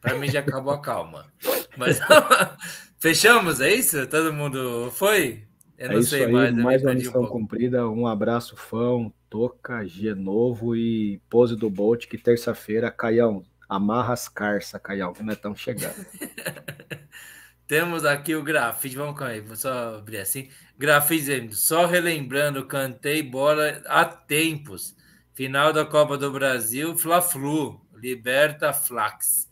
[0.00, 1.26] Para mim já acabou a calma.
[1.78, 1.98] Mas
[3.04, 4.06] fechamos, é isso?
[4.08, 5.46] Todo mundo foi?
[5.78, 6.54] Eu É não isso sei aí, mais.
[6.54, 7.26] mais uma um missão pouco.
[7.26, 7.88] cumprida.
[7.88, 14.80] Um abraço, Fão, Toca, Genovo e Pose do Bolt, que terça-feira, Caião, amarra as carças,
[14.80, 16.06] Caião, que nós estamos chegando.
[17.66, 20.50] Temos aqui o grafite, vamos aí, vou só abrir assim.
[20.78, 24.94] Grafite só relembrando, cantei bola há tempos.
[25.32, 29.48] Final da Copa do Brasil, Fla-Flu, Liberta Flax.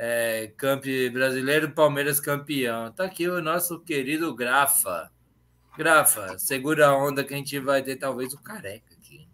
[0.00, 2.92] É, campe brasileiro, Palmeiras campeão.
[2.92, 5.10] Tá aqui o nosso querido Grafa.
[5.76, 9.28] Grafa, segura a onda que a gente vai ter talvez o careca aqui.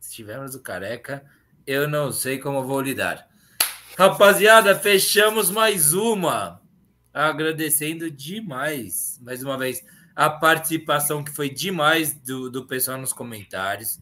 [0.00, 1.22] Se tivermos o careca,
[1.66, 3.28] eu não sei como vou lidar.
[3.98, 6.62] Rapaziada, fechamos mais uma
[7.12, 9.84] agradecendo demais, mais uma vez,
[10.16, 14.00] a participação que foi demais do, do pessoal nos comentários.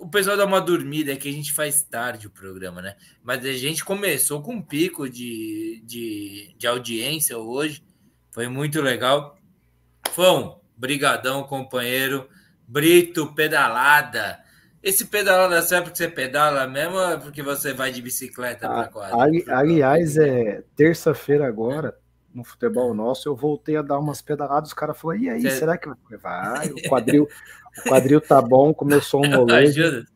[0.00, 2.96] O pessoal dá uma dormida, é que a gente faz tarde o programa, né?
[3.22, 7.84] Mas a gente começou com um pico de, de, de audiência hoje,
[8.32, 9.36] foi muito legal.
[10.12, 12.28] Fão, brigadão, companheiro.
[12.66, 14.40] Brito, pedalada.
[14.82, 18.82] Esse pedalada serve porque você pedala mesmo ou é porque você vai de bicicleta para
[18.84, 19.22] Ah, quadra?
[19.22, 21.94] ali- aliás, é terça-feira agora,
[22.32, 25.50] no futebol nosso, eu voltei a dar umas pedaladas, os caras falaram, e aí, Cê-
[25.50, 25.90] será que?
[26.22, 27.28] Vai, o quadril,
[27.78, 29.82] o quadril tá bom, começou um molejo.
[29.82, 30.06] Ajuda.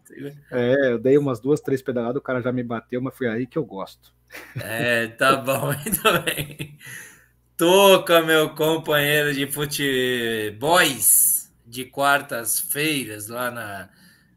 [0.51, 3.47] É, eu dei umas duas, três pedaladas, o cara já me bateu, mas foi aí
[3.47, 4.13] que eu gosto.
[4.61, 6.79] É, tá bom, muito bem.
[7.57, 13.89] Toca, meu companheiro de futebols de quartas-feiras lá na,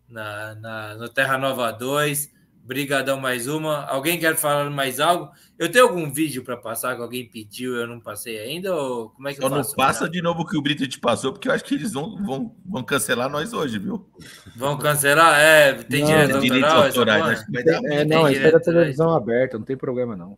[0.09, 2.31] na, na- no Terra Nova 2.
[2.67, 3.85] Brigadão mais uma.
[3.85, 5.31] Alguém quer falar mais algo?
[5.57, 8.75] Eu tenho algum vídeo para passar que alguém pediu e eu não passei ainda?
[8.75, 9.75] Ou como é que Só eu não faço?
[9.77, 12.21] passa de novo o que o Brito te passou, porque eu acho que eles vão,
[12.25, 14.05] vão, vão cancelar nós hoje, viu?
[14.53, 15.39] Vão cancelar?
[15.39, 16.39] É, tem Não, direito não.
[16.41, 16.85] Direitos autoral?
[16.87, 18.59] essa autorais, acho que vai dar É, não, é da direto, né?
[18.59, 20.37] televisão aberta, não tem problema não.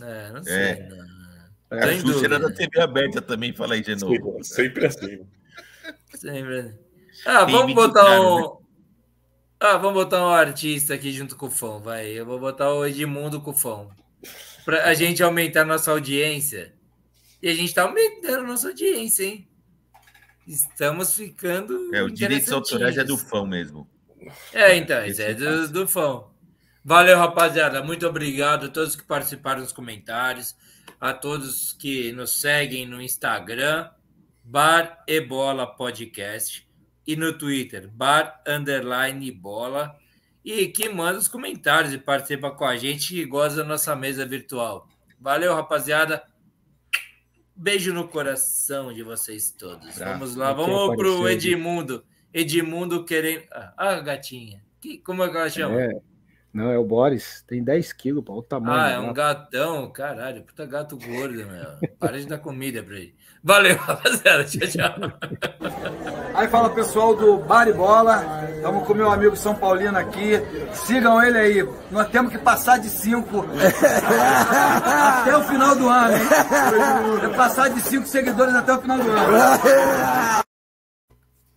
[0.00, 0.54] É, não sei.
[0.54, 0.88] É.
[0.88, 1.78] não.
[1.78, 2.52] É, A Xuxa era da.
[2.52, 4.38] TV aberta também, fala aí de novo.
[4.44, 5.26] Sempre assim.
[6.14, 6.72] Sempre.
[7.26, 8.63] Ah, Tem vamos botar caro, um.
[9.66, 12.08] Ah, vamos botar um artista aqui junto com o Fão, vai.
[12.08, 13.90] Eu vou botar o Edmundo com o Fão.
[14.62, 16.74] Pra a gente aumentar a nossa audiência.
[17.42, 19.48] E a gente tá aumentando a nossa audiência, hein?
[20.46, 21.94] Estamos ficando.
[21.94, 23.30] É, o direitos autorais é do interessantinhos.
[23.30, 23.88] fã mesmo.
[24.52, 26.30] É, então, isso é do, do Fão.
[26.84, 27.82] Valeu, rapaziada.
[27.82, 30.54] Muito obrigado a todos que participaram nos comentários,
[31.00, 33.88] a todos que nos seguem no Instagram,
[34.44, 36.68] Bar e Bola Podcast,
[37.06, 39.96] e no Twitter, Bar Underline Bola,
[40.44, 44.26] e que manda os comentários e participa com a gente e goza da nossa mesa
[44.26, 44.88] virtual.
[45.20, 46.22] Valeu, rapaziada.
[47.56, 49.88] Beijo no coração de vocês todos.
[49.96, 50.18] Abraço.
[50.18, 52.04] Vamos lá, Quem vamos pro apareceu, Edmundo.
[52.32, 53.44] Edmundo querendo.
[53.50, 54.62] Ah, a gatinha.
[54.80, 55.80] Que, como é que ela chama?
[55.80, 55.92] É,
[56.52, 57.42] Não, é o Boris.
[57.46, 58.34] Tem 10 quilos, pô.
[58.34, 58.80] O tamanho.
[58.80, 59.50] Ah, é um gato.
[59.50, 60.42] gatão, caralho.
[60.42, 61.88] Puta gato gordo, meu.
[61.98, 63.14] Para de dar comida pra ele.
[63.44, 64.44] Valeu, rapaziada.
[64.44, 65.12] Tchau, tchau.
[66.34, 70.42] Aí fala pessoal do Bar e Bola, estamos com meu amigo São Paulino aqui,
[70.72, 73.46] sigam ele aí, nós temos que passar de 5
[75.20, 76.22] até o final do ano, hein?
[77.22, 80.44] É passar de 5 seguidores até o final do ano.